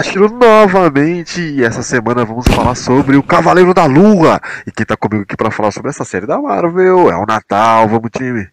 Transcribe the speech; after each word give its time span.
Fala 0.00 0.08
galera, 0.08 0.08
aqui 0.08 0.18
o 0.18 0.28
Tashiro 0.28 0.28
novamente 0.28 1.40
e 1.40 1.62
essa 1.62 1.82
semana 1.82 2.24
vamos 2.24 2.46
falar 2.46 2.74
sobre 2.74 3.16
o 3.16 3.26
Cavaleiro 3.26 3.74
da 3.74 3.86
Lua. 3.86 4.40
E 4.66 4.72
quem 4.72 4.86
tá 4.86 4.96
comigo 4.96 5.22
aqui 5.22 5.36
pra 5.36 5.50
falar 5.50 5.70
sobre 5.70 5.90
essa 5.90 6.04
série 6.04 6.26
da 6.26 6.40
Marvel 6.40 7.10
é 7.10 7.16
o 7.16 7.26
Natal, 7.26 7.88
vamos 7.88 8.10
time. 8.10 8.50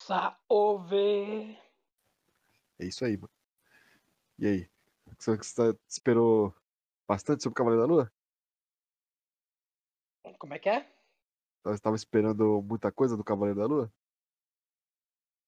Salve! 0.00 1.56
É 2.78 2.84
isso 2.84 3.04
aí, 3.04 3.16
mano. 3.16 3.30
E 4.38 4.46
aí? 4.46 4.70
Você 5.18 5.36
tá- 5.54 5.78
esperou 5.88 6.54
bastante 7.08 7.42
sobre 7.42 7.52
o 7.52 7.56
Cavaleiro 7.56 7.86
da 7.86 7.92
Lua? 7.92 8.12
Como 10.38 10.54
é 10.54 10.58
que 10.58 10.68
é? 10.68 10.86
Você 11.64 11.80
tava 11.80 11.96
esperando 11.96 12.62
muita 12.62 12.90
coisa 12.90 13.16
do 13.16 13.24
Cavaleiro 13.24 13.58
da 13.60 13.66
Lua? 13.66 13.92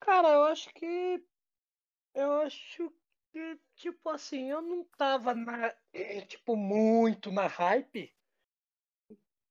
Cara, 0.00 0.28
eu 0.28 0.44
acho 0.44 0.72
que. 0.74 1.22
Eu 2.14 2.32
acho 2.42 2.92
que, 3.34 3.58
tipo 3.74 4.08
assim, 4.10 4.48
eu 4.48 4.62
não 4.62 4.84
tava 4.96 5.34
na. 5.34 5.74
Tipo, 6.28 6.54
muito 6.54 7.32
na 7.32 7.48
hype. 7.48 8.14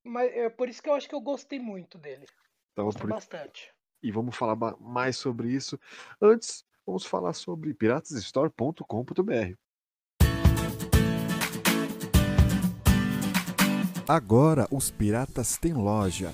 Mas 0.06 0.32
é 0.32 0.50
por 0.50 0.70
isso 0.70 0.82
que 0.82 0.88
eu 0.90 0.94
acho 0.94 1.10
que 1.10 1.14
eu 1.16 1.20
gostei 1.20 1.60
muito 1.60 1.98
dele. 1.98 2.26
Tava 2.74 2.86
Gostei 2.86 3.02
por... 3.02 3.10
bastante. 3.10 3.74
E 4.02 4.10
vamos 4.10 4.38
falar 4.38 4.56
mais 4.80 5.18
sobre 5.18 5.50
isso. 5.50 5.78
Antes, 6.22 6.66
vamos 6.86 7.06
falar 7.06 7.34
sobre 7.34 7.74
piratasstore.com.br. 7.74 9.56
Agora 14.08 14.68
os 14.72 14.92
piratas 14.92 15.58
têm 15.58 15.74
loja. 15.74 16.34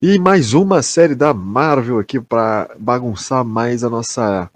E 0.00 0.18
mais 0.18 0.54
uma 0.54 0.80
série 0.82 1.14
da 1.14 1.34
Marvel 1.34 1.98
aqui 1.98 2.20
para 2.20 2.70
bagunçar 2.78 3.44
mais 3.44 3.82
a 3.82 3.90
nossa, 3.90 4.50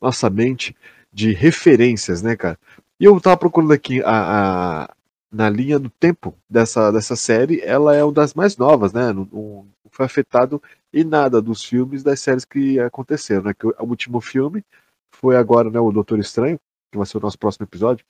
nossa 0.00 0.28
mente 0.28 0.74
de 1.12 1.32
referências, 1.32 2.20
né, 2.20 2.34
cara? 2.36 2.58
E 2.98 3.04
eu 3.04 3.18
tava 3.20 3.36
procurando 3.36 3.72
aqui 3.72 4.02
a, 4.02 4.84
a- 4.84 4.94
na 5.30 5.48
linha 5.48 5.78
do 5.78 5.88
tempo 5.90 6.34
dessa, 6.50 6.90
dessa 6.90 7.14
série, 7.14 7.60
ela 7.60 7.94
é 7.94 8.02
uma 8.02 8.12
das 8.12 8.34
mais 8.34 8.56
novas, 8.56 8.92
né? 8.92 9.12
Não, 9.12 9.28
não 9.32 9.66
foi 9.90 10.06
afetado 10.06 10.60
em 10.92 11.04
nada 11.04 11.40
dos 11.40 11.62
filmes 11.62 12.02
das 12.02 12.18
séries 12.18 12.44
que 12.44 12.80
aconteceram, 12.80 13.44
né? 13.44 13.54
Que 13.54 13.66
o, 13.66 13.74
o 13.78 13.84
último 13.84 14.20
filme 14.20 14.64
foi 15.12 15.36
agora, 15.36 15.70
né, 15.70 15.78
o 15.78 15.92
Doutor 15.92 16.18
Estranho, 16.18 16.58
que 16.90 16.98
vai 16.98 17.06
ser 17.06 17.18
o 17.18 17.20
nosso 17.20 17.38
próximo 17.38 17.64
episódio. 17.64 18.04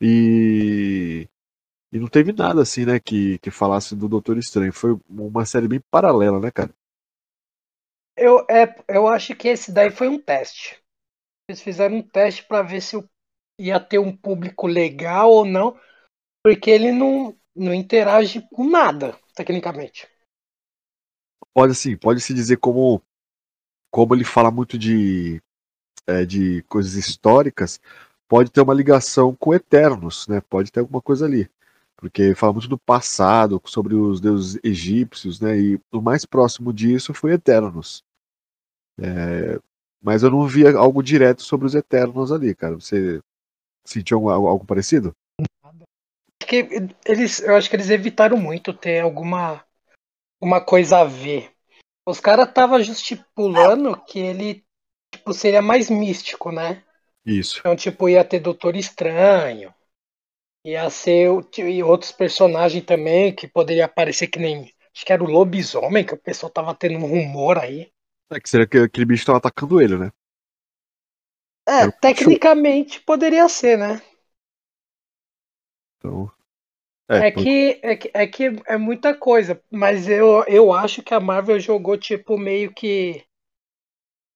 E 0.00 1.28
e 1.90 1.98
não 1.98 2.06
teve 2.06 2.32
nada 2.32 2.60
assim, 2.60 2.84
né, 2.84 3.00
que, 3.00 3.38
que 3.38 3.50
falasse 3.50 3.96
do 3.96 4.08
Doutor 4.08 4.36
Estranho. 4.36 4.72
Foi 4.72 4.98
uma 5.08 5.46
série 5.46 5.66
bem 5.66 5.80
paralela, 5.90 6.38
né, 6.38 6.50
cara? 6.50 6.70
Eu, 8.16 8.44
é, 8.50 8.74
eu 8.88 9.06
acho 9.08 9.34
que 9.34 9.48
esse 9.48 9.72
daí 9.72 9.90
foi 9.90 10.08
um 10.08 10.20
teste. 10.20 10.82
Eles 11.48 11.62
fizeram 11.62 11.96
um 11.96 12.02
teste 12.02 12.44
pra 12.44 12.62
ver 12.62 12.82
se 12.82 12.96
ia 13.58 13.80
ter 13.80 13.98
um 13.98 14.14
público 14.14 14.66
legal 14.66 15.30
ou 15.30 15.44
não, 15.44 15.78
porque 16.44 16.70
ele 16.70 16.92
não, 16.92 17.34
não 17.56 17.72
interage 17.72 18.46
com 18.52 18.68
nada, 18.68 19.18
tecnicamente. 19.34 20.06
Pode 21.54 21.72
assim, 21.72 21.96
pode 21.96 22.20
se 22.20 22.34
dizer 22.34 22.58
como 22.58 23.02
como 23.90 24.14
ele 24.14 24.24
fala 24.24 24.50
muito 24.50 24.76
de 24.76 25.40
é, 26.06 26.24
de 26.24 26.62
coisas 26.64 26.94
históricas, 26.94 27.80
pode 28.28 28.50
ter 28.50 28.60
uma 28.60 28.74
ligação 28.74 29.34
com 29.34 29.54
Eternos, 29.54 30.28
né? 30.28 30.40
Pode 30.40 30.70
ter 30.70 30.80
alguma 30.80 31.00
coisa 31.00 31.24
ali. 31.24 31.50
Porque 31.96 32.34
fala 32.34 32.52
muito 32.52 32.68
do 32.68 32.78
passado, 32.78 33.60
sobre 33.64 33.94
os 33.94 34.20
deuses 34.20 34.60
egípcios, 34.62 35.40
né? 35.40 35.58
E 35.58 35.80
o 35.90 36.00
mais 36.00 36.24
próximo 36.24 36.72
disso 36.72 37.12
foi 37.12 37.32
Eternos. 37.32 38.04
É, 39.00 39.58
mas 40.00 40.22
eu 40.22 40.30
não 40.30 40.46
vi 40.46 40.66
algo 40.68 41.02
direto 41.02 41.42
sobre 41.42 41.66
os 41.66 41.74
Eternos 41.74 42.30
ali, 42.30 42.54
cara. 42.54 42.74
Você 42.74 43.20
sentiu 43.84 44.28
algo, 44.28 44.46
algo 44.46 44.64
parecido? 44.64 45.12
Acho 45.64 46.48
que 46.48 46.68
eles, 47.04 47.40
eu 47.40 47.56
acho 47.56 47.68
que 47.68 47.76
eles 47.76 47.90
evitaram 47.90 48.36
muito 48.36 48.72
ter 48.72 49.00
alguma 49.00 49.64
uma 50.40 50.60
coisa 50.60 50.98
a 50.98 51.04
ver. 51.04 51.50
Os 52.06 52.20
caras 52.20 52.48
estavam 52.48 52.78
estipulando 52.78 54.00
que 54.04 54.20
ele 54.20 54.64
tipo, 55.12 55.32
seria 55.34 55.60
mais 55.60 55.90
místico, 55.90 56.52
né? 56.52 56.84
Isso. 57.28 57.62
Então, 57.62 57.76
tipo, 57.76 58.08
ia 58.08 58.24
ter 58.24 58.40
Doutor 58.40 58.76
Estranho, 58.76 59.74
ia 60.64 60.90
ser 60.90 61.28
e 61.58 61.82
outros 61.82 62.12
personagens 62.12 62.84
também 62.84 63.34
que 63.34 63.48
poderia 63.48 63.86
aparecer 63.86 64.28
que 64.28 64.38
nem. 64.40 64.72
Acho 64.94 65.06
que 65.06 65.12
era 65.12 65.24
o 65.24 65.30
lobisomem, 65.30 66.04
que 66.06 66.14
o 66.14 66.18
pessoal 66.18 66.50
tava 66.52 66.74
tendo 66.74 66.98
um 66.98 67.08
rumor 67.08 67.58
aí. 67.58 67.92
É 68.30 68.40
que 68.40 68.48
seria 68.48 68.66
que 68.66 68.78
aquele 68.78 69.04
bicho 69.06 69.26
tava 69.26 69.38
atacando 69.38 69.80
ele, 69.82 69.96
né? 69.98 70.10
É, 71.68 71.80
Era 71.80 71.92
tecnicamente 72.04 73.00
poderia 73.02 73.48
ser, 73.48 73.78
né? 73.78 74.02
Então. 75.98 76.30
É, 77.10 77.30
por- 77.32 77.48
que, 77.48 77.80
é 77.82 77.96
que 77.96 78.10
é 78.14 78.26
que 78.26 78.44
é 78.66 78.76
muita 78.76 79.14
coisa, 79.14 79.60
mas 79.70 80.08
eu, 80.08 80.44
eu 80.46 80.72
acho 80.72 81.02
que 81.02 81.12
a 81.14 81.20
Marvel 81.20 81.58
jogou 81.58 81.96
tipo 81.98 82.38
meio 82.38 82.72
que 82.72 83.24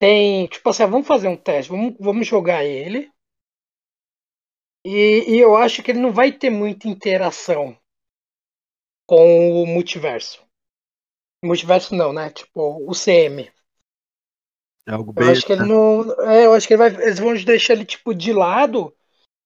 tem, 0.03 0.49
tipo 0.49 0.69
assim, 0.69 0.83
ah, 0.83 0.87
vamos 0.87 1.07
fazer 1.07 1.29
um 1.29 1.37
teste, 1.37 1.71
vamos, 1.71 1.95
vamos 2.01 2.27
jogar 2.27 2.65
ele. 2.65 3.09
E, 4.85 5.37
e 5.37 5.39
eu 5.39 5.57
acho 5.57 5.81
que 5.81 5.93
ele 5.93 6.01
não 6.01 6.11
vai 6.11 6.33
ter 6.33 6.51
muita 6.51 6.89
interação 6.89 7.79
com 9.07 9.63
o 9.63 9.65
multiverso. 9.65 10.45
Multiverso 11.45 11.95
não, 11.95 12.13
né? 12.13 12.31
Tipo, 12.31 12.85
o 12.85 12.93
CM. 12.97 13.49
é 14.89 14.93
algo 14.93 15.13
Eu 15.13 15.23
bem. 15.23 15.31
acho 15.31 15.47
que 15.47 15.53
ele 15.53 15.69
não. 15.69 16.21
É, 16.29 16.47
eu 16.47 16.53
acho 16.53 16.67
que 16.67 16.75
ele 16.75 16.79
vai, 16.79 17.01
eles 17.01 17.21
vão 17.21 17.33
deixar 17.35 17.75
ele, 17.75 17.85
tipo, 17.85 18.13
de 18.13 18.33
lado 18.33 18.93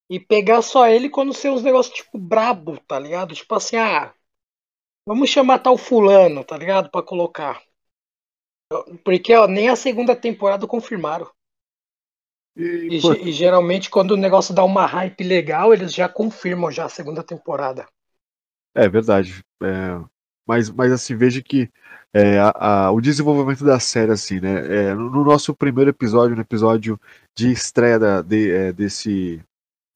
e 0.08 0.19
pegar 0.19 0.62
só 0.62 0.88
ele 0.88 1.10
quando 1.10 1.34
ser 1.34 1.50
uns 1.50 1.62
negócios, 1.62 1.94
tipo, 1.94 2.16
brabo, 2.19 2.80
tá 2.88 2.98
ligado? 2.98 3.34
Tipo 3.34 3.54
assim, 3.56 3.76
ah, 3.76 4.14
vamos 5.06 5.28
chamar 5.28 5.58
tal 5.58 5.76
fulano, 5.76 6.42
tá 6.42 6.56
ligado? 6.56 6.90
Pra 6.90 7.02
colocar. 7.02 7.62
Porque, 9.04 9.34
ó, 9.34 9.46
nem 9.46 9.68
a 9.68 9.76
segunda 9.76 10.16
temporada 10.16 10.66
confirmaram. 10.66 11.28
E, 12.56 12.88
E, 12.90 13.28
e 13.28 13.32
geralmente, 13.32 13.90
quando 13.90 14.12
o 14.12 14.16
negócio 14.16 14.54
dá 14.54 14.64
uma 14.64 14.86
hype 14.86 15.22
legal, 15.22 15.72
eles 15.72 15.92
já 15.94 16.08
confirmam 16.08 16.70
já 16.70 16.86
a 16.86 16.88
segunda 16.88 17.22
temporada. 17.22 17.86
É 18.74 18.88
verdade. 18.88 19.44
É, 19.62 20.00
mas, 20.46 20.70
mas 20.70 20.92
assim, 20.92 21.16
veja 21.16 21.42
que 21.42 21.70
é, 22.12 22.38
a- 22.38 22.86
a- 22.86 22.90
o 22.92 23.00
desenvolvimento 23.00 23.64
da 23.64 23.78
série, 23.78 24.12
assim, 24.12 24.40
né? 24.40 24.90
é, 24.90 24.94
no 24.94 25.10
no 25.10 25.24
nosso 25.24 25.54
primeiro 25.54 25.90
episódio, 25.90 26.34
no 26.34 26.42
episódio 26.42 26.98
de 27.34 27.50
estreia 27.50 27.98
da- 27.98 28.22
de- 28.22 28.50
é, 28.50 28.72
desse. 28.72 29.42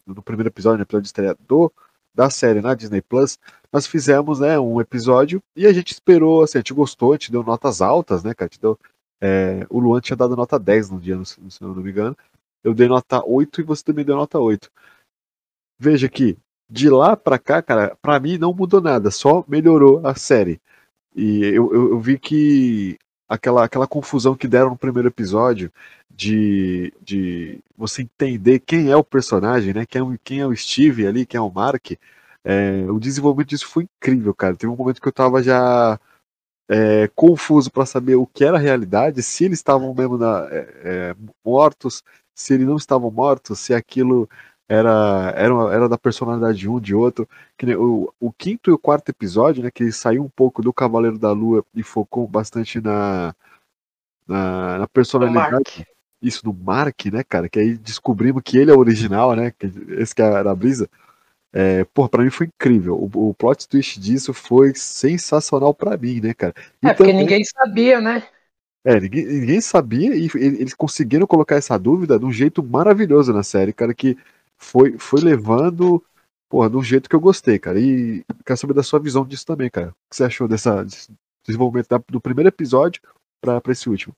No 0.06 0.22
primeiro 0.22 0.49
episódio, 0.49 0.78
no 0.78 0.82
episódio 0.82 1.02
de 1.05 1.08
estreia 1.08 1.37
do, 1.40 1.72
da 2.14 2.28
série 2.30 2.60
na 2.60 2.74
Disney 2.74 3.00
Plus, 3.00 3.38
nós 3.72 3.86
fizemos 3.86 4.40
né, 4.40 4.58
um 4.58 4.80
episódio 4.80 5.42
e 5.54 5.66
a 5.66 5.72
gente 5.72 5.92
esperou, 5.92 6.42
assim, 6.42 6.58
a 6.58 6.60
gente 6.60 6.74
gostou, 6.74 7.12
a 7.12 7.14
gente 7.14 7.32
deu 7.32 7.42
notas 7.42 7.80
altas, 7.80 8.24
né, 8.24 8.34
cara? 8.34 8.48
A 8.50 8.52
gente 8.52 8.60
deu, 8.60 8.78
é, 9.20 9.66
o 9.70 9.78
Luan 9.78 10.00
tinha 10.00 10.16
dado 10.16 10.36
nota 10.36 10.58
10 10.58 10.90
no 10.90 11.00
dia, 11.00 11.22
se 11.24 11.62
não 11.62 11.74
me 11.74 11.90
engano. 11.90 12.16
Eu 12.62 12.74
dei 12.74 12.88
nota 12.88 13.24
8 13.24 13.60
e 13.60 13.64
você 13.64 13.82
também 13.84 14.04
deu 14.04 14.16
nota 14.16 14.38
8. 14.38 14.70
Veja 15.78 16.08
que 16.08 16.36
de 16.68 16.88
lá 16.88 17.16
pra 17.16 17.38
cá, 17.38 17.62
cara, 17.62 17.96
pra 18.00 18.20
mim 18.20 18.38
não 18.38 18.52
mudou 18.54 18.80
nada, 18.80 19.10
só 19.10 19.44
melhorou 19.48 20.06
a 20.06 20.14
série. 20.14 20.60
E 21.14 21.42
eu, 21.44 21.72
eu, 21.72 21.90
eu 21.90 22.00
vi 22.00 22.18
que 22.18 22.98
aquela, 23.31 23.65
aquela 23.67 23.88
confusão 23.88 24.37
que 24.37 24.49
deram 24.49 24.71
no 24.73 24.79
primeiro 24.79 25.09
episódio 25.09 25.73
de, 26.11 26.93
de 27.03 27.61
você 27.79 28.03
entender 28.03 28.61
quem 28.61 28.91
é 28.91 28.97
o 28.97 29.05
personagem, 29.05 29.75
né? 29.75 29.87
Quem 29.87 30.00
é, 30.00 30.05
o- 30.05 30.19
quem 30.25 30.41
é 30.41 30.47
o 30.49 30.56
Steve 30.56 31.06
ali, 31.09 31.27
quem 31.27 31.38
é 31.38 31.43
o 31.43 31.50
Mark. 31.53 31.93
é, 32.44 32.85
o 32.91 33.00
desenvolvimento 33.00 33.50
disso 33.50 33.69
foi 33.69 33.85
incrível, 33.85 34.35
cara. 34.35 34.56
Teve 34.56 34.73
um 34.73 34.77
momento 34.77 35.00
que 35.03 35.09
eu 35.09 35.12
tava 35.12 35.43
já 35.43 35.99
é, 36.69 37.09
confuso 37.15 37.71
para 37.71 37.85
saber 37.87 38.15
o 38.17 38.27
que 38.27 38.44
era 38.44 38.56
a 38.56 38.61
realidade, 38.61 39.23
se 39.23 39.44
eles 39.44 39.59
estavam 39.59 39.94
mesmo 39.94 40.17
na, 40.19 40.47
é, 40.50 41.12
é, 41.12 41.17
mortos, 41.44 42.03
se 42.35 42.55
eles 42.55 42.67
não 42.67 42.77
estavam 42.77 43.11
mortos, 43.11 43.59
se 43.61 43.75
aquilo 43.75 44.29
era, 44.70 45.34
era, 45.37 45.55
era 45.75 45.88
da 45.88 45.99
personalidade 45.99 46.56
de 46.56 46.69
um, 46.69 46.78
de 46.78 46.94
outro. 46.94 47.28
Que, 47.58 47.75
o, 47.75 48.14
o 48.20 48.31
quinto 48.31 48.70
e 48.70 48.72
o 48.72 48.78
quarto 48.78 49.08
episódio, 49.08 49.64
né, 49.64 49.70
que 49.70 49.90
saiu 49.90 50.22
um 50.22 50.28
pouco 50.28 50.62
do 50.62 50.72
Cavaleiro 50.72 51.19
da 51.19 51.32
Lua 51.32 51.64
e 51.75 51.82
focou 51.82 52.25
bastante 52.28 52.81
na, 52.81 53.34
na, 54.28 54.78
na 54.78 54.87
personalidade. 54.87 55.84
Isso 56.22 56.44
do 56.44 56.55
Mark, 56.55 57.06
né, 57.06 57.25
cara? 57.25 57.49
Que 57.49 57.58
aí 57.58 57.76
descobrimos 57.76 58.43
que 58.44 58.58
ele 58.58 58.70
é 58.70 58.75
o 58.75 58.78
original, 58.78 59.34
né? 59.34 59.52
Que, 59.58 59.67
esse 59.99 60.14
que 60.14 60.22
era 60.22 60.49
a 60.49 60.55
brisa. 60.55 60.88
É, 61.52 61.82
porra, 61.82 62.08
pra 62.08 62.22
mim 62.22 62.31
foi 62.31 62.46
incrível. 62.46 62.94
O, 62.94 63.31
o 63.31 63.34
plot 63.34 63.67
twist 63.67 63.99
disso 63.99 64.32
foi 64.32 64.72
sensacional 64.76 65.75
pra 65.75 65.96
mim, 65.96 66.20
né, 66.20 66.32
cara? 66.32 66.55
E 66.81 66.87
é, 66.87 66.94
porque 66.94 67.11
também... 67.11 67.17
ninguém 67.17 67.43
sabia, 67.44 68.00
né? 68.00 68.22
É, 68.84 69.00
ninguém, 69.00 69.26
ninguém 69.26 69.61
sabia 69.61 70.14
e 70.14 70.31
eles 70.32 70.75
conseguiram 70.75 71.26
colocar 71.26 71.56
essa 71.56 71.76
dúvida 71.76 72.20
de 72.20 72.25
um 72.25 72.32
jeito 72.32 72.62
maravilhoso 72.62 73.32
na 73.32 73.43
série, 73.43 73.72
cara, 73.72 73.93
que 73.93 74.17
foi, 74.60 74.98
foi 74.98 75.20
levando, 75.20 76.04
porra, 76.48 76.70
de 76.70 76.76
um 76.76 76.82
jeito 76.82 77.08
que 77.08 77.16
eu 77.16 77.20
gostei, 77.20 77.58
cara. 77.58 77.80
E 77.80 78.24
quero 78.44 78.58
saber 78.58 78.74
da 78.74 78.82
sua 78.82 79.00
visão 79.00 79.24
disso 79.24 79.46
também, 79.46 79.70
cara. 79.70 79.88
O 79.88 80.10
que 80.10 80.16
você 80.16 80.24
achou 80.24 80.46
dessa 80.46 80.84
desenvolvimento 81.46 81.88
do 82.08 82.20
primeiro 82.20 82.48
episódio 82.48 83.02
pra, 83.40 83.60
pra 83.60 83.72
esse 83.72 83.88
último? 83.88 84.14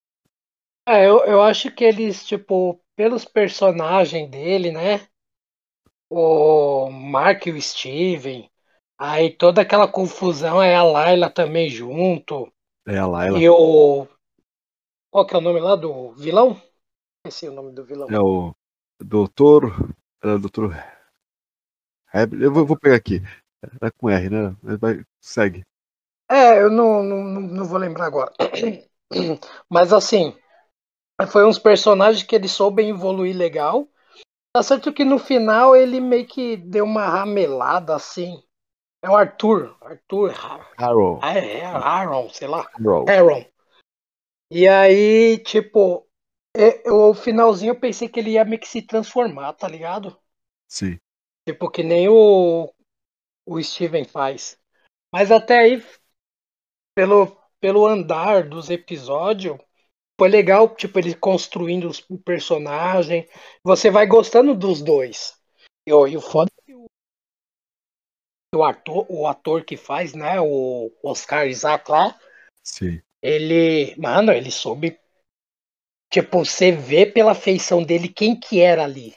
É, 0.87 1.07
eu, 1.09 1.25
eu 1.25 1.41
acho 1.41 1.71
que 1.71 1.85
eles, 1.85 2.27
tipo, 2.27 2.81
pelos 2.97 3.25
personagens 3.25 4.29
dele, 4.29 4.73
né? 4.73 5.07
o 6.13 6.91
Mark 6.91 7.47
e 7.47 7.51
o 7.51 7.61
Steven. 7.61 8.51
Aí 8.99 9.31
toda 9.31 9.63
aquela 9.63 9.89
confusão 9.89 10.63
é 10.63 10.75
a 10.75 10.83
Layla 10.83 11.31
também 11.31 11.71
junto. 11.71 12.53
É 12.87 12.99
a 12.99 13.07
Layla. 13.07 13.39
E 13.39 13.49
o. 13.49 14.07
Qual 15.11 15.27
que 15.27 15.35
é 15.35 15.39
o 15.39 15.41
nome 15.41 15.59
lá 15.59 15.75
do 15.75 16.13
vilão? 16.13 16.61
Esse 17.27 17.47
é 17.47 17.51
o 17.51 17.55
nome 17.55 17.73
do 17.73 17.85
vilão. 17.85 18.09
É 18.11 18.21
o 18.21 18.55
Doutor. 19.03 19.73
É 20.23 20.29
o 20.29 20.39
Doutor. 20.39 20.73
Eu 22.41 22.53
vou, 22.53 22.65
vou 22.65 22.79
pegar 22.79 22.97
aqui. 22.97 23.21
É 23.81 23.91
com 23.91 24.09
R, 24.09 24.31
né? 24.31 24.57
Vai, 24.63 25.05
segue. 25.21 25.65
É, 26.31 26.63
eu 26.63 26.71
não, 26.71 27.03
não, 27.03 27.41
não 27.41 27.65
vou 27.65 27.79
lembrar 27.79 28.07
agora. 28.07 28.33
Mas 29.69 29.93
assim, 29.93 30.37
foi 31.29 31.45
uns 31.45 31.59
personagens 31.59 32.23
que 32.23 32.35
eles 32.35 32.53
soubem 32.53 32.91
evoluir 32.91 33.37
legal. 33.37 33.89
Tá 34.55 34.63
certo 34.63 34.93
que 34.93 35.05
no 35.05 35.19
final 35.19 35.75
ele 35.75 36.01
meio 36.01 36.27
que 36.27 36.57
deu 36.57 36.85
uma 36.85 37.07
ramelada 37.07 37.95
assim. 37.95 38.43
É 39.03 39.11
o 39.11 39.17
Arthur. 39.17 39.77
Arthur. 39.81 40.33
Aaron. 40.79 41.19
Ah, 41.23 41.37
é, 41.37 41.59
é 41.59 41.65
Aaron, 41.67 42.29
sei 42.29 42.47
lá. 42.47 42.69
Aaron. 42.79 43.05
Aaron. 43.09 43.45
E 44.51 44.69
aí, 44.69 45.39
tipo, 45.39 46.07
é, 46.57 46.91
o 46.91 47.15
finalzinho 47.15 47.71
eu 47.71 47.81
pensei 47.81 48.09
que 48.09 48.21
ele 48.21 48.33
ia 48.33 48.45
meio 48.45 48.61
que 48.61 48.69
se 48.69 48.83
transformar, 48.83 49.53
tá 49.55 49.67
ligado? 49.67 50.17
Sim. 50.69 50.99
Tipo, 51.49 51.71
que 51.71 51.83
nem 51.83 52.09
o, 52.09 52.73
o 53.47 53.63
Steven 53.63 54.05
faz. 54.05 54.59
Mas 55.13 55.31
até 55.31 55.59
aí, 55.59 55.85
pelo, 56.95 57.37
pelo 57.61 57.87
andar 57.87 58.49
dos 58.49 58.71
episódios, 58.71 59.59
foi 60.19 60.29
legal, 60.29 60.75
tipo, 60.75 60.99
ele 60.99 61.15
construindo 61.15 61.91
o 62.09 62.19
personagem. 62.19 63.29
Você 63.65 63.91
vai 63.91 64.07
gostando 64.07 64.55
dos 64.55 64.81
dois. 64.81 65.37
E, 65.87 65.91
e 65.91 66.17
o 66.17 66.21
foda 66.21 66.51
é 66.59 66.63
que 66.65 66.75
o, 66.75 66.87
o, 68.55 68.63
ator, 68.63 69.07
o 69.09 69.27
ator 69.27 69.65
que 69.65 69.77
faz, 69.77 70.15
né? 70.15 70.41
O 70.41 70.93
Oscar 71.03 71.49
Isaac 71.49 71.91
lá. 71.91 72.19
Sim. 72.63 73.03
Ele. 73.21 73.97
Mano, 73.97 74.33
ele 74.33 74.51
soube. 74.51 74.99
Tipo, 76.13 76.45
você 76.45 76.71
vê 76.71 77.07
pela 77.07 77.35
feição 77.35 77.83
dele 77.83 78.07
quem 78.07 78.39
que 78.39 78.61
era 78.61 78.85
ali. 78.85 79.15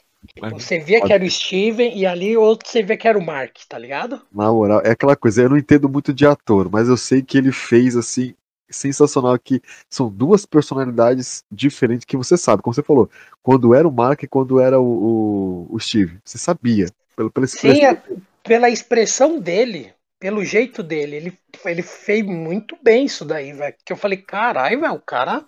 Você 0.50 0.78
via 0.78 1.00
que 1.02 1.12
era 1.12 1.22
o 1.22 1.30
Steven 1.30 1.96
e 1.96 2.06
ali 2.06 2.36
outro 2.38 2.66
você 2.66 2.82
vê 2.82 2.96
que 2.96 3.06
era 3.06 3.18
o 3.18 3.24
Mark, 3.24 3.54
tá 3.68 3.78
ligado? 3.78 4.22
Na 4.32 4.50
moral, 4.50 4.80
é 4.82 4.92
aquela 4.92 5.14
coisa, 5.14 5.42
eu 5.42 5.50
não 5.50 5.58
entendo 5.58 5.90
muito 5.90 6.12
de 6.12 6.26
ator, 6.26 6.70
mas 6.70 6.88
eu 6.88 6.96
sei 6.96 7.22
que 7.22 7.36
ele 7.36 7.52
fez 7.52 7.96
assim 7.96 8.34
sensacional 8.68 9.38
que 9.38 9.60
são 9.90 10.08
duas 10.08 10.46
personalidades 10.46 11.44
diferentes 11.52 12.06
que 12.06 12.16
você 12.16 12.34
sabe, 12.36 12.62
como 12.62 12.74
você 12.74 12.82
falou, 12.82 13.10
quando 13.42 13.74
era 13.74 13.86
o 13.86 13.92
Mark 13.92 14.22
e 14.22 14.26
quando 14.26 14.58
era 14.58 14.80
o, 14.80 15.66
o, 15.68 15.76
o 15.76 15.78
Steve. 15.78 16.18
Você 16.24 16.38
sabia. 16.38 16.88
Pelo, 17.14 17.30
pela 17.30 17.46
Sim, 17.46 17.84
a, 17.84 17.96
pela 18.42 18.70
expressão 18.70 19.38
dele, 19.38 19.92
pelo 20.18 20.42
jeito 20.44 20.82
dele, 20.82 21.16
ele, 21.16 21.38
ele 21.66 21.82
fez 21.82 22.24
muito 22.24 22.76
bem 22.82 23.04
isso 23.04 23.24
daí, 23.24 23.52
velho. 23.52 23.74
Que 23.84 23.92
eu 23.92 23.96
falei, 23.96 24.18
caralho, 24.18 24.80
velho, 24.80 24.94
o 24.94 25.00
cara. 25.00 25.44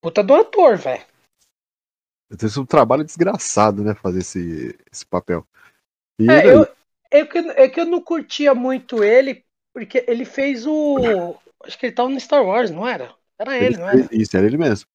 Puta 0.00 0.22
do 0.22 0.34
ator, 0.34 0.76
velho. 0.76 1.04
Tem 2.38 2.48
um 2.58 2.66
trabalho 2.66 3.04
desgraçado, 3.04 3.82
né? 3.82 3.94
Fazer 3.94 4.20
esse, 4.20 4.78
esse 4.90 5.04
papel. 5.04 5.46
E, 6.18 6.30
é, 6.30 6.54
eu, 6.54 6.66
é, 7.10 7.24
que, 7.24 7.38
é 7.38 7.68
que 7.68 7.80
eu 7.80 7.86
não 7.86 8.00
curtia 8.00 8.54
muito 8.54 9.02
ele, 9.02 9.44
porque 9.74 10.04
ele 10.06 10.24
fez 10.24 10.66
o. 10.66 11.36
Acho 11.64 11.78
que 11.78 11.86
ele 11.86 11.94
tava 11.94 12.08
no 12.08 12.20
Star 12.20 12.44
Wars, 12.44 12.70
não 12.70 12.86
era? 12.86 13.12
Era 13.38 13.56
ele, 13.56 13.66
ele 13.66 13.76
não 13.78 13.88
era? 13.88 14.08
Isso, 14.12 14.36
era 14.36 14.46
ele 14.46 14.56
mesmo. 14.56 14.86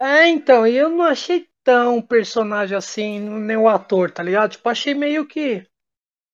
É, 0.00 0.28
então, 0.28 0.66
e 0.66 0.76
eu 0.76 0.88
não 0.88 1.04
achei 1.04 1.46
tão 1.64 2.00
personagem 2.00 2.76
assim, 2.76 3.18
nem 3.18 3.56
o 3.56 3.68
ator, 3.68 4.10
tá 4.10 4.22
ligado? 4.22 4.52
Tipo, 4.52 4.68
achei 4.68 4.94
meio 4.94 5.26
que. 5.26 5.66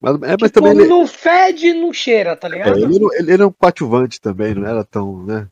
Mas, 0.00 0.15
é, 0.17 0.37
mas 0.41 0.50
tipo, 0.50 0.50
também 0.50 0.73
ele... 0.73 0.88
não 0.88 1.06
fede 1.06 1.69
e 1.69 1.75
não 1.75 1.93
cheira, 1.93 2.37
tá 2.37 2.49
ligado? 2.49 2.79
É, 2.79 2.83
ele, 2.83 2.99
ele, 3.15 3.33
era 3.33 3.47
um 3.47 3.53
coadjuvante 3.53 4.21
também, 4.21 4.55
não 4.55 4.67
era 4.67 4.85
tão, 4.85 5.25
né? 5.25 5.49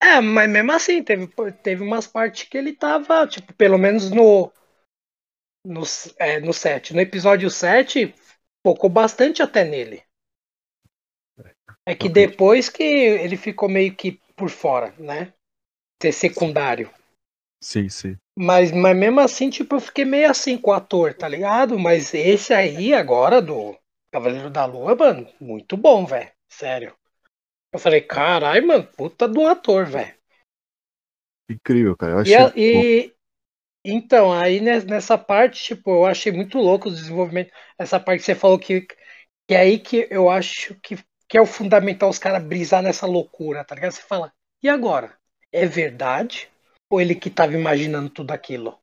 É, 0.00 0.20
mas 0.20 0.48
mesmo 0.48 0.72
assim, 0.72 1.02
teve, 1.02 1.28
teve 1.62 1.82
umas 1.82 2.06
partes 2.06 2.44
que 2.48 2.56
ele 2.56 2.72
tava, 2.72 3.26
tipo, 3.26 3.52
pelo 3.54 3.78
menos 3.78 4.10
no. 4.10 4.52
No, 5.64 5.82
é, 6.18 6.40
no 6.40 6.52
7. 6.52 6.94
No 6.94 7.00
episódio 7.00 7.50
7, 7.50 8.14
focou 8.64 8.88
bastante 8.88 9.42
até 9.42 9.64
nele. 9.64 10.02
É 11.86 11.94
que 11.94 12.08
depois 12.08 12.68
que 12.68 12.82
ele 12.82 13.36
ficou 13.36 13.68
meio 13.68 13.94
que 13.94 14.20
por 14.36 14.50
fora, 14.50 14.94
né? 14.98 15.32
Ser 16.00 16.12
secundário. 16.12 16.90
Sim, 17.60 17.88
sim. 17.88 18.16
Mas, 18.38 18.70
mas 18.70 18.96
mesmo 18.96 19.20
assim, 19.20 19.50
tipo, 19.50 19.76
eu 19.76 19.80
fiquei 19.80 20.04
meio 20.04 20.30
assim 20.30 20.56
com 20.56 20.70
o 20.70 20.74
ator, 20.74 21.12
tá 21.12 21.26
ligado? 21.28 21.78
Mas 21.78 22.14
esse 22.14 22.54
aí 22.54 22.94
agora 22.94 23.42
do 23.42 23.76
Cavaleiro 24.12 24.48
da 24.48 24.64
Lua, 24.64 24.94
mano, 24.94 25.26
muito 25.40 25.76
bom, 25.76 26.06
velho. 26.06 26.30
Sério. 26.48 26.94
Eu 27.72 27.78
falei, 27.78 28.00
caralho, 28.00 28.66
mano, 28.66 28.84
puta 28.84 29.28
do 29.28 29.46
ator, 29.46 29.86
velho. 29.86 30.14
Incrível, 31.50 31.96
cara. 31.96 32.12
Eu 32.12 32.18
achei... 32.18 32.52
e, 32.56 33.06
e 33.06 33.14
então, 33.84 34.32
aí 34.32 34.60
nessa 34.60 35.16
parte, 35.16 35.62
tipo, 35.62 35.90
eu 35.90 36.06
achei 36.06 36.32
muito 36.32 36.58
louco 36.58 36.88
o 36.88 36.94
desenvolvimento. 36.94 37.52
Essa 37.78 37.98
parte 38.00 38.20
que 38.20 38.26
você 38.26 38.34
falou 38.34 38.58
que, 38.58 38.82
que 39.46 39.54
é 39.54 39.58
aí 39.58 39.78
que 39.78 40.06
eu 40.10 40.28
acho 40.28 40.74
que 40.80 40.96
que 41.28 41.36
é 41.36 41.40
o 41.40 41.46
fundamental 41.46 42.08
os 42.08 42.18
caras 42.18 42.42
brisar 42.42 42.82
nessa 42.82 43.06
loucura, 43.06 43.62
tá 43.62 43.74
ligado? 43.74 43.92
Você 43.92 44.00
fala, 44.00 44.32
e 44.62 44.68
agora? 44.68 45.14
É 45.52 45.66
verdade? 45.66 46.48
Ou 46.90 47.00
ele 47.00 47.14
que 47.14 47.28
tava 47.28 47.52
imaginando 47.52 48.08
tudo 48.08 48.30
aquilo? 48.30 48.78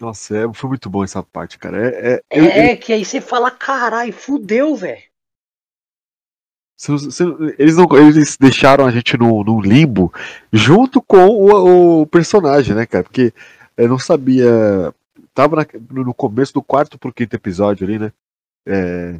Nossa, 0.00 0.36
é, 0.36 0.54
foi 0.54 0.68
muito 0.68 0.90
bom 0.90 1.02
essa 1.02 1.22
parte, 1.22 1.58
cara. 1.58 1.88
É, 1.88 2.14
é, 2.14 2.20
eu, 2.30 2.44
é 2.44 2.72
eu... 2.72 2.78
que 2.78 2.92
aí 2.92 3.04
você 3.04 3.20
fala, 3.20 3.50
caralho, 3.50 4.12
fudeu, 4.12 4.76
velho. 4.76 5.02
Eles, 7.58 7.76
não, 7.76 7.86
eles 7.96 8.36
deixaram 8.36 8.86
a 8.86 8.90
gente 8.90 9.16
no, 9.16 9.42
no 9.42 9.60
limbo 9.60 10.12
junto 10.52 11.00
com 11.00 11.26
o, 11.26 12.02
o, 12.02 12.06
personagem, 12.06 12.74
né, 12.74 12.84
cara? 12.84 13.02
Porque 13.02 13.32
eu 13.76 13.88
não 13.88 13.98
sabia. 13.98 14.94
Tava 15.32 15.56
na, 15.56 15.66
no 15.90 16.12
começo 16.12 16.52
do 16.52 16.62
quarto 16.62 16.98
pro 16.98 17.12
quinto 17.12 17.34
episódio 17.34 17.86
ali, 17.86 17.98
né? 17.98 18.12
É, 18.68 19.18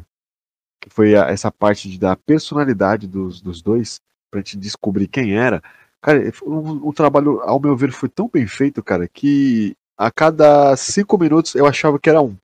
foi 0.89 1.15
a, 1.15 1.29
essa 1.29 1.51
parte 1.51 1.89
de, 1.89 1.99
da 1.99 2.15
personalidade 2.15 3.07
dos, 3.07 3.41
dos 3.41 3.61
dois, 3.61 3.99
pra 4.29 4.39
gente 4.39 4.57
descobrir 4.57 5.07
quem 5.07 5.35
era. 5.35 5.61
Cara, 5.99 6.31
o, 6.43 6.89
o 6.89 6.93
trabalho, 6.93 7.41
ao 7.41 7.59
meu 7.59 7.75
ver, 7.75 7.91
foi 7.91 8.07
tão 8.07 8.29
bem 8.31 8.45
feito, 8.45 8.83
cara, 8.83 9.07
que 9.07 9.75
a 9.97 10.11
cada 10.11 10.75
cinco 10.75 11.17
minutos 11.17 11.55
eu 11.55 11.65
achava 11.65 11.97
que 11.99 12.09
era 12.09 12.21
um. 12.21 12.35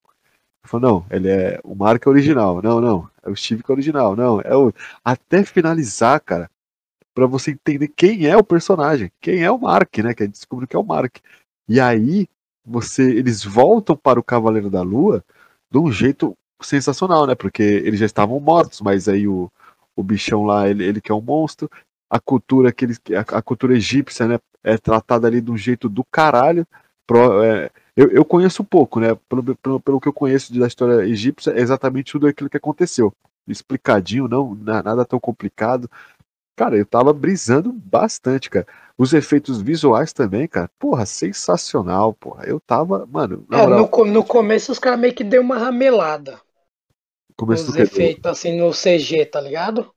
Eu 0.63 0.69
falei, 0.69 0.89
não, 0.89 1.05
ele 1.11 1.29
é 1.29 1.59
o 1.63 1.75
Mark 1.75 2.05
é 2.05 2.09
original, 2.09 2.61
não, 2.63 2.81
não, 2.81 3.09
é 3.23 3.29
o 3.29 3.35
Steve 3.35 3.63
que 3.63 3.71
é 3.71 3.73
original, 3.73 4.15
não, 4.15 4.41
é 4.41 4.55
o. 4.55 4.73
Até 5.03 5.43
finalizar, 5.43 6.19
cara, 6.21 6.49
para 7.13 7.25
você 7.27 7.51
entender 7.51 7.87
quem 7.89 8.25
é 8.27 8.35
o 8.35 8.43
personagem, 8.43 9.11
quem 9.21 9.43
é 9.43 9.51
o 9.51 9.59
Mark, 9.59 9.97
né? 9.99 10.13
Que 10.13 10.23
a 10.23 10.25
gente 10.25 10.35
descobriu 10.35 10.67
que 10.67 10.75
é 10.75 10.79
o 10.79 10.83
Mark. 10.83 11.17
E 11.67 11.79
aí, 11.79 12.27
você, 12.65 13.03
eles 13.03 13.43
voltam 13.43 13.95
para 13.95 14.19
o 14.19 14.23
Cavaleiro 14.23 14.69
da 14.69 14.81
Lua 14.81 15.23
de 15.71 15.77
um 15.77 15.91
jeito 15.91 16.35
sensacional, 16.61 17.27
né? 17.27 17.35
Porque 17.35 17.63
eles 17.63 17.99
já 17.99 18.05
estavam 18.05 18.39
mortos, 18.39 18.81
mas 18.81 19.07
aí 19.07 19.27
o, 19.27 19.51
o 19.95 20.03
bichão 20.03 20.43
lá, 20.45 20.67
ele, 20.69 20.83
ele 20.83 21.01
que 21.01 21.11
é 21.11 21.15
um 21.15 21.21
monstro. 21.21 21.69
A 22.09 22.19
cultura 22.19 22.71
que 22.71 22.85
eles, 22.85 23.01
a, 23.15 23.37
a 23.37 23.41
cultura 23.41 23.75
egípcia, 23.75 24.27
né? 24.27 24.39
É 24.63 24.77
tratada 24.77 25.27
ali 25.27 25.41
de 25.41 25.51
um 25.51 25.57
jeito 25.57 25.89
do 25.89 26.03
caralho. 26.05 26.65
Pro, 27.05 27.43
é, 27.43 27.69
eu, 27.95 28.09
eu 28.09 28.25
conheço 28.25 28.61
um 28.61 28.65
pouco, 28.65 28.99
né? 28.99 29.15
Pelo, 29.29 29.55
pelo, 29.55 29.79
pelo 29.79 30.01
que 30.01 30.07
eu 30.07 30.13
conheço 30.13 30.57
da 30.57 30.67
história 30.67 31.07
egípcia, 31.07 31.51
é 31.51 31.59
exatamente 31.59 32.11
tudo 32.11 32.27
aquilo 32.27 32.49
que 32.49 32.57
aconteceu. 32.57 33.13
Explicadinho, 33.47 34.27
não 34.27 34.55
nada 34.55 35.05
tão 35.05 35.19
complicado. 35.19 35.89
Cara, 36.55 36.77
eu 36.77 36.85
tava 36.85 37.11
brisando 37.13 37.71
bastante, 37.71 38.49
cara. 38.49 38.65
Os 38.97 39.11
efeitos 39.11 39.59
visuais 39.59 40.13
também, 40.13 40.47
cara, 40.47 40.69
porra, 40.77 41.05
sensacional, 41.05 42.13
porra. 42.13 42.45
Eu 42.45 42.59
tava, 42.59 43.07
mano. 43.07 43.45
É, 43.51 43.57
moral, 43.57 43.89
no, 43.91 44.05
no 44.05 44.23
começo 44.23 44.71
os 44.71 44.79
caras 44.79 44.99
meio 44.99 45.13
que 45.13 45.23
deu 45.23 45.41
uma 45.41 45.57
ramelada. 45.57 46.39
Começo 47.35 47.71
os 47.71 47.75
efeitos, 47.75 48.25
assim, 48.25 48.55
no 48.57 48.71
CG, 48.71 49.25
tá 49.25 49.41
ligado? 49.41 49.91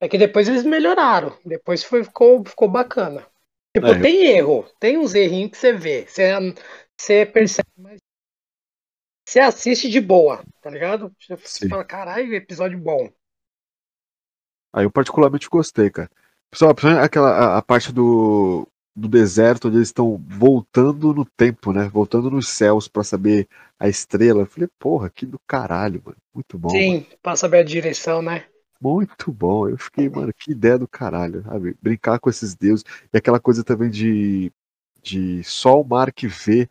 É 0.00 0.08
que 0.08 0.18
depois 0.18 0.48
eles 0.48 0.64
melhoraram. 0.64 1.32
Depois 1.44 1.84
foi, 1.84 2.02
ficou, 2.02 2.44
ficou 2.44 2.68
bacana. 2.68 3.24
Tipo, 3.76 3.86
é, 3.88 4.00
tem 4.00 4.26
erro. 4.26 4.66
Tem 4.80 4.98
uns 4.98 5.14
errinhos 5.14 5.52
que 5.52 5.58
você 5.58 5.72
vê. 5.72 6.04
Você, 6.08 6.32
você 7.00 7.24
percebe, 7.24 7.68
mas. 7.78 7.98
Você 9.26 9.40
assiste 9.40 9.88
de 9.88 10.00
boa, 10.00 10.44
tá 10.60 10.68
ligado? 10.68 11.14
Você 11.18 11.36
Sim. 11.44 11.68
fala, 11.68 11.84
caralho, 11.84 12.34
episódio 12.34 12.78
bom. 12.78 13.08
Aí 14.72 14.84
eu 14.84 14.90
particularmente 14.90 15.48
gostei, 15.48 15.88
cara. 15.88 16.10
Pessoal, 16.50 16.74
aquela 17.00 17.30
a, 17.30 17.58
a 17.58 17.62
parte 17.62 17.92
do, 17.92 18.66
do 18.94 19.08
deserto 19.08 19.68
onde 19.68 19.78
eles 19.78 19.88
estão 19.88 20.20
voltando 20.28 21.14
no 21.14 21.24
tempo, 21.24 21.72
né? 21.72 21.88
Voltando 21.88 22.30
nos 22.30 22.48
céus 22.48 22.88
para 22.88 23.04
saber 23.04 23.48
a 23.78 23.88
estrela. 23.88 24.42
Eu 24.42 24.46
falei, 24.46 24.68
porra, 24.78 25.08
que 25.08 25.24
do 25.24 25.38
caralho, 25.46 26.02
mano. 26.04 26.18
Muito 26.34 26.58
bom. 26.58 26.70
Sim, 26.70 27.06
pra 27.22 27.36
saber 27.36 27.58
a 27.58 27.64
direção, 27.64 28.20
né? 28.20 28.46
Muito 28.80 29.32
bom. 29.32 29.68
Eu 29.68 29.78
fiquei, 29.78 30.08
mano, 30.08 30.32
que 30.32 30.52
ideia 30.52 30.78
do 30.78 30.88
caralho, 30.88 31.42
sabe? 31.44 31.76
Brincar 31.80 32.18
com 32.18 32.28
esses 32.28 32.54
deuses. 32.54 32.84
E 33.12 33.16
aquela 33.16 33.38
coisa 33.38 33.62
também 33.62 33.90
de, 33.90 34.52
de 35.02 35.44
só 35.44 35.80
o 35.80 35.84
Mark 35.84 36.18
ver, 36.24 36.68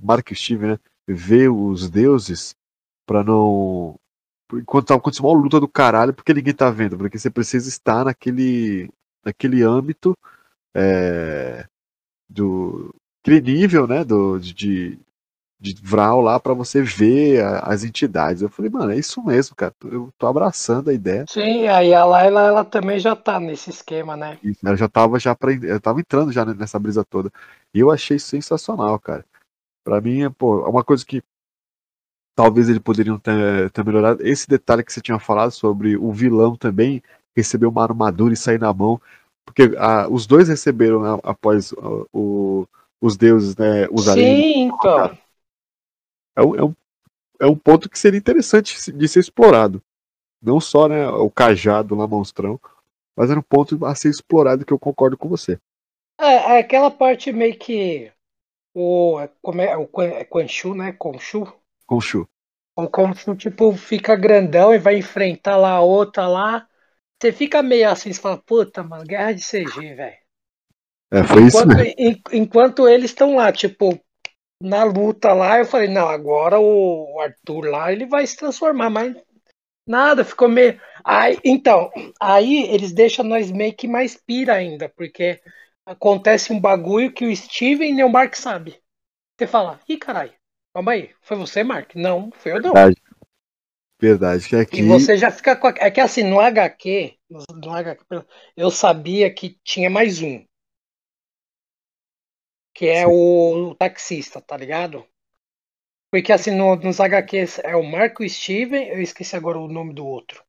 Mark 0.00 0.30
Steven, 0.34 0.72
né? 0.72 0.78
Ver 1.06 1.50
os 1.50 1.90
deuses 1.90 2.54
pra 3.06 3.22
não. 3.22 3.96
Enquanto 4.52 4.88
tá 4.88 4.94
acontecendo 4.94 5.26
uma 5.26 5.38
luta 5.40 5.58
do 5.58 5.68
caralho, 5.68 6.14
porque 6.14 6.34
ninguém 6.34 6.54
tá 6.54 6.70
vendo. 6.70 6.96
Porque 6.96 7.18
você 7.18 7.30
precisa 7.30 7.68
estar 7.68 8.04
naquele, 8.04 8.90
naquele 9.24 9.62
âmbito 9.62 10.16
é, 10.74 11.66
do. 12.28 12.94
Aquele 13.22 13.40
nível, 13.40 13.86
né? 13.86 14.04
Do, 14.04 14.38
de, 14.38 14.98
de 15.60 15.74
Vral 15.82 16.20
lá 16.20 16.38
para 16.38 16.52
você 16.52 16.82
ver 16.82 17.42
a, 17.42 17.60
as 17.60 17.84
entidades. 17.84 18.42
Eu 18.42 18.50
falei, 18.50 18.70
mano, 18.70 18.92
é 18.92 18.98
isso 18.98 19.22
mesmo, 19.24 19.56
cara. 19.56 19.74
Eu 19.84 20.10
tô 20.18 20.26
abraçando 20.26 20.90
a 20.90 20.92
ideia. 20.92 21.24
Sim, 21.28 21.66
aí 21.68 21.94
a 21.94 22.04
Laila 22.04 22.42
ela 22.42 22.64
também 22.64 22.98
já 22.98 23.16
tá 23.16 23.40
nesse 23.40 23.70
esquema, 23.70 24.16
né? 24.16 24.38
Isso, 24.42 24.60
ela 24.64 24.76
já 24.76 24.88
tava 24.88 25.18
já 25.18 25.34
pra, 25.34 25.52
eu 25.52 25.80
tava 25.80 26.00
entrando 26.00 26.32
já 26.32 26.44
nessa 26.44 26.78
brisa 26.78 27.02
toda. 27.04 27.30
E 27.72 27.80
eu 27.80 27.90
achei 27.90 28.18
sensacional, 28.18 28.98
cara. 28.98 29.24
Para 29.84 30.00
mim, 30.00 30.30
pô, 30.30 30.64
é 30.64 30.68
uma 30.68 30.82
coisa 30.82 31.04
que 31.04 31.22
talvez 32.34 32.68
eles 32.68 32.80
poderiam 32.80 33.18
ter, 33.18 33.70
ter 33.70 33.84
melhorado. 33.84 34.26
Esse 34.26 34.48
detalhe 34.48 34.82
que 34.82 34.92
você 34.92 35.00
tinha 35.00 35.18
falado 35.18 35.50
sobre 35.50 35.96
o 35.96 36.10
vilão 36.10 36.56
também 36.56 37.02
receber 37.36 37.66
uma 37.66 37.82
armadura 37.82 38.32
e 38.32 38.36
sair 38.36 38.58
na 38.58 38.72
mão. 38.72 39.00
Porque 39.44 39.74
a, 39.76 40.08
os 40.08 40.26
dois 40.26 40.48
receberam 40.48 41.04
a, 41.04 41.20
após 41.22 41.72
o, 41.72 42.08
o, 42.12 42.68
os 43.00 43.16
deuses, 43.16 43.54
né? 43.56 43.86
Usarem. 43.90 44.24
Sim, 44.24 44.62
então 44.68 45.16
é 46.36 46.42
um, 46.42 46.56
é 46.56 46.64
um, 46.64 46.74
é 47.40 47.46
um 47.46 47.56
ponto 47.56 47.88
que 47.88 47.98
seria 47.98 48.18
interessante 48.18 48.92
de 48.92 49.08
ser 49.08 49.20
explorado. 49.20 49.82
Não 50.42 50.60
só 50.60 50.88
né, 50.88 51.08
o 51.08 51.30
cajado 51.30 51.94
lá, 51.94 52.06
monstrão, 52.06 52.60
mas 53.16 53.30
era 53.30 53.38
um 53.38 53.42
ponto 53.42 53.84
a 53.84 53.94
ser 53.94 54.10
explorado 54.10 54.64
que 54.64 54.72
eu 54.72 54.78
concordo 54.78 55.16
com 55.16 55.28
você. 55.28 55.58
É, 56.20 56.56
é 56.56 56.58
aquela 56.58 56.90
parte 56.90 57.32
meio 57.32 57.56
que 57.56 58.10
o, 58.74 59.26
como 59.40 59.62
é, 59.62 59.76
o 59.76 59.88
é 60.02 60.26
né? 60.74 60.92
Conchu? 60.92 61.46
Conchu. 61.86 62.28
O 62.76 62.88
Conchu, 62.88 63.36
tipo, 63.36 63.72
fica 63.74 64.16
grandão 64.16 64.74
e 64.74 64.78
vai 64.78 64.98
enfrentar 64.98 65.56
lá 65.56 65.70
a 65.70 65.80
outra 65.80 66.26
lá. 66.26 66.66
Você 67.22 67.32
fica 67.32 67.62
meio 67.62 67.88
assim, 67.88 68.12
você 68.12 68.20
fala, 68.20 68.36
puta, 68.36 68.82
mano, 68.82 69.04
guerra 69.04 69.32
de 69.32 69.42
CG, 69.42 69.94
velho. 69.94 70.16
É, 71.12 71.22
foi 71.22 71.42
enquanto, 71.42 71.46
isso 71.46 71.66
mesmo. 71.66 72.22
Enquanto 72.32 72.88
eles 72.88 73.10
estão 73.12 73.36
lá, 73.36 73.52
tipo, 73.52 73.98
na 74.60 74.82
luta 74.82 75.32
lá, 75.32 75.58
eu 75.58 75.64
falei, 75.64 75.88
não, 75.88 76.08
agora 76.08 76.58
o 76.58 77.20
Arthur 77.20 77.66
lá, 77.66 77.92
ele 77.92 78.06
vai 78.06 78.26
se 78.26 78.36
transformar, 78.36 78.90
mas 78.90 79.14
nada, 79.86 80.24
ficou 80.24 80.48
meio. 80.48 80.80
Aí, 81.04 81.38
então, 81.44 81.92
aí 82.20 82.64
eles 82.72 82.92
deixam 82.92 83.24
nós 83.24 83.52
meio 83.52 83.72
que 83.72 83.86
mais 83.86 84.16
pira 84.16 84.54
ainda, 84.54 84.88
porque 84.88 85.40
acontece 85.86 86.52
um 86.52 86.60
bagulho 86.60 87.12
que 87.12 87.26
o 87.26 87.36
Steven 87.36 87.98
e 87.98 88.04
o 88.04 88.08
Mark 88.08 88.34
sabe. 88.34 88.80
Você 89.36 89.46
fala, 89.46 89.80
ih, 89.88 89.96
caralho, 89.96 90.32
calma 90.72 90.92
aí, 90.92 91.14
foi 91.20 91.36
você, 91.36 91.62
Mark? 91.64 91.94
Não, 91.94 92.30
foi 92.32 92.52
eu 92.52 92.60
não. 92.60 92.72
Verdade. 92.72 93.02
Verdade, 94.00 94.48
que 94.48 94.56
aqui... 94.56 94.80
E 94.80 94.82
você 94.82 95.16
já 95.16 95.30
fica 95.30 95.56
com. 95.56 95.68
A... 95.68 95.74
É 95.78 95.90
que 95.90 96.00
assim, 96.00 96.22
no 96.22 96.40
HQ, 96.40 97.16
no 97.30 97.72
HQ, 97.72 98.04
eu 98.56 98.70
sabia 98.70 99.32
que 99.32 99.58
tinha 99.64 99.88
mais 99.88 100.20
um 100.20 100.44
que 102.74 102.88
é 102.88 103.06
o, 103.06 103.74
taxista, 103.76 104.40
tá 104.40 104.56
ligado? 104.56 105.06
Porque 106.10 106.32
assim, 106.32 106.50
no, 106.50 106.74
nos 106.76 107.00
HQs 107.00 107.60
é 107.60 107.76
o 107.76 107.84
Marco 107.84 108.28
Steven, 108.28 108.88
eu 108.88 109.00
esqueci 109.00 109.36
agora 109.36 109.58
o 109.58 109.68
nome 109.68 109.94
do 109.94 110.04
outro. 110.04 110.44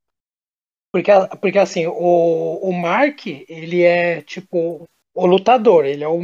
Porque, 0.91 1.11
porque 1.39 1.59
assim, 1.59 1.85
o, 1.85 1.93
o 1.93 2.73
Mark, 2.73 3.27
ele 3.27 3.83
é 3.83 4.21
tipo 4.21 4.87
o 5.15 5.25
lutador, 5.25 5.85
ele 5.85 6.03
é 6.03 6.07
o, 6.07 6.19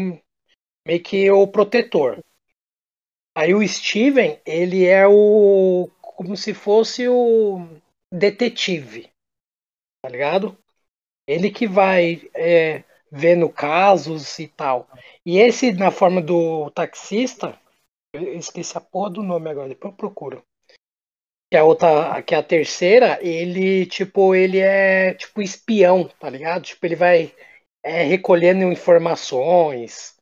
meio 0.86 1.02
que 1.02 1.32
o 1.32 1.48
protetor. 1.48 2.24
Aí 3.34 3.54
o 3.54 3.66
Steven, 3.66 4.40
ele 4.46 4.86
é 4.86 5.08
o. 5.08 5.90
como 6.02 6.36
se 6.36 6.54
fosse 6.54 7.08
o 7.08 7.66
detetive. 8.12 9.10
Tá 10.04 10.10
ligado? 10.10 10.58
Ele 11.26 11.50
que 11.50 11.66
vai 11.66 12.30
é, 12.36 12.84
vendo 13.10 13.48
casos 13.50 14.38
e 14.40 14.48
tal. 14.48 14.90
E 15.26 15.38
esse, 15.40 15.72
na 15.72 15.92
forma 15.92 16.22
do 16.22 16.70
taxista, 16.72 17.58
esqueci 18.14 18.78
a 18.78 18.82
porra 18.82 19.12
do 19.12 19.24
nome 19.24 19.50
agora, 19.50 19.70
depois 19.70 19.94
eu 19.94 19.98
procuro. 19.98 20.44
Que 21.50 21.58
a 21.58 21.64
outra, 21.64 22.22
que 22.24 22.36
a 22.36 22.44
terceira, 22.44 23.20
ele, 23.22 23.86
tipo, 23.86 24.34
ele 24.36 24.60
é 24.60 25.14
tipo 25.14 25.42
espião, 25.42 26.10
tá 26.20 26.30
ligado? 26.30 26.64
Tipo, 26.64 26.86
ele 26.86 26.96
vai 26.96 27.34
é, 27.84 28.04
recolhendo 28.04 28.72
informações. 28.72 30.16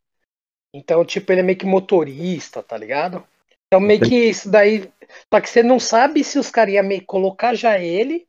Então, 0.73 1.03
tipo, 1.03 1.31
ele 1.31 1.41
é 1.41 1.43
meio 1.43 1.57
que 1.57 1.65
motorista, 1.65 2.61
tá 2.61 2.77
ligado? 2.77 3.23
Então, 3.67 3.79
meio 3.79 4.01
que 4.01 4.15
isso 4.15 4.49
daí. 4.49 4.89
Só 5.33 5.41
que 5.41 5.49
você 5.49 5.63
não 5.63 5.79
sabe 5.79 6.23
se 6.23 6.39
os 6.39 6.49
caras 6.49 6.73
iam 6.73 6.83
meio 6.83 7.03
colocar 7.05 7.53
já 7.53 7.79
ele 7.79 8.27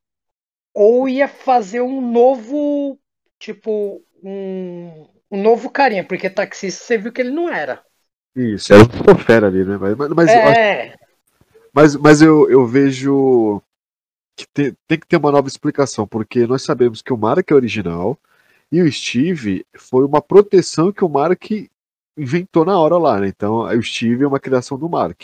ou 0.75 1.09
ia 1.09 1.29
fazer 1.29 1.81
um 1.81 2.01
novo, 2.01 2.99
tipo, 3.39 4.03
um, 4.23 5.07
um 5.31 5.43
novo 5.43 5.71
carinha, 5.71 6.05
porque 6.05 6.31
taxista 6.31 6.85
você 6.85 6.99
viu 6.99 7.13
que 7.13 7.21
ele 7.21 7.31
não 7.31 7.49
era. 7.49 7.83
Isso, 8.35 8.73
era 8.73 8.83
um 8.85 9.19
fera 9.19 9.49
ali, 9.49 9.65
né? 9.65 9.77
Mas, 9.77 9.97
mas, 9.97 10.31
é. 10.31 10.95
mas, 11.73 11.97
mas 11.97 12.23
eu, 12.23 12.49
eu 12.49 12.65
vejo 12.67 13.61
que 14.37 14.47
tem, 14.55 14.73
tem 14.87 14.99
que 14.99 15.07
ter 15.07 15.17
uma 15.17 15.33
nova 15.33 15.49
explicação, 15.49 16.07
porque 16.07 16.47
nós 16.47 16.63
sabemos 16.63 17.03
que 17.03 17.13
o 17.13 17.17
Mark 17.17 17.51
é 17.51 17.55
original 17.55 18.17
e 18.73 18.83
o 18.83 18.93
Steve 18.93 19.65
foi 19.77 20.05
uma 20.05 20.23
proteção 20.23 20.93
que 20.93 21.05
o 21.05 21.09
Mark 21.09 21.45
inventou 22.17 22.65
na 22.65 22.79
hora 22.79 22.97
lá, 22.99 23.21
né? 23.21 23.29
Então 23.29 23.63
o 23.63 23.83
Steve 23.83 24.25
é 24.25 24.27
uma 24.27 24.41
criação 24.41 24.79
do 24.79 24.89
Mark. 24.89 25.23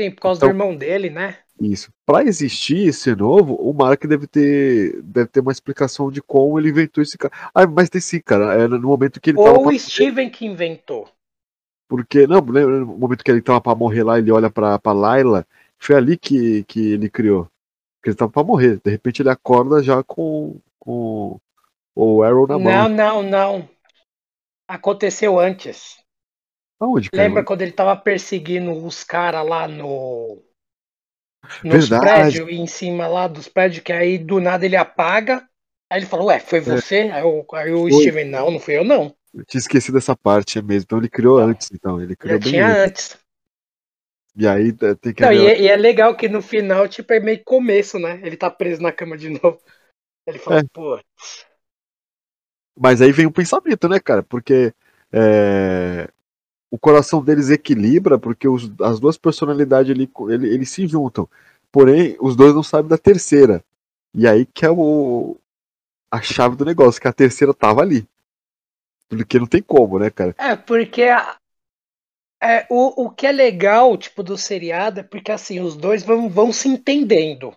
Sim, 0.00 0.10
por 0.12 0.20
causa 0.20 0.38
então, 0.38 0.48
do 0.48 0.52
irmão 0.52 0.76
dele, 0.76 1.10
né? 1.10 1.36
Isso. 1.60 1.92
Para 2.06 2.24
existir 2.24 2.86
esse 2.86 3.14
novo, 3.16 3.54
o 3.54 3.72
Mark 3.72 4.04
deve 4.06 4.26
ter, 4.26 5.02
deve 5.02 5.28
ter 5.28 5.40
uma 5.40 5.50
explicação 5.50 6.10
de 6.10 6.22
como 6.22 6.58
ele 6.58 6.68
inventou 6.68 7.02
esse 7.02 7.18
cara. 7.18 7.34
Ah, 7.52 7.66
mas 7.66 7.90
tem 7.90 8.00
sim, 8.00 8.20
cara. 8.20 8.54
É 8.54 8.68
no 8.68 8.80
momento 8.80 9.20
que 9.20 9.30
ele 9.30 9.38
Ou 9.38 9.66
o 9.66 9.78
Steven 9.78 10.30
que 10.30 10.46
inventou. 10.46 11.08
Porque, 11.88 12.26
não, 12.26 12.40
no 12.40 12.98
momento 12.98 13.24
que 13.24 13.30
ele 13.30 13.42
tava 13.42 13.60
pra 13.60 13.74
morrer 13.74 14.04
lá, 14.04 14.18
ele 14.18 14.30
olha 14.30 14.50
pra, 14.50 14.78
pra 14.78 14.92
Layla, 14.92 15.46
foi 15.78 15.96
ali 15.96 16.16
que, 16.16 16.62
que 16.64 16.92
ele 16.92 17.08
criou. 17.08 17.48
Porque 17.96 18.10
ele 18.10 18.16
tava 18.16 18.30
pra 18.30 18.44
morrer. 18.44 18.80
De 18.84 18.90
repente 18.90 19.22
ele 19.22 19.30
acorda 19.30 19.82
já 19.82 20.02
com, 20.04 20.60
com 20.78 21.40
o 21.98 22.22
Arrow 22.22 22.46
na 22.46 22.58
mão. 22.58 22.72
Não, 22.72 22.88
não, 22.88 23.22
não. 23.22 23.70
Aconteceu 24.68 25.38
antes. 25.38 25.98
Aonde, 26.80 27.10
cara? 27.10 27.24
Lembra 27.24 27.44
quando 27.44 27.62
ele 27.62 27.72
tava 27.72 27.96
perseguindo 27.96 28.72
os 28.72 29.02
caras 29.02 29.46
lá 29.46 29.66
no 29.66 30.42
nos 31.64 31.88
Verdade. 31.88 32.00
prédios, 32.00 32.48
em 32.50 32.66
cima 32.66 33.06
lá 33.06 33.26
dos 33.26 33.48
prédios, 33.48 33.82
que 33.82 33.92
aí 33.92 34.18
do 34.18 34.40
nada 34.40 34.64
ele 34.64 34.76
apaga. 34.76 35.48
Aí 35.90 36.00
ele 36.00 36.06
falou, 36.06 36.26
ué, 36.26 36.38
foi 36.38 36.58
é. 36.58 36.62
você? 36.62 36.96
É. 36.96 37.12
Aí, 37.12 37.22
o, 37.22 37.44
aí 37.52 37.72
o 37.72 37.90
Steven, 37.90 38.26
não, 38.26 38.50
não 38.50 38.60
fui 38.60 38.76
eu 38.76 38.84
não. 38.84 39.14
Eu 39.34 39.44
tinha 39.44 39.58
esquecido 39.58 39.94
dessa 39.94 40.16
parte 40.16 40.60
mesmo. 40.62 40.84
Então 40.84 40.98
ele 40.98 41.08
criou 41.08 41.38
antes, 41.38 41.70
então. 41.72 42.00
Ele 42.00 42.14
criou 42.14 42.40
Já 42.40 42.50
tinha 42.50 42.66
antes. 42.66 43.12
antes. 43.12 43.28
E 44.36 44.46
aí 44.46 44.68
é, 44.68 44.94
tem 44.94 45.12
que. 45.12 45.22
Não, 45.22 45.32
e, 45.32 45.46
é, 45.46 45.60
e, 45.62 45.68
é, 45.68 45.76
legal 45.76 46.16
que 46.16 46.28
no 46.28 46.40
final, 46.40 46.86
tipo, 46.86 47.12
é 47.12 47.18
meio 47.18 47.42
começo, 47.42 47.98
né? 47.98 48.20
Ele 48.22 48.36
tá 48.36 48.48
preso 48.48 48.80
na 48.80 48.92
cama 48.92 49.16
de 49.16 49.30
novo. 49.42 49.60
Ele 50.26 50.38
fala, 50.38 50.60
é. 50.60 50.64
pô. 50.72 51.00
Mas 52.78 53.00
aí 53.02 53.12
vem 53.12 53.26
o 53.26 53.32
pensamento, 53.32 53.88
né, 53.88 54.00
cara? 54.00 54.22
Porque 54.22 54.72
é, 55.12 56.08
o 56.70 56.78
coração 56.78 57.22
deles 57.22 57.50
equilibra, 57.50 58.18
porque 58.18 58.48
os, 58.48 58.70
as 58.82 59.00
duas 59.00 59.18
personalidades 59.18 59.92
ali, 59.92 60.10
ele, 60.30 60.48
eles 60.54 60.70
se 60.70 60.86
juntam. 60.86 61.28
Porém, 61.72 62.16
os 62.20 62.36
dois 62.36 62.54
não 62.54 62.62
sabem 62.62 62.88
da 62.88 62.98
terceira. 62.98 63.64
E 64.14 64.26
aí 64.28 64.46
que 64.46 64.66
é 64.66 64.70
o. 64.70 65.36
a 66.10 66.22
chave 66.22 66.56
do 66.56 66.64
negócio, 66.66 67.00
que 67.00 67.08
a 67.08 67.12
terceira 67.12 67.54
tava 67.54 67.82
ali. 67.82 68.08
Porque 69.08 69.38
não 69.38 69.46
tem 69.46 69.62
como, 69.62 69.98
né, 69.98 70.10
cara? 70.10 70.34
É, 70.36 70.56
porque 70.56 71.04
a- 71.04 71.38
é, 72.42 72.66
o, 72.68 73.04
o 73.04 73.10
que 73.10 73.26
é 73.28 73.32
legal, 73.32 73.96
tipo, 73.96 74.22
do 74.24 74.36
seriado 74.36 74.98
é 75.00 75.02
porque, 75.04 75.30
assim, 75.30 75.60
os 75.60 75.76
dois 75.76 76.02
vão, 76.02 76.28
vão 76.28 76.52
se 76.52 76.68
entendendo. 76.68 77.54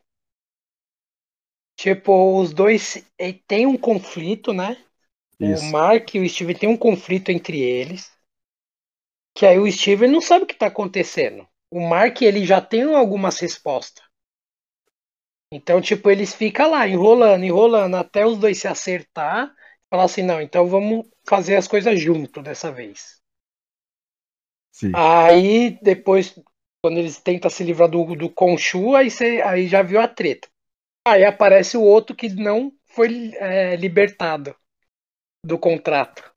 Tipo, 1.76 2.40
os 2.40 2.54
dois 2.54 3.04
têm 3.48 3.66
um 3.66 3.78
conflito, 3.78 4.54
né? 4.54 4.78
Isso. 5.42 5.64
O 5.64 5.72
Mark 5.72 6.14
e 6.16 6.20
o 6.20 6.30
Steven 6.30 6.56
têm 6.56 6.70
um 6.70 6.78
conflito 6.78 7.30
entre 7.30 7.60
eles. 7.60 8.12
Que 9.36 9.46
aí 9.46 9.58
o 9.58 9.72
Steven 9.72 10.10
não 10.10 10.22
sabe 10.22 10.44
o 10.44 10.48
que 10.48 10.56
tá 10.56 10.68
acontecendo. 10.68 11.48
O 11.72 11.80
Mark, 11.80 12.22
ele 12.22 12.46
já 12.46 12.62
tem 12.62 12.84
algumas 12.84 13.40
respostas. 13.40 14.04
Então, 15.54 15.82
tipo, 15.82 16.10
eles 16.10 16.34
ficam 16.34 16.72
lá, 16.72 16.88
enrolando, 16.88 17.44
enrolando, 17.44 17.96
até 17.96 18.26
os 18.26 18.38
dois 18.38 18.60
se 18.60 18.68
acertar. 18.68 19.54
Falar 19.90 20.04
assim, 20.04 20.22
não, 20.22 20.42
então 20.42 20.68
vamos 20.68 21.06
fazer 21.28 21.56
as 21.56 21.68
coisas 21.68 22.00
junto 22.00 22.42
dessa 22.42 22.72
vez. 22.72 23.22
Sim. 24.72 24.92
Aí, 24.96 25.78
depois, 25.82 26.38
quando 26.82 26.98
eles 26.98 27.20
tentam 27.20 27.50
se 27.50 27.64
livrar 27.64 27.90
do, 27.90 28.16
do 28.16 28.30
Khonshu, 28.30 28.96
aí, 28.96 29.10
cê, 29.12 29.42
aí 29.42 29.68
já 29.68 29.82
viu 29.82 30.00
a 30.00 30.08
treta. 30.08 30.48
Aí 31.06 31.26
aparece 31.26 31.76
o 31.76 31.82
outro 31.82 32.16
que 32.16 32.30
não 32.30 32.72
foi 32.86 33.34
é, 33.36 33.76
libertado 33.76 34.56
do 35.44 35.60
contrato. 35.60 36.34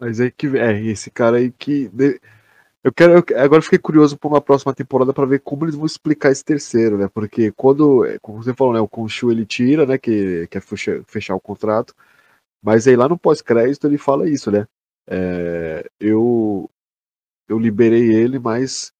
Mas 0.00 0.20
aí 0.20 0.30
que 0.30 0.46
é 0.58 0.80
esse 0.82 1.10
cara 1.10 1.38
aí 1.38 1.50
que 1.52 1.90
eu 2.84 2.92
quero 2.92 3.14
eu- 3.14 3.40
agora 3.40 3.58
eu 3.60 3.62
fiquei 3.62 3.78
curioso 3.78 4.16
para 4.18 4.28
uma 4.28 4.40
próxima 4.40 4.74
temporada 4.74 5.12
para 5.12 5.26
ver 5.26 5.40
como 5.40 5.64
eles 5.64 5.74
vão 5.74 5.86
explicar 5.86 6.30
esse 6.30 6.44
terceiro, 6.44 6.98
né? 6.98 7.08
Porque 7.08 7.52
quando, 7.52 8.04
é, 8.04 8.18
como 8.20 8.42
você 8.42 8.54
falou, 8.54 8.72
né, 8.74 8.80
o 8.80 8.88
Khonshu 8.88 9.30
ele 9.32 9.44
tira, 9.46 9.86
né, 9.86 9.98
que 9.98 10.46
quer 10.48 10.62
fechar, 10.62 11.02
fechar 11.06 11.34
o 11.34 11.40
contrato, 11.40 11.94
mas 12.62 12.88
aí 12.88 12.96
lá 12.96 13.08
no 13.08 13.18
pós-crédito 13.18 13.86
ele 13.86 13.98
fala 13.98 14.28
isso, 14.30 14.50
né? 14.50 14.66
É, 15.08 15.84
eu 16.00 16.70
eu 17.48 17.58
liberei 17.58 18.14
ele, 18.14 18.38
mas 18.38 18.92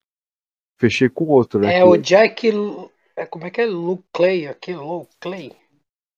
fechei 0.80 1.08
com 1.08 1.26
outro, 1.26 1.60
né? 1.60 1.72
É 1.72 1.84
que- 1.84 1.84
o 1.84 1.96
Jack. 1.96 2.48
É, 3.16 3.24
como 3.26 3.46
é 3.46 3.50
que 3.50 3.60
é? 3.60 3.66
Luke 3.66 4.04
Clay 4.12 4.46
aqui, 4.48 4.72
Luke 4.74 5.14
Clay. 5.20 5.56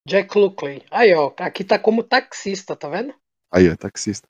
Jack 0.07 0.37
Luke 0.37 0.55
Clay. 0.57 0.83
Aí, 0.89 1.13
ó, 1.13 1.31
aqui 1.37 1.63
tá 1.63 1.77
como 1.77 2.03
taxista, 2.03 2.75
tá 2.75 2.89
vendo? 2.89 3.13
Aí, 3.51 3.69
ó, 3.69 3.75
taxista. 3.75 4.27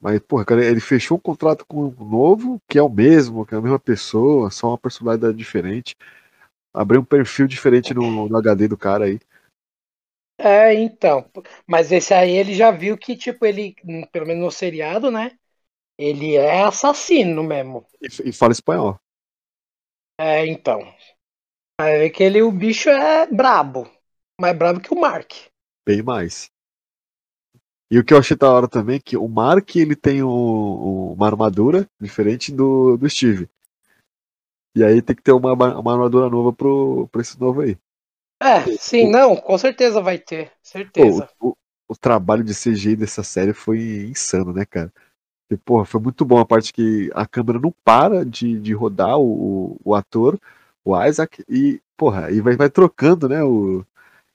Mas, 0.00 0.18
porra, 0.18 0.44
cara, 0.44 0.64
ele 0.64 0.80
fechou 0.80 1.16
um 1.16 1.20
contrato 1.20 1.64
com 1.64 1.86
um 1.86 2.04
novo, 2.04 2.60
que 2.68 2.76
é 2.76 2.82
o 2.82 2.88
mesmo, 2.88 3.46
que 3.46 3.54
é 3.54 3.58
a 3.58 3.60
mesma 3.60 3.78
pessoa, 3.78 4.50
só 4.50 4.68
uma 4.68 4.78
personalidade 4.78 5.36
diferente. 5.36 5.94
Abriu 6.74 7.00
um 7.00 7.04
perfil 7.04 7.46
diferente 7.46 7.94
no, 7.94 8.28
no 8.28 8.36
HD 8.36 8.66
do 8.66 8.76
cara 8.76 9.04
aí. 9.04 9.20
É, 10.38 10.74
então. 10.74 11.30
Mas 11.66 11.92
esse 11.92 12.12
aí 12.12 12.32
ele 12.32 12.54
já 12.54 12.72
viu 12.72 12.98
que, 12.98 13.16
tipo, 13.16 13.46
ele, 13.46 13.76
hum, 13.84 14.02
pelo 14.10 14.26
menos 14.26 14.42
no 14.42 14.50
seriado, 14.50 15.10
né? 15.10 15.38
Ele 15.96 16.34
é 16.34 16.62
assassino 16.62 17.44
mesmo. 17.44 17.86
E, 18.00 18.30
e 18.30 18.32
fala 18.32 18.52
espanhol. 18.52 18.98
É, 20.18 20.46
então. 20.46 20.80
Aí 21.80 21.98
vê 21.98 22.10
que 22.10 22.22
ele, 22.22 22.42
o 22.42 22.50
bicho 22.50 22.88
é 22.88 23.26
brabo. 23.26 23.88
Mais 24.42 24.58
brabo 24.58 24.80
que 24.80 24.92
o 24.92 25.00
Mark. 25.00 25.30
Bem 25.86 26.02
mais. 26.02 26.50
E 27.88 27.96
o 27.96 28.04
que 28.04 28.12
eu 28.12 28.18
achei 28.18 28.36
da 28.36 28.50
hora 28.50 28.66
também 28.66 28.96
é 28.96 29.00
que 29.00 29.16
o 29.16 29.28
Mark 29.28 29.76
ele 29.76 29.94
tem 29.94 30.20
um- 30.20 30.28
um- 30.28 31.12
uma 31.12 31.26
armadura 31.28 31.88
diferente 32.00 32.50
do, 32.50 32.96
do 32.96 33.08
Steve. 33.08 33.48
E 34.76 34.82
aí 34.82 35.00
tem 35.00 35.14
que 35.14 35.22
ter 35.22 35.30
uma, 35.30 35.52
uma 35.52 35.92
armadura 35.92 36.28
nova 36.28 36.52
pro, 36.52 37.06
pra 37.12 37.20
esse 37.20 37.38
novo 37.38 37.60
aí. 37.60 37.76
É, 38.42 38.62
sim, 38.78 39.08
não, 39.08 39.36
com 39.36 39.56
certeza 39.56 40.00
vai 40.00 40.18
ter. 40.18 40.50
Certeza. 40.60 41.28
o, 41.40 41.50
o- 41.50 41.56
o 41.88 41.96
trabalho 41.96 42.42
de 42.42 42.52
CGI 42.52 42.96
dessa 42.96 43.22
série 43.22 43.52
foi 43.52 43.78
insano, 44.10 44.52
né, 44.52 44.64
cara? 44.64 44.92
E, 45.50 45.56
porra, 45.56 45.84
foi 45.84 46.00
muito 46.00 46.24
bom 46.24 46.38
a 46.40 46.46
parte 46.46 46.72
que 46.72 47.10
a 47.14 47.26
câmera 47.26 47.60
não 47.60 47.72
para 47.84 48.24
de, 48.24 48.58
de 48.58 48.72
rodar 48.72 49.18
o, 49.18 49.74
o, 49.74 49.80
o 49.84 49.94
ator, 49.94 50.40
o 50.84 51.00
Isaac, 51.04 51.44
e, 51.48 51.80
porra, 51.96 52.30
e 52.30 52.40
vai, 52.40 52.56
vai 52.56 52.70
trocando, 52.70 53.28
né? 53.28 53.44
O, 53.44 53.84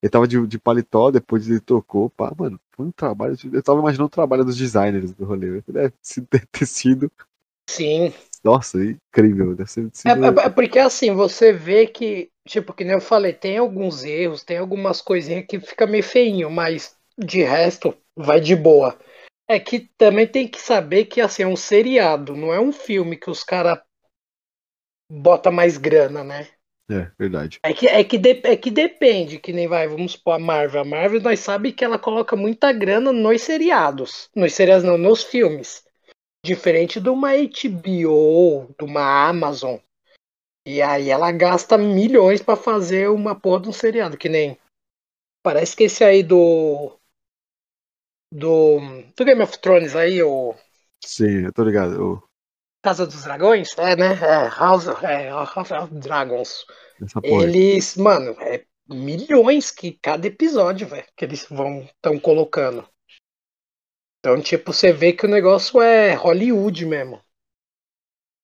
ele 0.01 0.09
tava 0.09 0.27
de, 0.27 0.45
de 0.47 0.59
paletó, 0.59 1.11
depois 1.11 1.49
ele 1.49 1.59
trocou. 1.59 2.09
Pá, 2.09 2.33
mano, 2.37 2.59
foi 2.71 2.85
um 2.85 2.91
trabalho. 2.91 3.35
Eu 3.51 3.63
tava 3.63 3.79
imaginando 3.79 4.07
o 4.07 4.09
trabalho 4.09 4.45
dos 4.45 4.55
designers 4.57 5.13
do 5.13 5.25
rolê. 5.25 5.61
Deve 5.67 5.93
ter, 6.51 6.65
sido. 6.65 7.11
Sim. 7.69 8.13
Nossa, 8.43 8.77
incrível. 8.83 9.55
Deve 9.55 9.69
ser 9.69 9.89
É, 10.05 10.11
é- 10.11 10.45
é 10.45 10.49
porque 10.49 10.79
assim, 10.79 11.13
você 11.13 11.51
vê 11.51 11.87
que, 11.87 12.29
tipo, 12.47 12.73
que 12.73 12.83
nem 12.83 12.93
eu 12.93 13.01
falei, 13.01 13.33
tem 13.33 13.57
alguns 13.57 14.03
erros, 14.03 14.43
tem 14.43 14.57
algumas 14.57 15.01
coisinhas 15.01 15.45
que 15.47 15.59
fica 15.59 15.87
meio 15.87 16.03
feinho, 16.03 16.49
mas 16.49 16.95
de 17.17 17.41
resto, 17.43 17.95
vai 18.15 18.39
de 18.39 18.55
boa. 18.55 18.97
É 19.47 19.59
que 19.59 19.89
também 19.97 20.27
tem 20.27 20.47
que 20.47 20.59
saber 20.61 21.05
que 21.05 21.21
assim, 21.21 21.43
é 21.43 21.47
um 21.47 21.55
seriado, 21.55 22.35
não 22.35 22.53
é 22.53 22.59
um 22.59 22.71
filme 22.71 23.17
que 23.17 23.29
os 23.29 23.43
caras 23.43 23.79
bota 25.09 25.51
mais 25.51 25.77
grana, 25.77 26.23
né? 26.23 26.47
É, 26.89 27.11
verdade. 27.19 27.59
É 27.63 27.73
que, 27.73 27.87
é, 27.87 28.03
que 28.03 28.17
de- 28.17 28.41
é 28.45 28.55
que 28.55 28.71
depende, 28.71 29.39
que 29.39 29.51
nem 29.51 29.67
vai, 29.67 29.87
vamos 29.87 30.13
supor, 30.13 30.35
a 30.35 30.39
Marvel. 30.39 30.81
A 30.81 30.85
Marvel, 30.85 31.21
nós 31.21 31.39
sabe 31.41 31.73
que 31.73 31.83
ela 31.83 31.99
coloca 31.99 32.35
muita 32.35 32.71
grana 32.71 33.11
nos 33.11 33.41
seriados. 33.41 34.29
Nos 34.33 34.53
seriados 34.53 34.85
não, 34.85 34.97
nos 34.97 35.23
filmes. 35.23 35.83
Diferente 36.45 37.01
de 37.01 37.09
uma 37.09 37.31
HBO, 37.31 38.73
de 38.79 38.85
uma 38.85 39.27
Amazon. 39.27 39.77
E 40.65 40.81
aí 40.81 41.09
ela 41.09 41.31
gasta 41.31 41.77
milhões 41.77 42.41
pra 42.41 42.55
fazer 42.55 43.09
uma 43.09 43.37
porra 43.37 43.61
de 43.63 43.69
um 43.69 43.73
seriado, 43.73 44.17
que 44.17 44.29
nem. 44.29 44.57
Parece 45.43 45.75
que 45.75 45.83
esse 45.85 46.03
aí 46.03 46.23
do. 46.23 46.97
Do. 48.31 48.79
Do 49.15 49.25
Game 49.25 49.41
of 49.41 49.57
Thrones 49.59 49.95
aí, 49.95 50.21
o. 50.23 50.55
Sim, 51.03 51.45
eu 51.45 51.53
tô 51.53 51.63
ligado. 51.63 51.93
Eu- 51.95 52.23
Casa 52.87 53.05
dos 53.05 53.25
Dragões? 53.25 53.77
É, 53.77 53.97
né? 53.97 54.13
É, 54.13 54.47
House, 54.47 54.87
é, 55.03 55.27
House 55.27 55.71
of 55.71 55.93
Dragons. 55.93 56.65
Eles, 57.21 57.97
mano, 57.97 58.31
é 58.39 58.63
milhões 58.87 59.71
que 59.71 59.99
cada 60.01 60.25
episódio, 60.25 60.87
velho, 60.87 61.05
que 61.13 61.25
eles 61.25 61.45
vão 61.49 61.81
estão 61.81 62.17
colocando. 62.17 62.87
Então, 64.19 64.41
tipo, 64.41 64.71
você 64.71 64.93
vê 64.93 65.11
que 65.11 65.25
o 65.25 65.29
negócio 65.29 65.81
é 65.81 66.13
Hollywood 66.13 66.85
mesmo. 66.85 67.21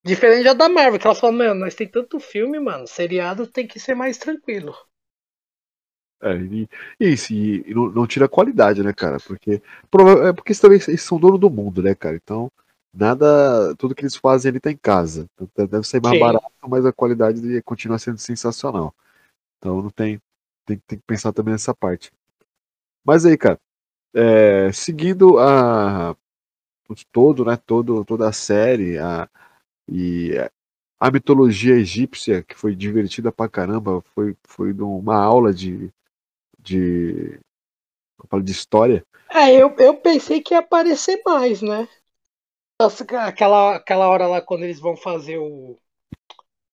Diferente 0.04 0.44
já 0.44 0.54
da 0.54 0.68
Marvel, 0.68 1.00
que 1.00 1.08
ela 1.08 1.16
fala, 1.16 1.32
mano, 1.32 1.62
nós 1.62 1.74
tem 1.74 1.88
tanto 1.88 2.20
filme, 2.20 2.60
mano, 2.60 2.86
seriado 2.86 3.48
tem 3.48 3.66
que 3.66 3.80
ser 3.80 3.96
mais 3.96 4.18
tranquilo. 4.18 4.76
É, 6.22 6.36
e, 6.36 6.68
e 7.00 7.14
isso, 7.14 7.32
e, 7.32 7.64
e 7.66 7.74
não, 7.74 7.90
não 7.90 8.06
tira 8.06 8.26
a 8.26 8.30
qualidade, 8.30 8.84
né, 8.84 8.92
cara? 8.92 9.20
Porque 9.26 9.52
é 9.54 10.34
porque 10.34 10.52
eles 10.52 10.60
também 10.60 10.82
eles 10.86 11.02
são 11.02 11.18
dono 11.18 11.38
do 11.38 11.50
mundo, 11.50 11.82
né, 11.82 11.96
cara? 11.96 12.18
Então, 12.18 12.52
nada, 12.94 13.76
tudo 13.76 13.96
que 13.96 14.04
eles 14.04 14.16
fazem 14.16 14.50
ele 14.50 14.60
tá 14.60 14.72
em 14.72 14.78
casa. 14.78 15.28
Então, 15.40 15.68
deve 15.68 15.88
ser 15.88 16.02
mais 16.02 16.16
Sim. 16.16 16.20
barato, 16.20 16.52
mas 16.68 16.86
a 16.86 16.94
qualidade 16.94 17.62
continua 17.64 17.98
sendo 17.98 18.18
sensacional. 18.18 18.94
Então, 19.58 19.82
não 19.82 19.90
tem, 19.90 20.22
tem, 20.66 20.78
tem 20.88 21.00
que 21.00 21.06
pensar 21.06 21.34
também 21.34 21.54
nessa 21.54 21.74
parte. 21.74 22.12
Mas 23.06 23.26
aí, 23.26 23.38
cara, 23.38 23.60
é, 24.14 24.72
seguindo 24.72 25.40
a 25.40 26.16
todo, 27.12 27.44
né, 27.44 27.58
todo, 27.58 28.06
toda 28.06 28.30
a 28.30 28.34
série, 28.34 29.00
a, 29.00 29.28
e 29.90 30.32
a 31.00 31.12
mitologia 31.12 31.76
egípcia, 31.76 32.44
que 32.44 32.56
foi 32.56 32.76
divertida 32.76 33.32
pra 33.32 33.50
caramba, 33.50 34.02
foi, 34.14 34.36
foi 34.48 34.72
uma 34.74 35.16
aula 35.16 35.54
de, 35.54 35.92
de, 36.60 37.40
eu 38.20 38.28
falo 38.30 38.44
de 38.44 38.52
história. 38.52 39.04
É, 39.30 39.52
eu, 39.54 39.76
eu 39.80 39.96
pensei 39.96 40.42
que 40.42 40.54
ia 40.54 40.60
aparecer 40.60 41.22
mais, 41.26 41.62
né? 41.62 41.88
Aquela, 42.80 43.76
aquela 43.76 44.10
hora 44.10 44.28
lá 44.28 44.42
quando 44.42 44.64
eles 44.64 44.80
vão 44.80 44.98
fazer 44.98 45.38
o. 45.38 45.78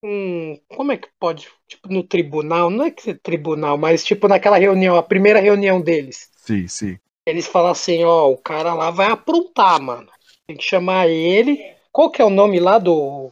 Um, 0.02 0.58
como 0.74 0.92
é 0.92 0.96
que 0.96 1.08
pode? 1.18 1.48
Tipo, 1.68 1.92
no 1.92 2.02
tribunal, 2.02 2.70
não 2.70 2.86
é 2.86 2.90
que 2.90 3.02
ser 3.02 3.20
tribunal, 3.20 3.76
mas 3.76 4.04
tipo 4.04 4.26
naquela 4.26 4.56
reunião, 4.56 4.96
a 4.96 5.02
primeira 5.02 5.40
reunião 5.40 5.80
deles. 5.80 6.30
Sim, 6.36 6.66
sim. 6.66 6.98
Eles 7.26 7.46
falam 7.46 7.70
assim, 7.70 8.02
ó, 8.02 8.28
o 8.30 8.38
cara 8.38 8.72
lá 8.74 8.90
vai 8.90 9.08
aprontar, 9.08 9.80
mano. 9.80 10.08
Tem 10.46 10.56
que 10.56 10.64
chamar 10.64 11.06
ele. 11.06 11.76
Qual 11.92 12.10
que 12.10 12.20
é 12.20 12.24
o 12.24 12.30
nome 12.30 12.58
lá 12.58 12.78
do. 12.78 13.30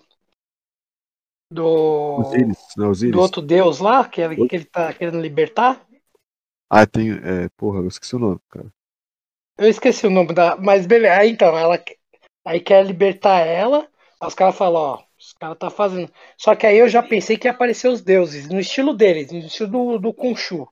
Do. 1.50 2.18
Osíris, 2.18 2.59
né? 2.76 2.87
Osíris. 2.87 3.12
Do 3.12 3.20
outro 3.20 3.42
deus 3.42 3.78
lá, 3.81 4.07
que 4.07 4.20
ele, 4.20 4.46
que 4.46 4.57
ele 4.57 4.64
tá 4.66 4.92
querendo 4.92 5.20
libertar? 5.20 5.85
Ah, 6.70 6.87
tem. 6.87 7.12
É, 7.12 7.48
porra, 7.57 7.78
eu 7.81 7.88
esqueci 7.88 8.14
o 8.14 8.18
nome, 8.18 8.40
cara. 8.50 8.66
Eu 9.57 9.68
esqueci 9.68 10.07
o 10.07 10.11
nome 10.11 10.35
da. 10.35 10.57
Mas 10.57 10.87
beleza, 10.87 11.16
aí 11.16 11.31
então, 11.31 11.57
ela 11.57 11.83
aí 12.48 12.61
quer 12.61 12.84
libertar 12.84 13.40
ela. 13.40 13.87
Os 14.22 14.34
caras 14.34 14.56
falam, 14.56 14.80
ó, 14.80 15.02
os 15.18 15.32
caras 15.34 15.58
tá 15.58 15.70
fazendo. 15.70 16.11
Só 16.37 16.54
que 16.54 16.66
aí 16.66 16.78
eu 16.78 16.88
já 16.88 17.02
pensei 17.02 17.37
que 17.37 17.46
ia 17.46 17.52
aparecer 17.52 17.88
os 17.88 18.00
deuses, 18.00 18.48
no 18.48 18.58
estilo 18.58 18.94
deles, 18.94 19.30
no 19.30 19.38
estilo 19.38 19.70
do, 19.70 19.98
do 19.98 20.12
Khonshu. 20.12 20.68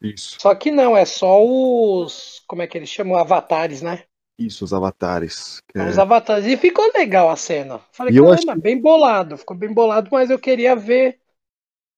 Isso. 0.00 0.40
Só 0.40 0.54
que 0.54 0.70
não, 0.70 0.96
é 0.96 1.04
só 1.04 1.44
os. 1.44 2.42
Como 2.46 2.62
é 2.62 2.66
que 2.66 2.78
eles 2.78 2.88
chamam? 2.88 3.16
Avatares, 3.16 3.82
né? 3.82 4.04
Isso, 4.38 4.64
os 4.64 4.72
avatares. 4.72 5.62
é- 5.74 5.86
Os 5.86 5.98
avatares. 5.98 6.46
E 6.46 6.56
ficou 6.56 6.90
legal 6.94 7.28
a 7.28 7.36
cena. 7.36 7.80
Falei, 7.92 8.14
E 8.14 8.16
caramba, 8.16 8.34
acho 8.34 8.60
bem 8.60 8.80
bolado. 8.80 9.36
Ficou 9.36 9.56
bem 9.56 9.72
bolado, 9.72 10.08
mas 10.10 10.30
eu 10.30 10.38
queria 10.38 10.74
ver. 10.74 11.20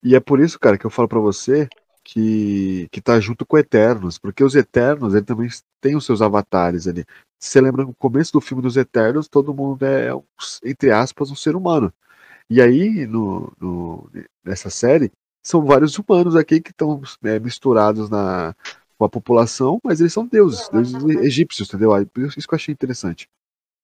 E 0.03 0.16
é 0.16 0.20
por 0.20 0.40
isso, 0.40 0.59
cara, 0.59 0.77
que 0.77 0.85
eu 0.85 0.90
falo 0.90 1.07
pra 1.07 1.20
você 1.20 1.68
que, 2.03 2.88
que 2.90 3.01
tá 3.01 3.20
junto 3.20 3.46
com 3.46 3.57
Eternos, 3.57 4.18
porque 4.18 4.42
os 4.42 4.57
Eternos 4.57 5.14
ele 5.14 5.25
também 5.25 5.48
tem 5.81 5.94
os 5.94 6.05
seus 6.05 6.20
avatares 6.20 6.88
ali. 6.88 7.05
Você 7.43 7.61
lembra 7.61 7.85
no 7.85 7.93
começo 7.95 8.33
do 8.33 8.41
filme 8.41 8.63
dos 8.63 8.77
Eternos, 8.77 9.27
todo 9.27 9.53
mundo 9.53 9.85
é, 9.85 10.11
entre 10.65 10.93
aspas, 10.93 11.29
um 11.29 11.35
ser 11.35 11.57
humano. 11.57 11.93
E 12.49 12.63
aí, 12.63 13.05
no, 13.07 13.53
no 13.61 14.11
nessa 14.45 14.71
série, 14.71 15.11
são 15.43 15.65
vários 15.65 15.99
humanos 15.99 16.37
aqui 16.37 16.61
que 16.61 16.71
estão 16.71 17.03
é, 17.25 17.41
misturados 17.41 18.09
na, 18.09 18.55
com 18.97 19.05
a 19.05 19.09
população, 19.09 19.81
mas 19.83 20.01
eles 20.01 20.13
são 20.13 20.25
deuses, 20.25 20.69
deuses 20.69 20.95
egípcios, 21.17 21.69
entendeu? 21.69 21.91
Isso 22.29 22.47
que 22.47 22.55
eu 22.55 22.57
achei 22.57 22.73
interessante. 22.73 23.29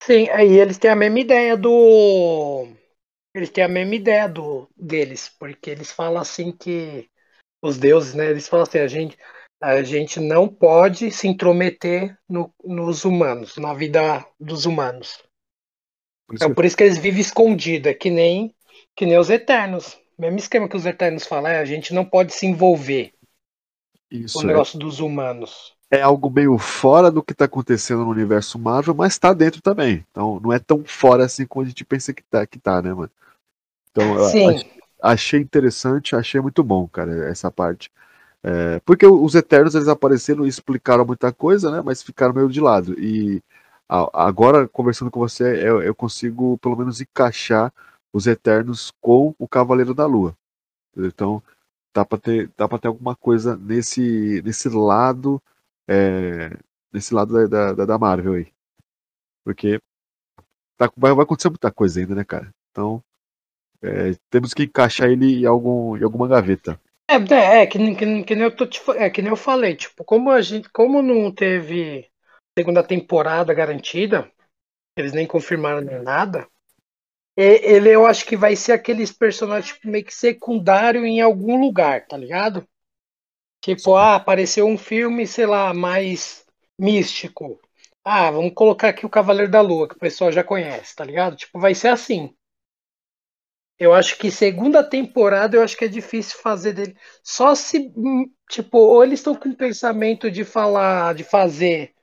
Sim, 0.04 0.28
aí 0.28 0.56
eles 0.56 0.78
têm 0.78 0.92
a 0.92 0.96
mesma 0.96 1.18
ideia 1.18 1.56
do. 1.56 2.68
Eles 3.34 3.50
têm 3.50 3.64
a 3.64 3.68
mesma 3.68 3.96
ideia 3.96 4.28
do 4.28 4.68
deles, 4.76 5.28
porque 5.36 5.70
eles 5.70 5.90
falam 5.90 6.22
assim 6.22 6.52
que 6.52 7.10
os 7.60 7.76
deuses, 7.76 8.14
né? 8.14 8.30
Eles 8.30 8.48
falam 8.48 8.64
assim, 8.64 8.78
a 8.78 8.86
gente, 8.86 9.18
a 9.60 9.82
gente 9.82 10.20
não 10.20 10.48
pode 10.48 11.10
se 11.10 11.26
intrometer 11.26 12.16
no, 12.28 12.52
nos 12.64 13.04
humanos, 13.04 13.56
na 13.56 13.74
vida 13.74 14.24
dos 14.38 14.66
humanos. 14.66 15.22
Por 16.26 16.42
é 16.42 16.54
por 16.54 16.64
isso 16.64 16.76
que 16.76 16.84
eles 16.84 16.98
vivem 16.98 17.20
escondidos, 17.20 17.90
é 17.90 17.94
que 17.94 18.10
nem, 18.10 18.54
que 18.94 19.06
nem 19.06 19.18
os 19.18 19.30
eternos. 19.30 19.98
Mesmo 20.18 20.38
esquema 20.38 20.68
que 20.68 20.76
os 20.76 20.86
eternos 20.86 21.26
falam, 21.26 21.50
é, 21.50 21.58
a 21.58 21.64
gente 21.64 21.94
não 21.94 22.04
pode 22.04 22.34
se 22.34 22.46
envolver 22.46 23.12
isso, 24.10 24.34
com 24.38 24.44
o 24.44 24.46
negócio 24.46 24.76
é. 24.76 24.80
dos 24.80 25.00
humanos. 25.00 25.74
É 25.90 26.02
algo 26.02 26.28
meio 26.28 26.58
fora 26.58 27.10
do 27.10 27.22
que 27.22 27.32
está 27.32 27.46
acontecendo 27.46 28.04
no 28.04 28.10
universo 28.10 28.58
Marvel, 28.58 28.94
mas 28.94 29.14
está 29.14 29.32
dentro 29.32 29.62
também. 29.62 30.04
Então 30.10 30.38
não 30.38 30.52
é 30.52 30.58
tão 30.58 30.84
fora 30.84 31.24
assim 31.24 31.46
como 31.46 31.64
a 31.64 31.68
gente 31.68 31.84
pensa 31.84 32.12
que 32.12 32.22
tá, 32.22 32.46
que 32.46 32.58
tá 32.58 32.82
né, 32.82 32.92
mano? 32.92 33.10
Então, 33.90 34.24
Sim. 34.28 34.60
Achei 35.00 35.40
interessante, 35.40 36.16
achei 36.16 36.40
muito 36.40 36.62
bom, 36.62 36.86
cara, 36.88 37.28
essa 37.30 37.50
parte. 37.50 37.90
É, 38.42 38.80
porque 38.80 39.06
os 39.06 39.34
Eternos 39.34 39.74
eles 39.74 39.88
apareceram 39.88 40.46
e 40.46 40.48
explicaram 40.48 41.04
muita 41.04 41.32
coisa, 41.32 41.70
né? 41.70 41.82
Mas 41.84 42.02
ficaram 42.02 42.34
meio 42.34 42.48
de 42.48 42.60
lado. 42.60 42.98
E 42.98 43.42
agora, 43.88 44.68
conversando 44.68 45.10
com 45.10 45.20
você, 45.20 45.44
eu, 45.66 45.82
eu, 45.82 45.94
consigo 45.94 46.58
pelo 46.58 46.76
menos 46.76 47.00
encaixar 47.00 47.72
os 48.12 48.26
Eternos 48.26 48.92
com 49.00 49.34
o 49.38 49.48
Cavaleiro 49.48 49.94
da 49.94 50.06
Lua. 50.06 50.36
Então, 50.96 51.42
dá 51.94 52.04
para 52.04 52.18
ter, 52.18 52.50
dá 52.56 52.68
pra 52.68 52.78
ter 52.78 52.88
alguma 52.88 53.16
coisa 53.16 53.56
nesse, 53.56 54.42
nesse 54.44 54.68
lado. 54.68 55.42
É, 55.88 56.56
nesse 56.92 57.14
lado 57.14 57.48
da, 57.48 57.72
da, 57.72 57.84
da 57.84 57.98
Marvel 57.98 58.34
aí. 58.34 58.52
Porque 59.44 59.80
tá, 60.76 60.90
vai, 60.96 61.12
vai 61.14 61.24
acontecer 61.24 61.48
muita 61.48 61.70
coisa 61.72 62.00
ainda, 62.00 62.14
né, 62.14 62.24
cara? 62.24 62.54
Então, 62.70 63.02
é, 63.82 64.14
temos 64.30 64.54
que 64.54 64.64
encaixar 64.64 65.08
ele 65.10 65.40
em, 65.42 65.46
algum, 65.46 65.96
em 65.96 66.02
alguma 66.02 66.28
gaveta. 66.28 66.80
É, 67.08 67.14
é, 67.34 67.62
é 67.62 67.66
que, 67.66 67.78
que, 67.94 68.24
que, 68.24 68.34
nem 68.34 68.44
eu 68.44 68.54
tô 68.54 68.66
te, 68.66 68.80
é, 68.96 69.08
que 69.08 69.22
nem 69.22 69.30
eu 69.30 69.36
falei, 69.36 69.74
tipo, 69.74 70.04
como 70.04 70.30
a 70.30 70.40
gente, 70.42 70.68
como 70.70 71.00
não 71.02 71.32
teve 71.32 72.06
segunda 72.56 72.82
temporada 72.82 73.54
garantida, 73.54 74.30
eles 74.96 75.12
nem 75.12 75.26
confirmaram 75.26 75.80
nem 75.80 76.02
nada, 76.02 76.48
ele 77.36 77.90
eu 77.94 78.06
acho 78.06 78.26
que 78.26 78.36
vai 78.36 78.56
ser 78.56 78.72
aqueles 78.72 79.12
personagens 79.12 79.74
tipo, 79.74 79.88
meio 79.88 80.04
que 80.04 80.14
secundário 80.14 81.06
em 81.06 81.20
algum 81.20 81.60
lugar, 81.60 82.06
tá 82.06 82.16
ligado? 82.16 82.66
Tipo, 83.60 83.96
ah, 83.96 84.16
apareceu 84.16 84.66
um 84.66 84.78
filme, 84.78 85.26
sei 85.26 85.46
lá, 85.46 85.74
mais 85.74 86.44
místico. 86.78 87.60
Ah, 88.04 88.30
vamos 88.30 88.52
colocar 88.54 88.88
aqui 88.90 89.06
o 89.06 89.10
Cavaleiro 89.10 89.50
da 89.50 89.60
Lua, 89.60 89.88
que 89.88 89.96
o 89.96 89.98
pessoal 89.98 90.32
já 90.32 90.44
conhece, 90.44 90.94
tá 90.96 91.04
ligado? 91.04 91.36
Tipo, 91.36 91.58
vai 91.60 91.74
ser 91.74 91.88
assim. 91.88 92.34
Eu 93.78 93.94
acho 93.94 94.18
que 94.18 94.30
segunda 94.30 94.82
temporada 94.82 95.56
eu 95.56 95.62
acho 95.62 95.76
que 95.76 95.84
é 95.84 95.88
difícil 95.88 96.38
fazer 96.38 96.72
dele. 96.72 96.96
Só 97.22 97.54
se, 97.54 97.92
hum, 97.96 98.28
tipo, 98.50 98.76
ou 98.76 99.04
eles 99.04 99.20
estão 99.20 99.36
com 99.36 99.48
o 99.48 99.56
pensamento 99.56 100.30
de 100.30 100.44
falar, 100.44 101.14
de 101.14 101.22
fazer, 101.22 101.94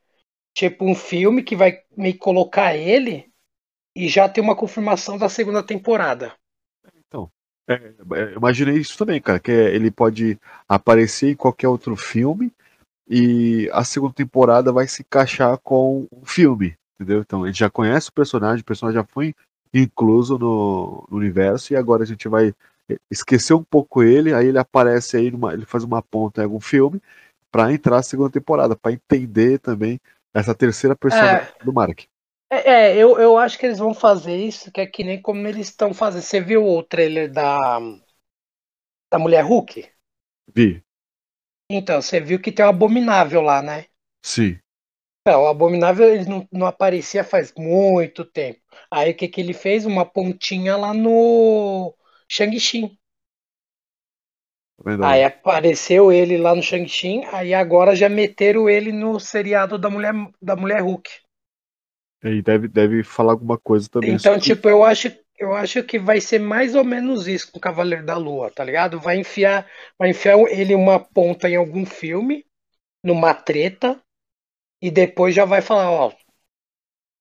tipo, 0.53 0.85
um 0.85 0.95
filme 0.95 1.43
que 1.43 1.55
vai 1.55 1.81
me 1.97 2.13
colocar 2.13 2.75
ele 2.75 3.29
e 3.93 4.07
já 4.07 4.29
ter 4.29 4.39
uma 4.39 4.55
confirmação 4.55 5.17
da 5.17 5.27
segunda 5.27 5.61
temporada. 5.61 6.33
Então, 7.07 7.29
é, 7.67 7.73
é 7.73 8.33
imaginei 8.33 8.77
isso 8.77 8.97
também, 8.97 9.21
cara, 9.21 9.39
que 9.39 9.51
é, 9.51 9.75
ele 9.75 9.91
pode 9.91 10.39
aparecer 10.69 11.31
em 11.31 11.35
qualquer 11.35 11.67
outro 11.67 11.95
filme 11.97 12.53
e 13.07 13.69
a 13.73 13.83
segunda 13.83 14.13
temporada 14.13 14.71
vai 14.71 14.87
se 14.87 15.01
encaixar 15.01 15.57
com 15.57 16.07
o 16.09 16.25
filme, 16.25 16.75
entendeu? 16.95 17.19
Então, 17.19 17.45
gente 17.45 17.59
já 17.59 17.69
conhece 17.69 18.09
o 18.09 18.13
personagem, 18.13 18.61
o 18.61 18.65
personagem 18.65 19.01
já 19.01 19.07
foi 19.07 19.35
incluso 19.81 20.37
no, 20.37 21.05
no, 21.09 21.17
universo 21.17 21.73
e 21.73 21.75
agora 21.75 22.03
a 22.03 22.05
gente 22.05 22.27
vai 22.27 22.53
esquecer 23.11 23.53
um 23.53 23.63
pouco 23.63 24.03
ele, 24.03 24.33
aí 24.33 24.47
ele 24.47 24.59
aparece 24.59 25.17
aí, 25.17 25.29
numa, 25.29 25.53
ele 25.53 25.65
faz 25.65 25.83
uma 25.83 26.01
ponta 26.01 26.41
em 26.41 26.43
algum 26.45 26.59
filme 26.59 27.01
para 27.51 27.73
entrar 27.73 27.97
na 27.97 28.03
segunda 28.03 28.29
temporada, 28.29 28.75
para 28.75 28.91
entender 28.91 29.59
também 29.59 29.99
essa 30.33 30.53
terceira 30.53 30.95
personagem 30.95 31.47
é, 31.59 31.63
do 31.63 31.73
Mark. 31.73 32.01
É, 32.49 32.71
é, 32.71 32.95
eu, 32.95 33.17
eu 33.17 33.37
acho 33.37 33.57
que 33.57 33.65
eles 33.65 33.79
vão 33.79 33.93
fazer 33.93 34.35
isso, 34.35 34.71
que 34.71 34.81
é 34.81 34.85
que 34.85 35.03
nem 35.03 35.21
como 35.21 35.47
eles 35.47 35.67
estão 35.67 35.93
fazendo. 35.93 36.21
Você 36.21 36.41
viu 36.41 36.65
o 36.65 36.83
trailer 36.83 37.31
da 37.31 37.79
da 39.11 39.19
Mulher 39.19 39.43
Hulk? 39.43 39.89
Vi. 40.53 40.83
Então, 41.71 42.01
você 42.01 42.19
viu 42.19 42.39
que 42.39 42.51
tem 42.51 42.65
o 42.65 42.69
Abominável 42.69 43.41
lá, 43.41 43.61
né? 43.61 43.85
Sim. 44.23 44.59
É, 45.27 45.35
o 45.35 45.47
Abominável 45.47 46.07
ele 46.13 46.29
não, 46.29 46.47
não 46.51 46.67
aparecia 46.67 47.23
faz 47.23 47.51
muito 47.57 48.23
tempo. 48.23 48.59
Aí 48.91 49.11
o 49.11 49.15
que, 49.15 49.27
que 49.27 49.41
ele 49.41 49.53
fez? 49.53 49.85
Uma 49.85 50.05
pontinha 50.05 50.77
lá 50.77 50.93
no 50.93 51.95
Shang-Chi. 52.29 52.95
Aí 55.03 55.23
apareceu 55.23 56.11
ele 56.11 56.37
lá 56.37 56.53
no 56.53 56.61
Shang-Chi, 56.61 57.23
aí 57.31 57.53
agora 57.53 57.95
já 57.95 58.07
meteram 58.07 58.69
ele 58.69 58.91
no 58.91 59.19
seriado 59.19 59.79
da 59.79 59.89
Mulher, 59.89 60.13
da 60.39 60.55
Mulher 60.55 60.81
Hulk. 60.81 61.09
E 62.23 62.41
deve, 62.41 62.67
deve 62.67 63.03
falar 63.03 63.31
alguma 63.31 63.57
coisa 63.57 63.89
também. 63.89 64.13
Então, 64.13 64.37
tipo, 64.37 64.69
eu 64.69 64.83
acho, 64.83 65.11
eu 65.39 65.53
acho 65.53 65.81
que 65.83 65.97
vai 65.97 66.21
ser 66.21 66.39
mais 66.39 66.75
ou 66.75 66.83
menos 66.83 67.27
isso 67.27 67.51
com 67.51 67.57
o 67.57 67.61
Cavaleiro 67.61 68.05
da 68.05 68.17
Lua, 68.17 68.51
tá 68.51 68.63
ligado? 68.63 68.99
Vai 68.99 69.17
enfiar, 69.17 69.65
vai 69.97 70.09
enfiar 70.09 70.37
ele 70.49 70.75
uma 70.75 70.99
ponta 70.99 71.49
em 71.49 71.55
algum 71.55 71.85
filme, 71.85 72.45
numa 73.03 73.33
treta, 73.33 73.99
e 74.85 74.91
depois 74.91 75.33
já 75.33 75.45
vai 75.45 75.63
falar, 75.63 75.89
ó, 75.89 76.13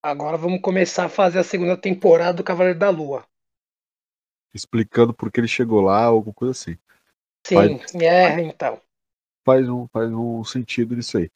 agora 0.02 0.36
vamos 0.36 0.60
começar 0.60 1.06
a 1.06 1.08
fazer 1.08 1.38
a 1.38 1.42
segunda 1.42 1.78
temporada 1.78 2.34
do 2.34 2.44
Cavaleiro 2.44 2.78
da 2.78 2.90
Lua. 2.90 3.26
Explicando 4.52 5.14
por 5.14 5.32
que 5.32 5.40
ele 5.40 5.48
chegou 5.48 5.80
lá, 5.80 6.04
alguma 6.04 6.34
coisa 6.34 6.52
assim. 6.52 6.76
Sim, 7.46 7.78
faz, 7.78 7.94
é, 7.94 8.38
então. 8.42 8.78
Faz 9.46 9.66
um, 9.66 9.88
faz 9.88 10.12
um 10.12 10.44
sentido 10.44 10.94
nisso 10.94 11.16
aí. 11.16 11.30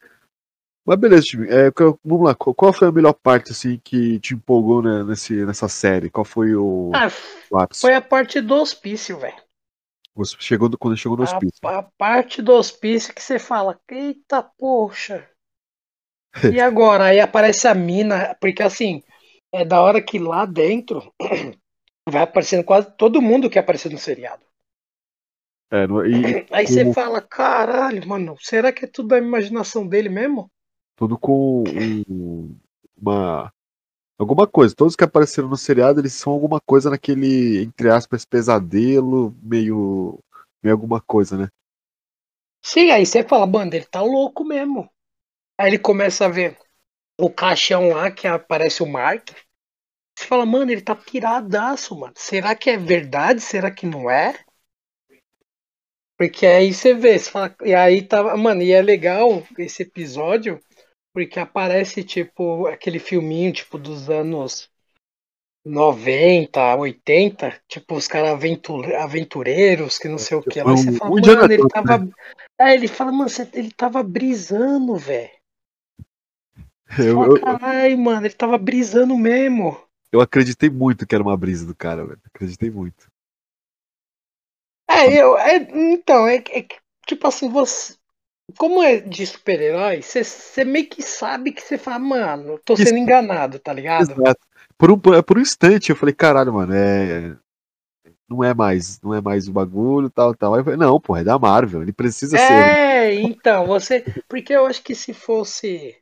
Mas 0.84 0.98
beleza, 0.98 1.22
time. 1.22 1.48
É, 1.48 1.70
vamos 2.04 2.26
lá. 2.26 2.34
Qual 2.34 2.74
foi 2.74 2.88
a 2.88 2.92
melhor 2.92 3.14
parte 3.14 3.52
assim 3.52 3.80
que 3.82 4.20
te 4.20 4.34
empolgou 4.34 4.82
né, 4.82 5.02
nesse, 5.04 5.46
nessa 5.46 5.66
série? 5.66 6.10
Qual 6.10 6.26
foi 6.26 6.54
o, 6.54 6.90
ah, 6.94 7.08
o 7.50 7.58
ápice? 7.58 7.80
Foi 7.80 7.94
a 7.94 8.02
parte 8.02 8.38
do 8.42 8.54
hospício, 8.54 9.18
velho. 9.18 9.42
Chegou 10.38 10.68
quando 10.76 10.94
chegou 10.94 11.16
no 11.16 11.22
hospício. 11.22 11.58
A, 11.64 11.78
a, 11.78 11.82
parte 11.82 12.42
do 12.42 12.52
hospício 12.52 13.14
que 13.14 13.22
você 13.22 13.38
fala, 13.38 13.80
eita 13.90 14.42
poxa, 14.42 15.26
e 16.52 16.60
agora? 16.60 17.04
Aí 17.04 17.20
aparece 17.20 17.66
a 17.66 17.74
mina, 17.74 18.36
porque 18.40 18.62
assim, 18.62 19.02
é 19.52 19.64
da 19.64 19.80
hora 19.80 20.02
que 20.02 20.18
lá 20.18 20.44
dentro 20.44 21.12
vai 22.08 22.22
aparecendo 22.22 22.64
quase 22.64 22.90
todo 22.96 23.22
mundo 23.22 23.50
que 23.50 23.58
apareceu 23.58 23.90
no 23.90 23.98
seriado. 23.98 24.42
É, 25.70 25.84
e, 25.84 26.46
Aí 26.52 26.66
você 26.66 26.82
como... 26.82 26.94
fala, 26.94 27.20
caralho, 27.20 28.06
mano, 28.06 28.36
será 28.40 28.72
que 28.72 28.84
é 28.84 28.88
tudo 28.88 29.08
da 29.08 29.18
imaginação 29.18 29.86
dele 29.86 30.08
mesmo? 30.08 30.50
Tudo 30.96 31.18
com 31.18 31.64
um, 31.68 32.56
uma. 32.96 33.52
Alguma 34.18 34.48
coisa. 34.48 34.74
Todos 34.74 34.96
que 34.96 35.04
apareceram 35.04 35.48
no 35.48 35.56
seriado, 35.56 36.00
eles 36.00 36.12
são 36.12 36.32
alguma 36.32 36.60
coisa 36.60 36.90
naquele, 36.90 37.62
entre 37.62 37.88
aspas, 37.88 38.24
pesadelo, 38.24 39.34
meio. 39.40 40.18
meio 40.60 40.74
alguma 40.74 41.00
coisa, 41.00 41.36
né? 41.36 41.48
Sim, 42.60 42.90
aí 42.90 43.06
você 43.06 43.22
fala, 43.22 43.46
mano, 43.46 43.72
ele 43.72 43.84
tá 43.84 44.02
louco 44.02 44.44
mesmo. 44.44 44.90
Aí 45.58 45.70
ele 45.70 45.78
começa 45.78 46.24
a 46.24 46.28
ver 46.28 46.56
o 47.18 47.28
caixão 47.28 47.88
lá 47.88 48.10
que 48.10 48.28
aparece 48.28 48.82
o 48.82 48.86
Mark. 48.86 49.30
Você 50.16 50.26
fala, 50.26 50.46
mano, 50.46 50.70
ele 50.70 50.80
tá 50.80 50.94
piradaço, 50.94 51.98
mano. 51.98 52.14
Será 52.16 52.54
que 52.54 52.70
é 52.70 52.76
verdade? 52.76 53.40
Será 53.40 53.70
que 53.70 53.86
não 53.86 54.08
é? 54.08 54.38
Porque 56.16 56.46
aí 56.46 56.72
você 56.72 56.94
vê, 56.94 57.18
você 57.18 57.30
fala, 57.30 57.54
e 57.64 57.74
aí 57.74 58.02
tava, 58.02 58.36
mano, 58.36 58.62
e 58.62 58.72
é 58.72 58.82
legal 58.82 59.46
esse 59.56 59.84
episódio, 59.84 60.60
porque 61.12 61.38
aparece 61.38 62.02
tipo 62.02 62.66
aquele 62.66 62.98
filminho 62.98 63.52
tipo 63.52 63.78
dos 63.78 64.10
anos 64.10 64.68
90, 65.64 66.76
80, 66.76 67.60
tipo 67.68 67.94
os 67.94 68.08
caras 68.08 68.30
aventureiros, 68.32 69.98
que 69.98 70.08
não 70.08 70.18
sei 70.18 70.36
o 70.36 70.42
que 70.42 70.60
lá. 70.60 70.76
Você 70.76 70.90
fala, 70.92 71.10
mano, 71.10 71.52
ele 71.52 71.68
tava. 71.68 71.98
Né? 71.98 72.12
Aí 72.60 72.74
ele 72.74 72.88
fala, 72.88 73.12
mano, 73.12 73.30
ele 73.52 73.70
tava 73.70 74.02
brisando, 74.02 74.96
velho. 74.96 75.37
Eu, 76.98 77.40
Caralho, 77.40 77.98
mano, 77.98 78.26
ele 78.26 78.34
tava 78.34 78.56
brisando 78.56 79.16
mesmo. 79.16 79.78
Eu 80.10 80.20
acreditei 80.20 80.70
muito 80.70 81.06
que 81.06 81.14
era 81.14 81.22
uma 81.22 81.36
brisa 81.36 81.66
do 81.66 81.74
cara, 81.74 82.04
velho. 82.04 82.20
Acreditei 82.32 82.70
muito. 82.70 83.10
É, 84.88 85.12
eu. 85.12 85.36
É, 85.36 85.56
então, 85.56 86.26
é, 86.26 86.36
é 86.36 86.66
tipo 87.06 87.26
assim, 87.26 87.48
você. 87.50 87.94
Como 88.56 88.82
é 88.82 88.98
de 88.98 89.26
super-herói, 89.26 90.00
você, 90.00 90.64
meio 90.64 90.88
que 90.88 91.02
sabe 91.02 91.52
que 91.52 91.60
você 91.60 91.76
fala, 91.76 91.98
mano, 91.98 92.58
tô 92.64 92.74
sendo 92.74 92.96
enganado, 92.96 93.58
tá 93.58 93.74
ligado? 93.74 94.12
Exato. 94.12 94.40
Por 94.78 94.90
um, 94.90 94.98
por, 94.98 95.22
por 95.22 95.36
um 95.36 95.42
instante 95.42 95.90
eu 95.90 95.96
falei, 95.96 96.14
caralho, 96.14 96.54
mano, 96.54 96.72
é. 96.74 97.36
Não 98.26 98.42
é 98.44 98.54
mais, 98.54 99.00
não 99.02 99.14
é 99.14 99.20
mais 99.20 99.48
o 99.48 99.52
bagulho, 99.52 100.10
tal, 100.10 100.34
tal. 100.34 100.54
Aí 100.54 100.60
eu 100.60 100.64
falei, 100.64 100.78
não, 100.78 101.00
pô, 101.00 101.16
é 101.16 101.24
da 101.24 101.38
Marvel, 101.38 101.82
ele 101.82 101.92
precisa 101.92 102.38
ser. 102.38 102.52
É, 102.52 103.14
então, 103.20 103.66
você. 103.66 104.04
Porque 104.26 104.52
eu 104.52 104.66
acho 104.66 104.82
que 104.82 104.94
se 104.94 105.12
fosse. 105.12 105.96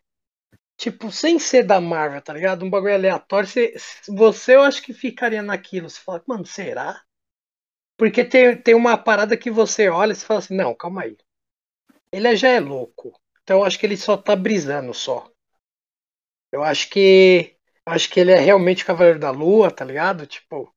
Tipo, 0.77 1.11
sem 1.11 1.39
ser 1.39 1.65
da 1.65 1.81
Marvel, 1.81 2.21
tá 2.21 2.33
ligado? 2.33 2.65
Um 2.65 2.71
bagulho 2.71 2.95
aleatório, 2.95 3.49
você, 3.49 3.75
você 4.09 4.57
eu 4.57 4.62
acho 4.62 4.83
que 4.83 4.93
ficaria 4.93 5.43
naquilo. 5.43 5.89
Você 5.89 6.01
fala, 6.01 6.23
mano, 6.27 6.45
será? 6.45 7.03
Porque 7.97 8.25
tem, 8.25 8.57
tem 8.57 8.75
uma 8.75 8.97
parada 8.99 9.37
que 9.37 9.51
você 9.51 9.89
olha 9.89 10.12
e 10.12 10.15
você 10.15 10.27
fala 10.27 10.41
assim, 10.41 10.57
não, 10.57 10.75
calma 10.75 11.03
aí. 11.03 11.17
Ele 12.12 12.35
já 12.37 12.49
é 12.49 12.61
louco. 12.61 13.19
Então 13.43 13.59
eu 13.61 13.65
acho 13.65 13.79
que 13.79 13.87
ele 13.87 13.97
só 13.97 14.17
tá 14.17 14.37
brisando 14.37 14.93
só. 14.93 15.31
Eu 16.53 16.62
acho 16.62 16.91
que. 16.91 17.57
Acho 17.85 18.11
que 18.11 18.19
ele 18.19 18.33
é 18.33 18.39
realmente 18.41 18.83
o 18.83 18.87
Cavaleiro 18.87 19.19
da 19.21 19.31
Lua, 19.31 19.71
tá 19.71 19.85
ligado? 19.85 20.27
Tipo. 20.27 20.75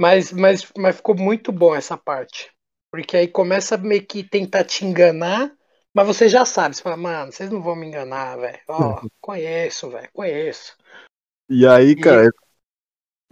Mas, 0.00 0.32
mas, 0.32 0.72
mas 0.78 0.96
ficou 0.96 1.14
muito 1.14 1.52
bom 1.52 1.74
essa 1.74 1.96
parte. 1.96 2.50
Porque 2.90 3.16
aí 3.16 3.28
começa 3.28 3.76
meio 3.76 4.04
que 4.06 4.24
tentar 4.24 4.64
te 4.64 4.84
enganar, 4.84 5.52
mas 5.94 6.06
você 6.06 6.28
já 6.28 6.44
sabe. 6.44 6.76
Você 6.76 6.82
fala, 6.82 6.96
mano, 6.96 7.32
vocês 7.32 7.50
não 7.50 7.62
vão 7.62 7.76
me 7.76 7.86
enganar, 7.86 8.36
velho. 8.36 8.58
Ó, 8.68 9.00
conheço, 9.20 9.90
velho, 9.90 10.08
conheço. 10.12 10.76
E 11.48 11.66
aí, 11.66 11.90
E- 11.90 11.96
cara. 11.96 12.26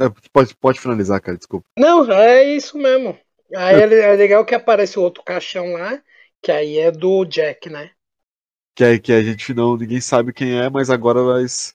é, 0.01 0.09
Pode, 0.33 0.57
pode 0.57 0.81
finalizar, 0.81 1.21
cara, 1.21 1.37
desculpa. 1.37 1.67
Não, 1.79 2.11
é 2.11 2.45
isso 2.45 2.77
mesmo. 2.77 3.19
Aí 3.57 3.77
é 3.77 4.13
é 4.13 4.17
legal 4.17 4.45
que 4.45 4.55
aparece 4.55 4.99
o 4.99 5.03
outro 5.03 5.23
caixão 5.25 5.73
lá, 5.73 6.03
que 6.43 6.53
aí 6.53 6.79
é 6.79 6.91
do 6.91 7.25
Jack, 7.25 7.71
né? 7.71 7.91
Que, 8.75 8.85
é, 8.85 8.99
que 8.99 9.13
a 9.13 9.23
gente 9.23 9.55
não. 9.55 9.77
Ninguém 9.77 10.01
sabe 10.01 10.33
quem 10.33 10.59
é, 10.59 10.69
mas 10.69 10.91
agora 10.91 11.23
nós 11.23 11.75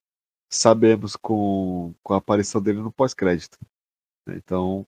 sabemos 0.50 1.16
com, 1.16 1.94
com 2.04 2.14
a 2.14 2.18
aparição 2.18 2.62
dele 2.62 2.80
no 2.80 2.92
pós-crédito. 2.92 3.58
Então. 4.28 4.86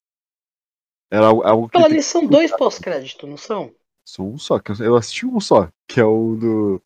Era 1.11 1.27
algo, 1.27 1.43
algo 1.43 1.69
que. 1.69 1.89
Nisso, 1.89 2.11
são 2.11 2.25
dois 2.25 2.55
pós-crédito, 2.55 3.27
não 3.27 3.37
são? 3.37 3.73
Só 4.05 4.23
um 4.23 4.37
só, 4.37 4.59
que 4.59 4.71
eu- 4.71 4.95
assisti 4.95 5.25
um 5.25 5.39
só, 5.39 5.69
que 5.87 5.99
é 5.99 6.05
o 6.05 6.35
do. 6.35 6.81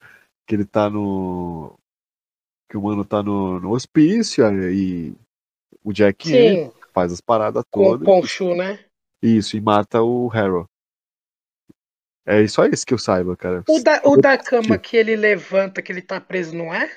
Que 0.47 0.55
ele 0.55 0.65
tá 0.65 0.89
no. 0.89 1.77
Que 2.69 2.77
o 2.77 2.81
mano 2.81 3.05
tá 3.05 3.23
no, 3.23 3.59
no 3.59 3.71
hospício 3.71 4.45
e 4.71 5.15
o 5.83 5.93
Jack 5.93 6.27
Sim, 6.29 6.71
faz 6.93 7.13
as 7.13 7.21
paradas 7.21 7.63
com 7.71 7.81
o 7.89 7.93
todas. 7.93 8.05
Ponchu, 8.05 8.55
né? 8.55 8.79
Isso, 9.21 9.57
e 9.57 9.61
mata 9.61 10.01
o 10.01 10.27
Harrow. 10.27 10.67
É 12.25 12.47
só 12.47 12.65
isso 12.65 12.85
que 12.85 12.93
eu 12.93 12.97
saiba, 12.99 13.35
cara. 13.35 13.63
O 13.67 13.79
da, 13.79 14.01
o 14.03 14.17
da 14.17 14.37
cama 14.37 14.77
que 14.77 14.97
ele 14.97 15.15
levanta, 15.15 15.81
que 15.81 15.91
ele 15.93 16.01
tá 16.01 16.19
preso, 16.19 16.53
não 16.55 16.73
é? 16.73 16.91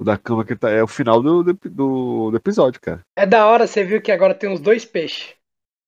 O 0.00 0.04
da 0.04 0.16
cama 0.18 0.44
que 0.44 0.56
tá. 0.56 0.70
É 0.70 0.82
o 0.82 0.86
final 0.88 1.22
do, 1.22 1.42
do, 1.44 1.52
do- 1.54 2.30
do 2.30 2.36
episódio, 2.36 2.80
cara. 2.80 3.02
É 3.14 3.24
da 3.24 3.46
hora, 3.46 3.68
você 3.68 3.84
viu 3.84 4.02
que 4.02 4.10
agora 4.10 4.34
tem 4.34 4.52
os 4.52 4.58
dois 4.60 4.84
peixes. 4.84 5.34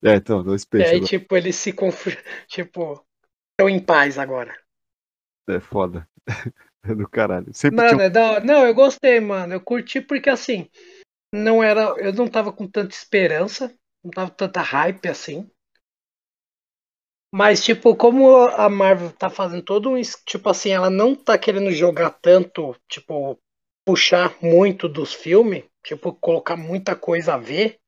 É, 0.05 0.17
então, 0.17 0.43
dois 0.43 0.63
E 0.63 0.67
peixes. 0.69 0.91
aí, 0.91 0.97
agora. 0.97 1.09
tipo, 1.09 1.37
eles 1.37 1.57
se 1.57 1.73
conf... 1.73 2.07
Tipo, 2.49 3.05
estão 3.53 3.69
em 3.69 3.79
paz 3.79 4.19
agora. 4.19 4.57
É 5.49 5.61
foda. 5.61 6.09
É 6.85 6.97
do 6.97 7.09
caralho. 7.09 7.47
Sempre 7.55 7.77
Mano, 7.77 7.91
tinha 7.91 8.07
é 8.07 8.11
da. 8.11 8.41
Não, 8.41 8.67
eu 8.67 8.75
gostei, 8.75 9.21
mano. 9.21 9.55
Eu 9.55 9.61
curti 9.61 10.01
porque 10.01 10.29
assim, 10.29 10.69
não 11.33 11.63
era. 11.63 11.95
Eu 11.97 12.13
não 12.13 12.27
tava 12.27 12.53
com 12.53 12.67
tanta 12.67 12.93
esperança, 12.93 13.73
não 14.03 14.11
tava 14.11 14.31
com 14.31 14.37
tanta 14.37 14.61
hype 14.61 15.09
assim. 15.09 15.49
Mas, 17.33 17.65
tipo, 17.65 17.95
como 17.97 18.37
a 18.49 18.69
Marvel 18.69 19.13
tá 19.13 19.31
fazendo 19.31 19.63
todo 19.63 19.91
um. 19.91 20.01
Tipo 20.27 20.51
assim, 20.51 20.71
ela 20.71 20.91
não 20.91 21.15
tá 21.15 21.39
querendo 21.39 21.71
jogar 21.71 22.11
tanto, 22.11 22.77
tipo, 22.89 23.39
puxar 23.87 24.37
muito 24.43 24.89
dos 24.89 25.15
filmes, 25.15 25.65
tipo, 25.85 26.13
colocar 26.15 26.57
muita 26.57 26.97
coisa 26.97 27.35
a 27.35 27.39
ver. 27.39 27.79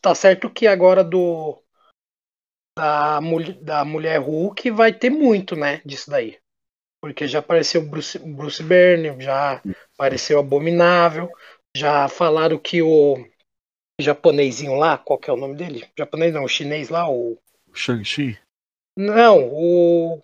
Tá 0.00 0.14
certo 0.14 0.50
que 0.50 0.66
agora 0.66 1.02
do. 1.02 1.60
Da, 2.76 3.20
da 3.62 3.84
Mulher 3.84 4.18
Hulk 4.18 4.70
vai 4.70 4.92
ter 4.92 5.10
muito, 5.10 5.54
né? 5.54 5.80
Disso 5.84 6.10
daí. 6.10 6.38
Porque 7.00 7.28
já 7.28 7.38
apareceu 7.38 7.82
o 7.82 7.86
Bruce, 7.86 8.18
Bruce 8.18 8.62
Banner, 8.62 9.20
já 9.20 9.62
apareceu 9.94 10.38
Abominável, 10.38 11.30
já 11.76 12.08
falaram 12.08 12.58
que 12.58 12.82
o 12.82 13.24
japonesinho 14.00 14.74
lá, 14.74 14.98
qual 14.98 15.18
que 15.18 15.30
é 15.30 15.32
o 15.32 15.36
nome 15.36 15.54
dele? 15.54 15.86
Japonês 15.96 16.32
não, 16.32 16.44
o 16.44 16.48
chinês 16.48 16.88
lá, 16.88 17.08
o. 17.08 17.38
o 17.68 17.74
Shang-Chi. 17.74 18.38
Não, 18.96 19.48
o, 19.52 20.22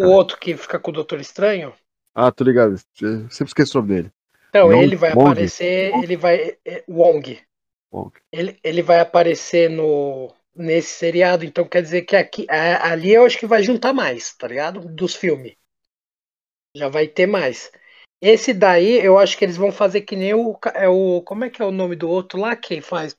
o 0.00 0.06
outro 0.06 0.38
que 0.38 0.56
fica 0.56 0.78
com 0.78 0.90
o 0.90 0.94
Doutor 0.94 1.20
Estranho. 1.20 1.74
Ah, 2.14 2.32
tô 2.32 2.44
ligado. 2.44 2.76
Eu 3.00 3.30
sempre 3.30 3.50
esqueço 3.50 3.78
o 3.78 3.82
nome 3.82 3.94
dele. 3.94 4.12
Então, 4.48 4.72
ele 4.72 4.96
vai 4.96 5.12
Wong? 5.12 5.30
aparecer, 5.30 5.92
ele 6.02 6.16
vai. 6.16 6.56
é, 6.64 6.82
Wong. 6.88 7.38
Ele, 8.32 8.58
ele 8.62 8.82
vai 8.82 9.00
aparecer 9.00 9.70
no 9.70 10.32
nesse 10.54 10.94
seriado, 10.94 11.44
então 11.44 11.68
quer 11.68 11.82
dizer 11.82 12.02
que 12.02 12.16
aqui, 12.16 12.46
a- 12.48 12.90
ali 12.90 13.12
eu 13.12 13.26
acho 13.26 13.38
que 13.38 13.46
vai 13.46 13.62
juntar 13.62 13.92
mais, 13.92 14.34
tá 14.34 14.48
ligado? 14.48 14.80
Dos 14.80 15.14
filmes. 15.14 15.54
Já 16.74 16.88
vai 16.88 17.06
ter 17.06 17.26
mais. 17.26 17.70
Esse 18.22 18.54
daí, 18.54 18.98
eu 19.04 19.18
acho 19.18 19.36
que 19.36 19.44
eles 19.44 19.56
vão 19.56 19.70
fazer 19.70 20.00
que 20.02 20.16
nem 20.16 20.32
o, 20.34 20.58
é 20.74 20.88
o. 20.88 21.20
Como 21.22 21.44
é 21.44 21.50
que 21.50 21.60
é 21.60 21.64
o 21.64 21.70
nome 21.70 21.94
do 21.94 22.08
outro 22.08 22.40
lá? 22.40 22.56
Quem 22.56 22.80
faz? 22.80 23.14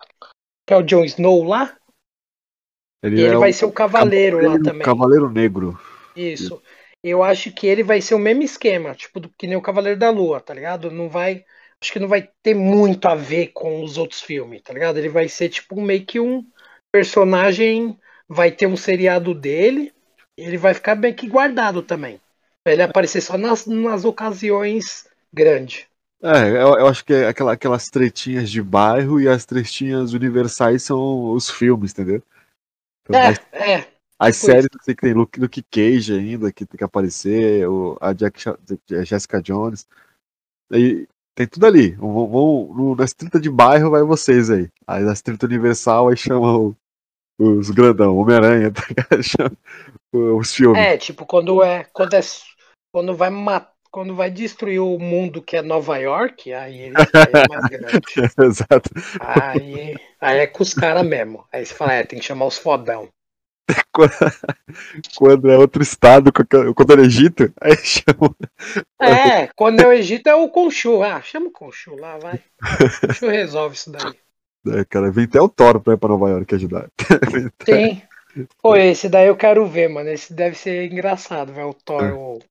Que 0.65 0.73
é 0.73 0.77
o 0.77 0.81
Jon 0.83 1.03
Snow 1.05 1.43
lá? 1.43 1.77
Ele, 3.03 3.21
E 3.21 3.25
ele 3.25 3.35
é 3.35 3.37
vai 3.37 3.51
o 3.51 3.53
ser 3.53 3.65
o 3.65 3.71
Cavaleiro 3.71 4.37
lá 4.37 4.41
Cavaleiro- 4.43 4.63
também. 4.63 4.85
Cavaleiro 4.85 5.29
Negro. 5.29 5.79
Isso. 6.15 6.61
Eu 7.03 7.23
acho 7.23 7.51
que 7.51 7.67
ele 7.67 7.83
vai 7.83 8.01
ser 8.01 8.15
o 8.15 8.19
mesmo 8.19 8.41
esquema, 8.41 8.95
tipo, 8.95 9.19
do, 9.19 9.29
que 9.29 9.45
nem 9.45 9.55
o 9.55 9.61
Cavaleiro 9.61 9.99
da 9.99 10.09
Lua, 10.09 10.41
tá 10.41 10.53
ligado? 10.53 10.89
Não 10.89 11.07
vai. 11.07 11.45
Acho 11.81 11.93
que 11.93 11.99
não 11.99 12.07
vai 12.07 12.29
ter 12.41 12.53
muito 12.55 13.07
a 13.07 13.15
ver 13.15 13.47
com 13.47 13.83
os 13.83 13.97
outros 13.97 14.21
filmes, 14.21 14.61
tá 14.61 14.73
ligado? 14.73 14.97
Ele 14.97 15.09
vai 15.09 15.29
ser, 15.29 15.49
tipo, 15.49 15.79
meio 15.79 16.05
que 16.05 16.19
um 16.19 16.45
personagem. 16.91 17.97
Vai 18.27 18.51
ter 18.51 18.67
um 18.67 18.75
seriado 18.75 19.33
dele. 19.33 19.93
E 20.37 20.43
ele 20.43 20.57
vai 20.57 20.73
ficar 20.73 20.95
bem 20.95 21.13
que 21.13 21.27
guardado 21.27 21.81
também. 21.81 22.19
Ele 22.65 22.81
aparecer 22.81 23.21
só 23.21 23.37
nas, 23.37 23.65
nas 23.65 24.03
ocasiões 24.03 25.07
grandes. 25.33 25.85
É, 26.21 26.49
eu, 26.49 26.79
eu 26.79 26.87
acho 26.87 27.05
que 27.05 27.13
é 27.13 27.27
aquela, 27.27 27.53
aquelas 27.53 27.85
tretinhas 27.85 28.49
de 28.49 28.61
bairro 28.61 29.21
e 29.21 29.27
as 29.27 29.45
tretinhas 29.45 30.13
universais 30.13 30.83
são 30.83 31.31
os 31.31 31.49
filmes, 31.49 31.91
entendeu? 31.91 32.23
Então, 33.03 33.21
as, 33.21 33.39
É, 33.51 33.71
é. 33.71 33.87
as 34.19 34.35
tipo 34.35 34.45
séries 34.47 34.69
sei 34.81 34.95
que 34.95 35.01
tem 35.01 35.13
Luke, 35.13 35.39
Luke 35.39 35.63
Cage 35.71 36.13
ainda, 36.13 36.51
que 36.51 36.65
tem 36.65 36.77
que 36.77 36.83
aparecer, 36.83 37.67
o, 37.67 37.97
a 38.01 38.13
Jack, 38.13 38.43
Jessica 39.05 39.41
Jones. 39.41 39.87
E 40.71 41.07
tem 41.37 41.47
tudo 41.47 41.67
ali. 41.67 41.91
Vão, 41.91 42.27
vão- 42.27 42.73
no- 42.75 42.95
nas 42.95 43.13
30 43.13 43.39
de 43.39 43.47
bairro 43.49 43.91
vai 43.91 44.01
vocês 44.01 44.49
aí. 44.49 44.67
Aí 44.87 45.03
nas 45.03 45.21
30 45.21 45.45
universal 45.45 46.09
aí 46.09 46.17
chamam 46.17 46.75
o- 47.39 47.45
os 47.59 47.69
grandão, 47.69 48.17
Homem-Aranha, 48.17 48.71
tá 48.73 48.81
ligado? 48.89 49.23
Chama 49.23 49.51
os 50.11 50.53
filmes. 50.55 50.81
É, 50.81 50.97
tipo, 50.97 51.25
quando 51.25 51.61
é. 51.63 51.85
Quando 51.93 52.15
é. 52.15 52.19
Quando 52.91 53.15
vai 53.15 53.29
matar. 53.29 53.71
Quando 53.89 54.13
vai 54.15 54.29
destruir 54.29 54.79
o 54.79 54.99
mundo 54.99 55.41
que 55.41 55.55
é 55.55 55.61
Nova 55.61 55.97
York, 55.97 56.53
aí 56.53 56.77
ele 56.81 56.93
aí 56.97 57.31
é 57.33 57.47
mais 57.47 57.65
grande. 57.65 58.01
Exato. 58.45 58.89
Aí, 59.19 59.95
aí 60.19 60.39
é 60.39 60.45
com 60.47 60.61
os 60.61 60.73
caras 60.73 61.05
mesmo. 61.07 61.45
Aí 61.51 61.65
você 61.65 61.73
fala, 61.73 61.93
é, 61.93 62.03
tem 62.03 62.19
que 62.19 62.25
chamar 62.25 62.45
os 62.45 62.57
fodão. 62.57 63.07
Quando 65.17 65.49
é 65.51 65.57
outro 65.57 65.81
estado, 65.83 66.31
quando 66.31 66.93
é 66.93 66.95
no 66.95 67.03
Egito, 67.03 67.51
aí 67.59 67.75
chama. 67.83 68.35
É, 69.01 69.47
quando 69.55 69.79
é 69.81 69.87
o 69.87 69.91
Egito 69.91 70.27
é 70.27 70.35
o 70.35 70.49
Conchu. 70.49 71.01
Ah, 71.03 71.21
chama 71.21 71.47
o 71.47 71.51
Conchu 71.51 71.95
lá, 71.95 72.17
vai. 72.17 72.35
O 72.61 73.07
Conchu 73.07 73.27
resolve 73.27 73.75
isso 73.75 73.91
daí. 73.91 74.13
É, 74.69 74.83
cara, 74.83 75.09
vem 75.09 75.23
até 75.23 75.39
o 75.39 75.47
Thor 75.47 75.79
pra 75.79 75.93
ir 75.93 75.97
pra 75.97 76.09
Nova 76.09 76.29
York 76.29 76.53
ajudar. 76.55 76.89
Tem. 77.63 78.03
Pô, 78.61 78.75
esse 78.75 79.07
daí 79.07 79.27
eu 79.27 79.35
quero 79.37 79.65
ver, 79.65 79.87
mano. 79.87 80.09
Esse 80.09 80.33
deve 80.33 80.57
ser 80.57 80.91
engraçado, 80.91 81.53
velho. 81.53 81.69
O 81.69 81.73
Thor, 81.73 82.03
o 82.03 82.05
Amor 82.09 82.41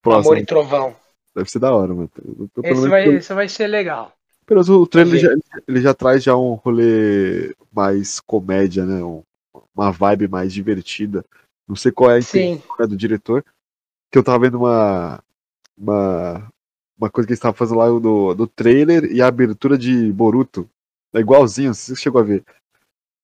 Próximo. 0.00 0.36
e 0.36 0.46
Trovão. 0.46 0.96
Deve 1.34 1.50
ser 1.50 1.58
da 1.58 1.74
hora, 1.74 1.92
mano. 1.92 2.10
Eu- 2.56 2.64
Esse 2.64 2.88
vai, 2.88 3.04
pelo- 3.04 3.16
esse 3.18 3.34
vai 3.34 3.46
ser 3.48 3.66
legal. 3.66 4.10
pelo 4.46 4.60
menos 4.60 4.70
o 4.70 4.86
trailer 4.86 5.12
Ver. 5.12 5.18
já, 5.20 5.28
ele 5.68 5.80
já 5.82 5.92
traz 5.92 6.22
já 6.24 6.34
um 6.34 6.54
rolê 6.54 7.54
mais 7.70 8.20
comédia, 8.20 8.86
né? 8.86 9.04
Um- 9.04 9.22
uma 9.74 9.90
vibe 9.90 10.28
mais 10.28 10.52
divertida. 10.52 11.24
Não 11.68 11.76
sei 11.76 11.90
qual 11.92 12.10
é 12.10 12.14
a 12.14 12.18
intenção 12.18 12.76
né, 12.78 12.86
do 12.86 12.96
diretor. 12.96 13.44
Que 14.10 14.18
eu 14.18 14.24
tava 14.24 14.40
vendo 14.40 14.58
uma. 14.58 15.22
Uma, 15.78 16.50
uma 16.98 17.10
coisa 17.10 17.26
que 17.26 17.32
eles 17.32 17.38
estavam 17.38 17.54
fazendo 17.54 17.78
lá 17.78 17.86
do, 17.86 18.34
do 18.34 18.46
trailer 18.46 19.04
e 19.12 19.20
a 19.20 19.26
abertura 19.26 19.76
de 19.76 20.10
Boruto. 20.12 20.68
É 21.14 21.20
igualzinho, 21.20 21.74
se 21.74 21.94
você 21.94 22.02
chegou 22.02 22.20
a 22.20 22.24
ver. 22.24 22.42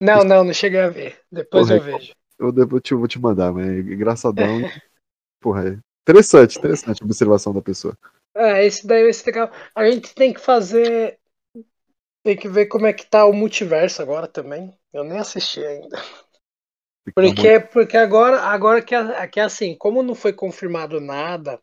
Não, 0.01 0.25
não, 0.25 0.45
não 0.45 0.53
cheguei 0.53 0.81
a 0.81 0.89
ver. 0.89 1.19
Depois 1.31 1.69
Porra, 1.69 1.79
eu 1.79 1.83
vejo. 1.83 2.13
Eu 2.39 2.51
depois 2.51 2.83
te, 2.83 2.95
vou 2.95 3.07
te 3.07 3.19
mandar, 3.19 3.53
mas 3.53 3.69
é 3.69 3.79
engraçadão. 3.79 4.61
Porra, 5.41 5.69
é 5.69 5.79
interessante, 6.03 6.59
interessante 6.59 7.03
a 7.03 7.05
observação 7.05 7.53
da 7.55 7.63
pessoa. 7.63 7.97
É, 8.35 8.67
esse 8.67 8.87
daí 8.87 9.05
vai 9.05 9.13
ser 9.13 9.27
legal. 9.27 9.51
A 9.75 9.91
gente 9.91 10.15
tem 10.15 10.33
que 10.33 10.41
fazer. 10.41 11.19
Tem 12.25 12.37
que 12.37 12.49
ver 12.49 12.67
como 12.67 12.87
é 12.87 12.93
que 12.93 13.07
tá 13.07 13.25
o 13.27 13.33
multiverso 13.33 14.03
agora 14.03 14.27
também. 14.27 14.77
Eu 14.93 15.05
nem 15.05 15.19
assisti 15.19 15.65
ainda. 15.65 15.99
Porque, 17.15 17.59
porque 17.61 17.97
agora, 17.97 18.41
agora 18.43 18.81
que, 18.81 18.95
é, 18.95 19.27
que 19.27 19.41
é 19.41 19.43
assim, 19.43 19.75
como 19.77 20.03
não 20.03 20.15
foi 20.15 20.33
confirmado 20.33 21.01
nada, 21.01 21.61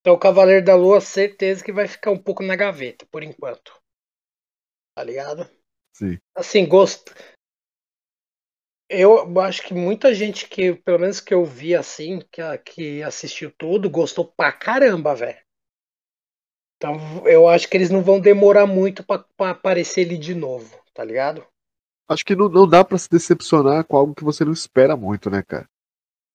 então 0.00 0.14
o 0.14 0.18
Cavaleiro 0.18 0.64
da 0.64 0.74
Lua, 0.74 1.00
certeza 1.00 1.64
que 1.64 1.72
vai 1.72 1.88
ficar 1.88 2.10
um 2.10 2.18
pouco 2.18 2.42
na 2.42 2.54
gaveta, 2.54 3.06
por 3.10 3.22
enquanto. 3.22 3.80
Tá 4.94 5.02
ligado? 5.02 5.48
Sim. 5.96 6.18
Assim, 6.34 6.66
gosto. 6.66 7.14
Eu 8.88 9.40
acho 9.40 9.62
que 9.62 9.72
muita 9.72 10.12
gente 10.12 10.46
que, 10.46 10.74
pelo 10.74 10.98
menos 10.98 11.18
que 11.18 11.32
eu 11.32 11.44
vi 11.46 11.74
assim, 11.74 12.20
que, 12.30 12.42
que 12.58 13.02
assistiu 13.02 13.50
tudo, 13.50 13.88
gostou 13.88 14.26
pra 14.26 14.52
caramba, 14.52 15.14
velho. 15.14 15.40
Então 16.76 17.26
eu 17.26 17.48
acho 17.48 17.68
que 17.68 17.76
eles 17.76 17.90
não 17.90 18.02
vão 18.02 18.20
demorar 18.20 18.66
muito 18.66 19.02
pra, 19.04 19.20
pra 19.36 19.50
aparecer 19.50 20.02
ele 20.02 20.18
de 20.18 20.34
novo, 20.34 20.78
tá 20.92 21.02
ligado? 21.04 21.46
Acho 22.08 22.24
que 22.24 22.36
não, 22.36 22.48
não 22.48 22.68
dá 22.68 22.84
para 22.84 22.98
se 22.98 23.08
decepcionar 23.08 23.84
com 23.84 23.96
algo 23.96 24.14
que 24.14 24.24
você 24.24 24.44
não 24.44 24.52
espera 24.52 24.96
muito, 24.96 25.30
né, 25.30 25.42
cara? 25.42 25.68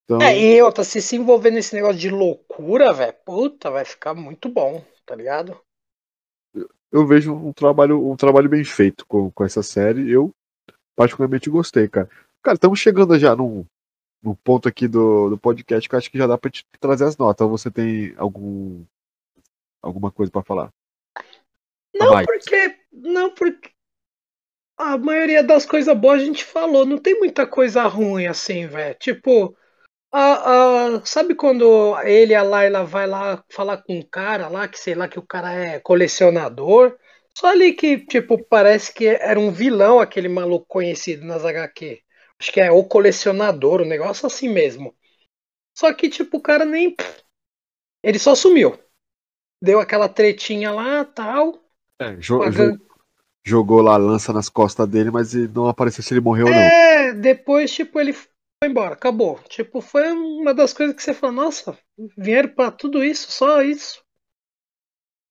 Então... 0.04 0.22
É, 0.22 0.38
e 0.40 0.62
outra, 0.62 0.84
se 0.84 1.02
se 1.02 1.16
envolver 1.16 1.52
nesse 1.52 1.76
negócio 1.76 2.00
de 2.00 2.10
loucura, 2.10 2.94
velho, 2.94 3.14
puta, 3.26 3.70
vai 3.70 3.84
ficar 3.84 4.14
muito 4.14 4.48
bom, 4.48 4.84
tá 5.06 5.14
ligado? 5.14 5.60
Eu, 6.54 6.70
eu 6.92 7.06
vejo 7.06 7.34
um 7.34 7.52
trabalho, 7.52 8.10
um 8.10 8.16
trabalho 8.16 8.50
bem 8.50 8.64
feito 8.64 9.06
com, 9.06 9.30
com 9.32 9.44
essa 9.44 9.62
série. 9.62 10.10
Eu 10.10 10.34
particularmente 10.96 11.50
gostei, 11.50 11.88
cara. 11.88 12.10
Cara, 12.42 12.56
estamos 12.56 12.80
chegando 12.80 13.20
já 13.20 13.36
num, 13.36 13.66
num 14.24 14.34
ponto 14.34 14.70
aqui 14.70 14.88
do, 14.88 15.30
do 15.30 15.38
podcast 15.38 15.88
que 15.88 15.94
eu 15.94 16.00
acho 16.00 16.10
que 16.10 16.18
já 16.18 16.26
dá 16.26 16.38
pra 16.38 16.50
te 16.50 16.66
trazer 16.80 17.04
as 17.04 17.18
notas. 17.18 17.46
Ou 17.46 17.52
você 17.52 17.70
tem 17.70 18.14
algum 18.18 18.86
alguma 19.82 20.12
coisa 20.12 20.32
para 20.32 20.44
falar? 20.44 20.74
Não, 21.94 22.24
porque. 22.24 22.80
Não, 22.92 23.30
porque. 23.34 23.72
A 24.78 24.98
maioria 24.98 25.42
das 25.44 25.66
coisas 25.66 25.98
boas 25.98 26.22
a 26.22 26.26
gente 26.26 26.44
falou. 26.44 26.86
Não 26.86 26.98
tem 26.98 27.18
muita 27.20 27.48
coisa 27.48 27.84
ruim 27.84 28.28
assim, 28.28 28.68
velho. 28.68 28.96
Tipo. 28.96 29.58
A, 30.10 30.96
a, 30.96 31.06
sabe 31.06 31.36
quando 31.36 32.00
ele 32.04 32.32
e 32.32 32.36
a 32.36 32.42
Laila 32.42 32.86
vai 32.86 33.06
lá 33.06 33.44
falar 33.50 33.78
com 33.84 33.98
um 34.00 34.02
cara 34.02 34.48
lá, 34.48 34.68
que 34.68 34.80
sei 34.80 34.96
lá, 34.96 35.08
que 35.08 35.20
o 35.20 35.26
cara 35.26 35.52
é 35.52 35.80
colecionador? 35.82 36.98
Só 37.38 37.48
ali 37.48 37.74
que, 37.74 38.00
tipo, 38.00 38.44
parece 38.46 38.92
que 38.92 39.06
era 39.06 39.40
um 39.40 39.52
vilão 39.52 40.00
aquele 40.00 40.30
maluco 40.30 40.66
conhecido 40.66 41.26
nas 41.26 41.46
HQ. 41.46 42.02
Acho 42.40 42.52
que 42.52 42.60
é 42.60 42.72
o 42.72 42.84
colecionador, 42.84 43.82
o 43.82 43.84
um 43.84 43.88
negócio 43.88 44.26
assim 44.26 44.50
mesmo. 44.50 44.96
Só 45.78 45.94
que, 45.94 46.10
tipo, 46.10 46.38
o 46.38 46.42
cara 46.42 46.66
nem. 46.66 46.96
Ele 48.02 48.18
só 48.18 48.34
sumiu. 48.34 48.80
Deu 49.62 49.80
aquela 49.80 50.10
tretinha 50.10 50.72
lá 50.72 51.06
tal. 51.06 51.62
É, 52.00 52.16
jo 52.20 52.40
pagando... 52.40 52.87
jogou 53.48 53.82
lá 53.82 53.94
a 53.94 53.98
lança 53.98 54.34
nas 54.34 54.50
costas 54.50 54.88
dele, 54.88 55.10
mas 55.10 55.34
não 55.34 55.68
apareceu 55.68 56.04
se 56.04 56.14
ele 56.14 56.22
morreu 56.22 56.48
ou 56.48 56.54
não. 56.54 56.60
É, 56.60 57.14
depois, 57.14 57.72
tipo, 57.72 58.00
ele 58.00 58.14
foi 58.14 58.28
embora, 58.64 58.94
acabou. 58.94 59.40
Tipo, 59.48 59.82
foi 59.82 60.12
uma 60.12 60.54
das 60.54 60.74
coisas 60.74 60.96
que 60.96 61.02
você 61.02 61.14
falou, 61.14 61.36
nossa, 61.36 61.78
vieram 62.18 62.50
para 62.50 62.72
tudo 62.72 63.04
isso, 63.04 63.32
só 63.32 63.62
isso. 63.62 64.04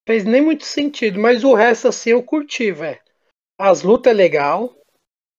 Fez 0.07 0.24
nem 0.24 0.40
muito 0.40 0.64
sentido, 0.64 1.20
mas 1.20 1.42
o 1.42 1.52
resto 1.52 1.88
assim 1.88 2.11
eu 2.11 2.22
curti, 2.22 2.70
velho. 2.70 3.00
As 3.59 3.83
lutas 3.83 4.12
é 4.12 4.14
legal, 4.14 4.76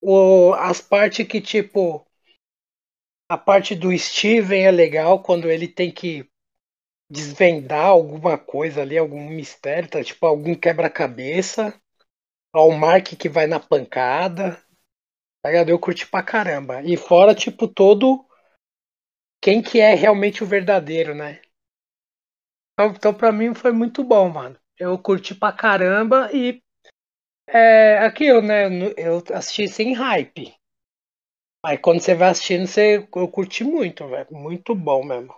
o, 0.01 0.53
as 0.53 0.81
partes 0.81 1.25
que, 1.27 1.41
tipo. 1.41 2.05
A 3.29 3.37
parte 3.37 3.75
do 3.75 3.97
Steven 3.97 4.63
é 4.63 4.71
legal 4.71 5.21
quando 5.21 5.49
ele 5.49 5.67
tem 5.67 5.91
que 5.91 6.29
desvendar 7.09 7.87
alguma 7.87 8.37
coisa 8.37 8.81
ali, 8.81 8.97
algum 8.97 9.29
mistério, 9.29 9.89
tá? 9.89 10.03
Tipo, 10.03 10.25
algum 10.25 10.55
quebra-cabeça. 10.55 11.73
Ó, 12.53 12.67
o 12.67 12.77
Mark 12.77 13.15
que 13.17 13.29
vai 13.29 13.47
na 13.47 13.59
pancada. 13.59 14.61
Tá? 15.41 15.51
Eu 15.51 15.79
curti 15.79 16.07
pra 16.07 16.23
caramba. 16.23 16.81
E 16.83 16.97
fora, 16.97 17.33
tipo, 17.35 17.67
todo. 17.67 18.25
Quem 19.41 19.61
que 19.61 19.79
é 19.79 19.93
realmente 19.93 20.43
o 20.43 20.47
verdadeiro, 20.47 21.13
né? 21.13 21.41
Então, 22.73 22.91
então 22.91 23.13
pra 23.13 23.31
mim 23.31 23.53
foi 23.53 23.71
muito 23.71 24.03
bom, 24.03 24.29
mano. 24.29 24.57
Eu 24.77 24.97
curti 24.99 25.33
pra 25.33 25.51
caramba 25.51 26.29
e 26.31 26.61
é 27.47 27.97
aquilo, 27.99 28.41
né? 28.41 28.65
Eu 28.97 29.23
assisti 29.33 29.67
sem 29.67 29.93
hype. 29.93 30.53
Aí 31.65 31.77
quando 31.77 31.99
você 31.99 32.13
vai 32.13 32.29
assistindo, 32.29 32.67
você, 32.67 33.07
eu 33.15 33.27
curti 33.27 33.63
muito, 33.63 34.07
velho. 34.07 34.27
Muito 34.31 34.75
bom 34.75 35.03
mesmo. 35.03 35.35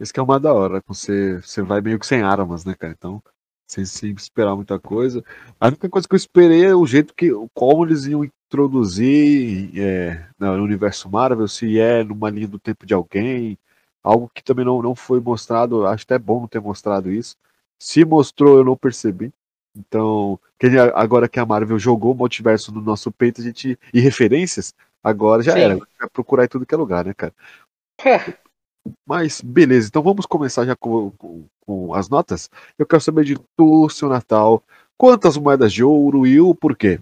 Esse 0.00 0.12
que 0.12 0.20
é 0.20 0.22
uma 0.22 0.38
da 0.38 0.52
hora, 0.54 0.82
você, 0.86 1.40
você 1.40 1.60
vai 1.62 1.80
meio 1.80 1.98
que 1.98 2.06
sem 2.06 2.22
armas, 2.22 2.64
né, 2.64 2.74
cara? 2.74 2.92
Então, 2.92 3.22
sem, 3.68 3.84
sem 3.84 4.10
esperar 4.12 4.56
muita 4.56 4.78
coisa. 4.78 5.22
A 5.60 5.68
única 5.68 5.88
coisa 5.88 6.08
que 6.08 6.14
eu 6.14 6.16
esperei 6.16 6.64
é 6.64 6.74
o 6.74 6.86
jeito 6.86 7.14
que. 7.14 7.30
como 7.54 7.84
eles 7.84 8.06
iam 8.06 8.24
introduzir 8.24 9.70
é, 9.78 10.26
no 10.38 10.64
universo 10.64 11.08
Marvel, 11.10 11.46
se 11.46 11.78
é 11.78 12.02
numa 12.02 12.30
linha 12.30 12.48
do 12.48 12.58
tempo 12.58 12.86
de 12.86 12.94
alguém. 12.94 13.58
Algo 14.02 14.30
que 14.34 14.42
também 14.42 14.64
não, 14.64 14.80
não 14.80 14.94
foi 14.94 15.20
mostrado, 15.20 15.86
acho 15.86 16.04
até 16.04 16.18
bom 16.18 16.40
não 16.40 16.48
ter 16.48 16.60
mostrado 16.60 17.10
isso. 17.10 17.36
Se 17.78 18.04
mostrou, 18.04 18.58
eu 18.58 18.64
não 18.64 18.76
percebi. 18.76 19.32
Então, 19.76 20.40
agora 20.94 21.28
que 21.28 21.38
a 21.38 21.44
Marvel 21.44 21.78
jogou 21.78 22.12
o 22.12 22.16
multiverso 22.16 22.72
no 22.72 22.80
nosso 22.80 23.12
peito, 23.12 23.40
a 23.40 23.44
gente. 23.44 23.78
E 23.92 24.00
referências, 24.00 24.72
agora 25.04 25.42
já 25.42 25.52
Sim. 25.52 25.60
era. 25.60 25.76
Vai 25.76 26.08
procurar 26.10 26.44
em 26.44 26.48
tudo 26.48 26.64
que 26.64 26.74
é 26.74 26.78
lugar, 26.78 27.04
né, 27.04 27.12
cara? 27.12 27.34
Mas, 29.06 29.40
beleza, 29.40 29.88
então 29.88 30.02
vamos 30.02 30.26
começar 30.26 30.64
já 30.64 30.76
com, 30.76 31.10
com, 31.12 31.46
com, 31.66 31.94
as 31.94 32.08
notas. 32.08 32.50
Eu 32.78 32.86
quero 32.86 33.02
saber 33.02 33.24
de 33.24 33.36
tu, 33.56 33.88
seu 33.88 34.08
Natal. 34.08 34.62
Quantas 34.96 35.36
moedas 35.36 35.72
de 35.72 35.84
ouro 35.84 36.26
e 36.26 36.40
o 36.40 36.54
porquê? 36.54 37.00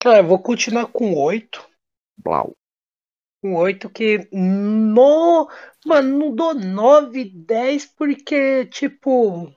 Cara, 0.00 0.18
eu 0.18 0.26
vou 0.26 0.38
continuar 0.38 0.86
com 0.86 1.14
oito. 1.14 1.66
Blau. 2.16 2.54
Com 3.42 3.54
oito 3.54 3.88
que. 3.90 4.28
No... 4.32 5.48
Mano, 5.84 6.18
não 6.18 6.34
dou 6.34 6.54
nove, 6.54 7.24
dez, 7.24 7.86
porque, 7.86 8.66
tipo 8.66 9.52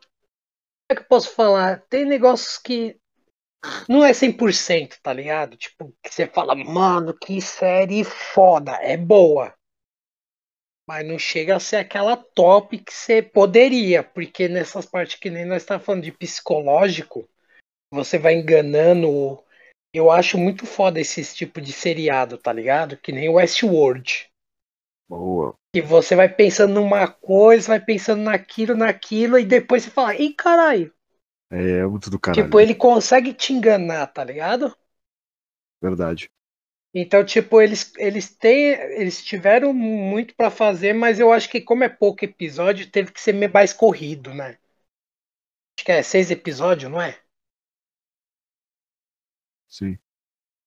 é 0.90 0.96
que 0.96 1.02
eu 1.02 1.08
posso 1.08 1.34
falar? 1.36 1.84
Tem 1.90 2.06
negócios 2.06 2.58
que 2.58 2.98
não 3.90 4.04
é 4.04 4.12
100%, 4.14 4.98
tá 5.02 5.12
ligado? 5.12 5.58
Tipo, 5.58 5.94
que 6.02 6.14
você 6.14 6.26
fala, 6.28 6.56
mano, 6.56 7.14
que 7.14 7.42
série 7.42 8.04
foda, 8.04 8.72
é 8.82 8.96
boa. 8.96 9.54
Mas 10.88 11.06
não 11.06 11.20
chega 11.20 11.56
a 11.56 11.60
ser 11.60 11.76
aquela 11.76 12.16
top 12.16 12.78
que 12.78 12.94
você 12.94 13.22
poderia, 13.22 14.02
porque 14.02 14.48
nessas 14.48 14.86
partes 14.86 15.20
que 15.20 15.30
nem 15.30 15.44
nós 15.44 15.62
estamos 15.62 15.84
falando 15.84 16.04
de 16.04 16.14
psicológico, 16.14 17.28
você 17.92 18.18
vai 18.18 18.36
enganando. 18.36 19.44
Eu 19.94 20.10
acho 20.10 20.38
muito 20.38 20.66
foda 20.66 21.00
esse 21.00 21.24
tipo 21.36 21.60
de 21.60 21.74
seriado, 21.74 22.38
tá 22.38 22.54
ligado? 22.54 22.98
Que 22.98 23.12
nem 23.12 23.28
Westworld. 23.28 24.30
Boa. 25.10 25.54
Que 25.74 25.82
você 25.82 26.16
vai 26.16 26.30
pensando 26.30 26.76
numa 26.76 27.08
coisa, 27.08 27.68
vai 27.68 27.80
pensando 27.80 28.22
naquilo, 28.22 28.76
naquilo, 28.76 29.38
e 29.38 29.46
depois 29.46 29.84
você 29.84 29.90
fala, 29.90 30.16
ih, 30.16 30.34
caralho. 30.34 30.94
É, 31.52 31.80
é 31.80 31.86
muito 31.86 32.10
do 32.10 32.20
caralho. 32.20 32.46
Tipo, 32.46 32.60
ele 32.60 32.76
consegue 32.76 33.34
te 33.34 33.54
enganar, 33.54 34.08
tá 34.08 34.24
ligado? 34.24 34.76
Verdade. 35.82 36.30
Então, 37.00 37.24
tipo, 37.24 37.62
eles, 37.62 37.94
eles 37.98 38.30
têm. 38.36 38.72
Eles 39.00 39.24
tiveram 39.24 39.74
muito 39.74 40.36
para 40.36 40.50
fazer, 40.50 40.94
mas 40.94 41.20
eu 41.20 41.32
acho 41.32 41.50
que, 41.50 41.62
como 41.62 41.84
é 41.84 41.90
pouco 41.90 42.26
episódio, 42.26 42.90
teve 42.90 43.12
que 43.12 43.22
ser 43.22 43.34
mais 43.52 43.72
corrido, 43.74 44.34
né? 44.34 44.58
Acho 45.78 45.86
que 45.86 45.92
é 45.94 46.04
seis 46.04 46.30
episódios, 46.30 46.92
não 46.92 47.02
é? 47.02 47.18
Sim. 49.68 49.98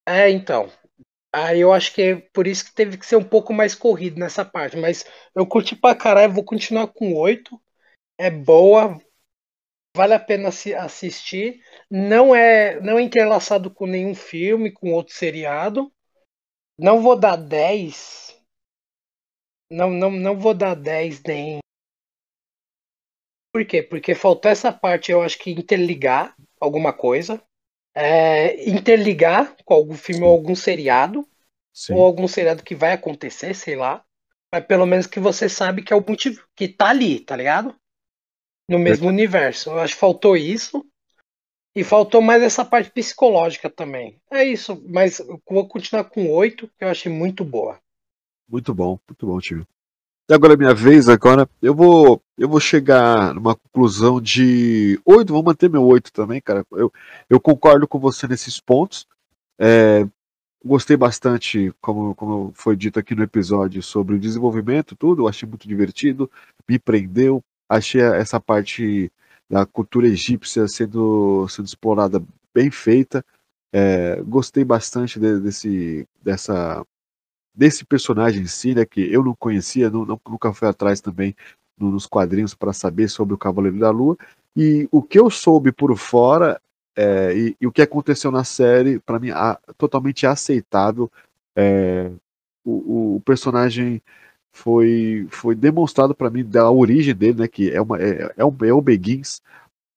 É, 0.06 0.30
então. 0.30 0.70
Aí 1.32 1.60
eu 1.60 1.72
acho 1.72 1.94
que 1.94 2.02
é 2.02 2.16
por 2.34 2.46
isso 2.46 2.64
que 2.66 2.74
teve 2.74 2.98
que 2.98 3.06
ser 3.06 3.16
um 3.16 3.24
pouco 3.24 3.52
mais 3.54 3.74
corrido 3.74 4.18
nessa 4.20 4.44
parte. 4.44 4.76
Mas 4.76 5.04
eu 5.34 5.46
curti 5.46 5.76
pra 5.76 5.94
caralho, 5.94 6.32
vou 6.34 6.44
continuar 6.44 6.88
com 6.88 7.14
oito. 7.14 7.60
É 8.18 8.30
boa, 8.30 9.00
vale 9.96 10.14
a 10.14 10.20
pena 10.20 10.48
assistir. 10.50 11.62
Não 11.90 12.34
é, 12.34 12.80
não 12.80 12.98
é 12.98 13.02
interlaçado 13.02 13.70
com 13.70 13.86
nenhum 13.86 14.14
filme, 14.14 14.72
com 14.72 14.92
outro 14.92 15.14
seriado. 15.14 15.92
Não 16.80 17.02
vou 17.02 17.18
dar 17.18 17.36
10. 17.36 18.36
Não, 19.70 19.90
não, 19.90 20.10
não 20.10 20.38
vou 20.38 20.54
dar 20.54 20.74
10 20.74 21.22
nem. 21.22 21.58
Por 23.52 23.64
quê? 23.66 23.82
Porque 23.82 24.14
faltou 24.14 24.50
essa 24.50 24.72
parte, 24.72 25.12
eu 25.12 25.22
acho 25.22 25.38
que 25.38 25.50
interligar 25.50 26.34
alguma 26.60 26.92
coisa 26.92 27.42
é, 27.94 28.68
interligar 28.68 29.56
com 29.64 29.74
algum 29.74 29.94
filme 29.94 30.24
ou 30.24 30.32
algum 30.32 30.54
seriado, 30.54 31.26
Sim. 31.72 31.94
ou 31.94 32.04
algum 32.04 32.28
seriado 32.28 32.62
que 32.62 32.74
vai 32.74 32.92
acontecer, 32.92 33.54
sei 33.54 33.76
lá. 33.76 34.04
Mas 34.52 34.64
pelo 34.64 34.86
menos 34.86 35.06
que 35.06 35.20
você 35.20 35.48
sabe 35.48 35.82
que 35.82 35.92
é 35.92 35.96
o 35.96 36.04
motivo, 36.06 36.44
que 36.56 36.68
tá 36.68 36.88
ali, 36.88 37.20
tá 37.20 37.36
ligado? 37.36 37.74
No 38.68 38.78
mesmo 38.78 39.08
universo. 39.08 39.70
Eu 39.70 39.80
acho 39.80 39.94
que 39.94 40.00
faltou 40.00 40.36
isso. 40.36 40.84
E 41.80 41.84
faltou 41.84 42.20
mais 42.20 42.42
essa 42.42 42.62
parte 42.62 42.90
psicológica 42.90 43.70
também. 43.70 44.18
É 44.30 44.44
isso, 44.44 44.84
mas 44.86 45.18
vou 45.48 45.66
continuar 45.66 46.04
com 46.04 46.30
oito, 46.30 46.68
que 46.78 46.84
eu 46.84 46.88
achei 46.88 47.10
muito 47.10 47.42
boa. 47.42 47.78
Muito 48.46 48.74
bom, 48.74 48.98
muito 49.08 49.26
bom, 49.26 49.40
tio. 49.40 49.66
E 50.28 50.34
agora 50.34 50.52
é 50.52 50.56
minha 50.58 50.74
vez, 50.74 51.08
agora 51.08 51.48
eu 51.62 51.74
vou 51.74 52.20
eu 52.36 52.50
vou 52.50 52.60
chegar 52.60 53.34
numa 53.34 53.56
conclusão 53.56 54.20
de 54.20 55.00
8, 55.06 55.32
vou 55.32 55.42
manter 55.42 55.70
meu 55.70 55.82
8 55.86 56.12
também, 56.12 56.38
cara. 56.38 56.66
Eu, 56.70 56.92
eu 57.30 57.40
concordo 57.40 57.88
com 57.88 57.98
você 57.98 58.28
nesses 58.28 58.60
pontos. 58.60 59.06
É, 59.58 60.06
gostei 60.62 60.98
bastante, 60.98 61.72
como, 61.80 62.14
como 62.14 62.52
foi 62.54 62.76
dito 62.76 62.98
aqui 62.98 63.14
no 63.14 63.22
episódio, 63.22 63.82
sobre 63.82 64.16
o 64.16 64.20
desenvolvimento, 64.20 64.94
tudo. 64.94 65.26
Achei 65.26 65.48
muito 65.48 65.66
divertido, 65.66 66.30
me 66.68 66.78
prendeu. 66.78 67.42
Achei 67.66 68.02
essa 68.02 68.38
parte 68.38 69.10
da 69.50 69.66
cultura 69.66 70.06
egípcia 70.06 70.68
sendo, 70.68 71.46
sendo 71.48 71.66
explorada 71.66 72.22
bem 72.54 72.70
feita. 72.70 73.24
É, 73.72 74.22
gostei 74.22 74.64
bastante 74.64 75.18
de, 75.18 75.40
desse, 75.40 76.06
dessa, 76.22 76.86
desse 77.54 77.84
personagem 77.84 78.42
em 78.42 78.46
si, 78.46 78.74
né, 78.74 78.84
que 78.84 79.00
eu 79.12 79.24
não 79.24 79.34
conhecia, 79.34 79.90
não, 79.90 80.04
não, 80.06 80.20
nunca 80.28 80.52
fui 80.52 80.68
atrás 80.68 81.00
também 81.00 81.34
nos 81.76 82.06
quadrinhos 82.06 82.54
para 82.54 82.72
saber 82.72 83.08
sobre 83.08 83.34
o 83.34 83.38
Cavaleiro 83.38 83.78
da 83.78 83.90
Lua. 83.90 84.16
E 84.56 84.88
o 84.92 85.02
que 85.02 85.18
eu 85.18 85.28
soube 85.30 85.72
por 85.72 85.96
fora 85.96 86.60
é, 86.96 87.34
e, 87.34 87.56
e, 87.60 87.66
o 87.66 87.72
que 87.72 87.82
aconteceu 87.82 88.30
na 88.30 88.44
série, 88.44 88.98
para 88.98 89.18
mim, 89.18 89.30
a, 89.30 89.58
totalmente 89.78 90.26
aceitável. 90.26 91.10
É, 91.56 92.10
o, 92.64 93.16
o, 93.16 93.20
personagem 93.24 94.02
foi, 94.52 95.26
foi 95.30 95.54
demonstrado 95.54 96.14
para 96.14 96.30
mim 96.30 96.44
da 96.44 96.70
origem 96.70 97.14
dele, 97.14 97.40
né, 97.40 97.48
que 97.48 97.70
é, 97.70 97.80
uma, 97.80 98.00
é, 98.00 98.32
é, 98.36 98.44
um, 98.44 98.56
é 98.62 98.72
o 98.72 98.80
Begins, 98.80 99.40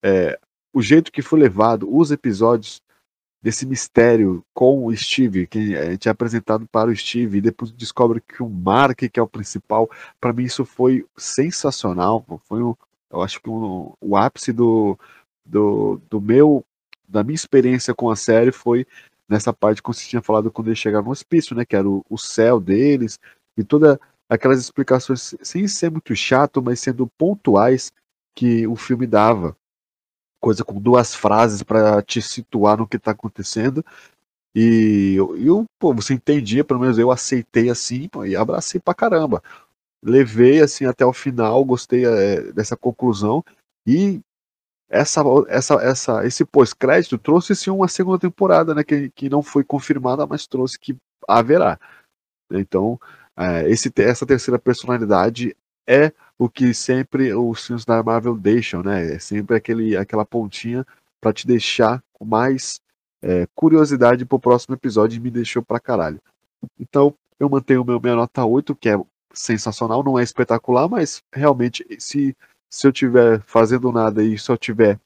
é, 0.04 0.40
o 0.74 0.82
jeito 0.82 1.12
que 1.12 1.22
foi 1.22 1.40
levado, 1.40 1.88
os 1.94 2.12
episódios 2.12 2.82
desse 3.42 3.66
mistério 3.66 4.44
com 4.54 4.86
o 4.86 4.96
Steve, 4.96 5.48
que 5.48 5.76
a 5.76 5.92
gente 5.92 6.08
é 6.08 6.12
apresentado 6.12 6.66
para 6.68 6.90
o 6.90 6.96
Steve, 6.96 7.38
e 7.38 7.42
depois 7.42 7.72
descobre 7.72 8.22
que 8.22 8.42
o 8.42 8.50
Mark, 8.50 8.98
que 8.98 9.20
é 9.20 9.24
o 9.24 9.28
principal, 9.28 9.90
para 10.20 10.32
mim 10.32 10.44
isso 10.44 10.64
foi 10.64 11.06
sensacional, 11.18 12.26
foi 12.48 12.64
um, 12.64 12.74
eu 13.12 13.22
acho 13.22 13.42
que 13.42 13.50
um, 13.50 13.94
o 14.02 14.16
ápice 14.16 14.52
do, 14.52 14.98
do, 15.46 16.02
do 16.10 16.20
meu 16.20 16.66
da 17.08 17.24
minha 17.24 17.36
experiência 17.36 17.94
com 17.94 18.10
a 18.10 18.16
série 18.16 18.52
foi 18.52 18.88
nessa 19.30 19.54
parte 19.54 19.84
que 19.84 19.88
você 19.88 20.08
tinha 20.08 20.22
falado 20.22 20.52
quando 20.52 20.68
eles 20.70 20.80
chegaram 20.80 21.06
no 21.06 21.12
hospício, 21.12 21.56
né? 21.56 21.64
Que 21.64 21.76
era 21.76 21.88
o, 21.88 22.04
o 22.10 22.18
céu 22.18 22.60
deles 22.60 23.20
e 23.56 23.64
toda 23.64 24.00
aquelas 24.30 24.60
explicações 24.60 25.36
sem 25.42 25.68
ser 25.68 25.92
muito 25.92 26.16
chato, 26.16 26.62
mas 26.62 26.80
sendo 26.80 27.08
pontuais 27.18 27.92
que 28.36 28.66
o 28.68 28.76
filme 28.76 29.06
dava. 29.06 29.56
Coisa 30.42 30.64
com 30.64 30.80
duas 30.80 31.16
frases 31.16 31.64
para 31.64 32.02
te 32.02 32.22
situar 32.22 32.78
no 32.78 32.88
que 32.88 32.98
está 32.98 33.12
acontecendo. 33.12 33.84
E 34.56 35.16
eu, 35.18 35.66
pô, 35.80 35.94
você 35.94 36.14
entendia, 36.14 36.64
pelo 36.64 36.80
menos 36.80 37.00
eu 37.00 37.10
aceitei 37.12 37.70
assim 37.70 38.08
pô, 38.08 38.26
e 38.26 38.36
abracei 38.36 38.80
pra 38.80 38.94
caramba. 38.94 39.42
Levei 40.04 40.62
assim 40.62 40.86
até 40.86 41.06
o 41.06 41.14
final, 41.14 41.64
gostei 41.64 42.06
é, 42.06 42.52
dessa 42.52 42.76
conclusão 42.76 43.44
e 43.88 44.22
essa, 44.90 45.24
essa, 45.48 45.74
essa, 45.76 46.26
esse 46.26 46.46
pós-crédito 46.46 47.18
trouxe 47.18 47.56
sim 47.56 47.72
uma 47.72 47.88
segunda 47.88 48.20
temporada, 48.20 48.76
né, 48.76 48.84
que, 48.84 49.10
que 49.10 49.28
não 49.28 49.42
foi 49.42 49.64
confirmada, 49.64 50.28
mas 50.28 50.46
trouxe 50.46 50.78
que 50.78 50.96
haverá. 51.28 51.80
Então, 52.52 53.00
é, 53.38 53.70
esse, 53.70 53.92
essa 53.98 54.26
terceira 54.26 54.60
personalidade 54.60 55.56
é 55.88 56.12
o 56.38 56.50
que 56.50 56.74
sempre 56.74 57.34
os 57.34 57.66
filmes 57.66 57.86
da 57.86 58.02
Marvel 58.02 58.38
deixam, 58.38 58.82
né? 58.84 59.16
É 59.16 59.20
sempre 59.20 59.56
aquele, 59.56 59.98
aquela 59.98 60.26
pontinha 60.26 60.86
para 61.20 61.34
te 61.34 61.46
deixar 61.46 62.04
com 62.14 62.26
mais 62.26 62.82
é, 63.22 63.48
curiosidade 63.56 64.26
pro 64.26 64.40
próximo 64.40 64.76
episódio 64.76 65.18
e 65.18 65.20
me 65.20 65.32
deixou 65.32 65.62
pra 65.64 65.80
caralho. 65.80 66.22
Então, 66.80 67.14
eu 67.40 67.50
mantenho 67.50 67.84
meu, 67.84 68.00
minha 68.00 68.16
nota 68.16 68.46
8, 68.46 68.76
que 68.76 68.90
é 68.90 68.98
sensacional, 69.34 70.04
não 70.04 70.18
é 70.18 70.24
espetacular, 70.24 70.88
mas 70.88 71.22
realmente, 71.34 71.86
se 72.00 72.36
se 72.74 72.88
eu 72.88 72.92
tiver 72.92 73.40
fazendo 73.42 73.92
nada 73.92 74.24
e 74.24 74.36
eu 74.50 74.58
tiver 74.58 75.00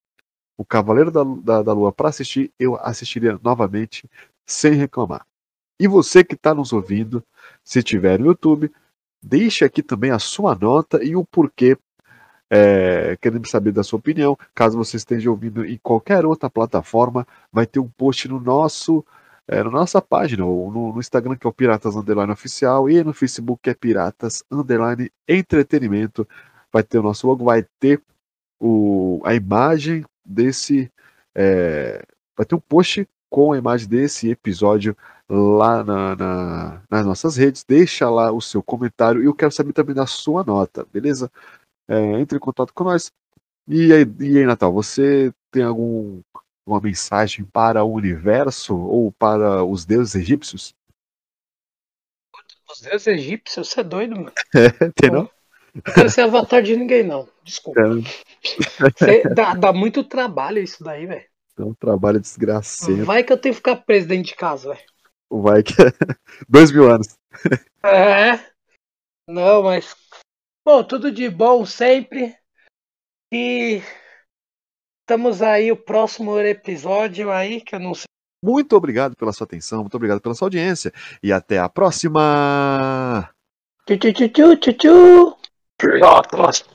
o 0.58 0.64
Cavaleiro 0.64 1.12
da, 1.12 1.22
da, 1.24 1.62
da 1.64 1.74
Lua 1.74 1.92
para 1.92 2.08
assistir, 2.08 2.50
eu 2.58 2.78
assistiria 2.78 3.38
novamente 3.44 4.10
sem 4.46 4.72
reclamar. 4.72 5.28
E 5.78 5.86
você 5.86 6.24
que 6.24 6.34
está 6.34 6.56
nos 6.56 6.72
ouvindo, 6.72 7.22
se 7.68 7.84
tiver 7.84 8.18
no 8.18 8.28
YouTube, 8.28 8.72
deixe 9.22 9.66
aqui 9.66 9.84
também 9.84 10.10
a 10.10 10.20
sua 10.20 10.56
nota 10.56 11.04
e 11.04 11.18
o 11.18 11.26
porquê. 11.26 11.78
É, 12.50 13.18
queremos 13.22 13.50
saber 13.50 13.74
da 13.74 13.84
sua 13.84 14.00
opinião. 14.00 14.38
Caso 14.56 14.78
você 14.78 14.96
esteja 14.96 15.30
ouvindo 15.30 15.66
em 15.66 15.78
qualquer 15.84 16.26
outra 16.26 16.50
plataforma, 16.50 17.28
vai 17.52 17.66
ter 17.66 17.82
um 17.82 17.90
post 17.90 18.26
no 18.30 18.40
nosso 18.40 19.06
é, 19.46 19.62
na 19.62 19.70
nossa 19.70 20.02
página, 20.02 20.46
ou 20.46 20.72
no, 20.72 20.94
no, 20.94 21.00
Instagram 21.00 21.36
que 21.36 21.46
é 21.46 21.50
o 21.50 21.54
Piratas 21.54 21.96
Underline 21.96 22.32
Oficial 22.32 22.90
e 22.90 23.04
no 23.04 23.14
Facebook 23.14 23.62
que 23.64 23.70
é 23.70 23.74
Piratas 23.74 24.44
Underline 24.50 25.12
Entretenimento 25.28 26.26
vai 26.72 26.84
ter 26.84 27.00
o 27.00 27.04
nosso 27.04 27.28
logo, 27.28 27.44
vai 27.44 27.66
ter 27.82 28.02
o, 28.62 29.22
a 29.26 29.34
imagem 29.36 30.06
desse. 30.26 30.90
É, 31.36 32.02
vai 32.36 32.46
ter 32.46 32.56
um 32.56 32.60
post 32.60 33.06
com 33.30 33.54
a 33.54 33.58
imagem 33.58 33.88
desse 33.88 34.30
episódio 34.30 34.96
lá 35.30 35.84
na, 35.84 36.16
na, 36.16 36.84
nas 36.90 37.06
nossas 37.06 37.36
redes. 37.36 37.64
Deixa 37.64 38.10
lá 38.10 38.32
o 38.32 38.42
seu 38.42 38.64
comentário 38.64 39.22
e 39.22 39.26
eu 39.26 39.34
quero 39.34 39.52
saber 39.52 39.74
também 39.74 39.96
da 39.96 40.08
sua 40.08 40.44
nota, 40.44 40.86
beleza? 40.92 41.32
É, 41.88 42.20
entre 42.20 42.38
em 42.38 42.42
contato 42.42 42.74
com 42.74 42.84
nós. 42.84 43.12
E 43.68 43.92
aí, 43.94 44.06
e 44.20 44.38
aí, 44.38 44.46
Natal, 44.46 44.72
você 44.72 45.34
tem 45.52 45.64
algum, 45.64 46.22
alguma 46.66 46.82
mensagem 46.82 47.44
para 47.46 47.84
o 47.84 47.92
universo 47.92 48.76
ou 48.76 49.12
para 49.12 49.64
os 49.64 49.86
deuses 49.86 50.16
egípcios? 50.16 50.74
Os 52.70 52.82
deuses 52.82 53.08
egípcios? 53.08 53.70
Você 53.70 53.82
é 53.82 53.84
doido, 53.84 54.16
mano? 54.16 54.32
É, 54.56 54.70
tem 54.96 55.12
não? 55.12 55.30
Não 55.86 55.94
quero 55.94 56.10
ser 56.10 56.22
avatar 56.22 56.64
de 56.64 56.76
ninguém, 56.76 57.04
não. 57.04 57.28
Desculpa. 57.44 57.82
É. 59.02 59.30
Dá, 59.34 59.54
dá, 59.54 59.74
muito 59.74 60.04
trabalho 60.04 60.60
isso 60.60 60.84
daí, 60.84 61.06
velho. 61.06 61.26
É 61.58 61.64
um 61.64 61.74
trabalho 61.74 62.20
desgraçado. 62.20 63.04
Vai 63.06 63.24
que 63.24 63.34
eu 63.34 63.38
tenho 63.38 63.54
que 63.54 63.58
ficar 63.58 63.78
preso 63.78 64.08
dentro 64.08 64.28
de 64.28 64.36
casa, 64.36 64.74
velho. 64.74 64.86
Vai 65.30 65.64
que. 65.64 65.74
Dois 66.48 66.72
mil 66.72 66.90
anos. 66.90 67.18
É. 67.84 68.40
Não, 69.28 69.64
mas. 69.64 69.96
Bom, 70.66 70.84
tudo 70.84 71.12
de 71.12 71.30
bom 71.30 71.66
sempre. 71.66 72.36
E. 73.34 73.82
Estamos 75.02 75.42
aí, 75.42 75.72
o 75.72 75.78
próximo 75.78 76.38
episódio 76.40 77.32
aí, 77.32 77.62
que 77.62 77.76
eu 77.76 77.80
não 77.80 77.94
sei. 77.94 78.06
Muito 78.44 78.76
obrigado 78.76 79.16
pela 79.16 79.34
sua 79.34 79.46
atenção, 79.46 79.80
muito 79.80 79.96
obrigado 79.96 80.22
pela 80.22 80.36
sua 80.36 80.46
audiência. 80.46 80.94
E 81.24 81.32
até 81.34 81.58
a 81.58 81.68
próxima! 81.68 83.30
Tchu, 83.86 83.98
tchu, 83.98 84.30
tchu, 84.30 84.58
tchu, 84.58 84.74
tchu. 84.74 85.38
Pilotos. 85.78 86.66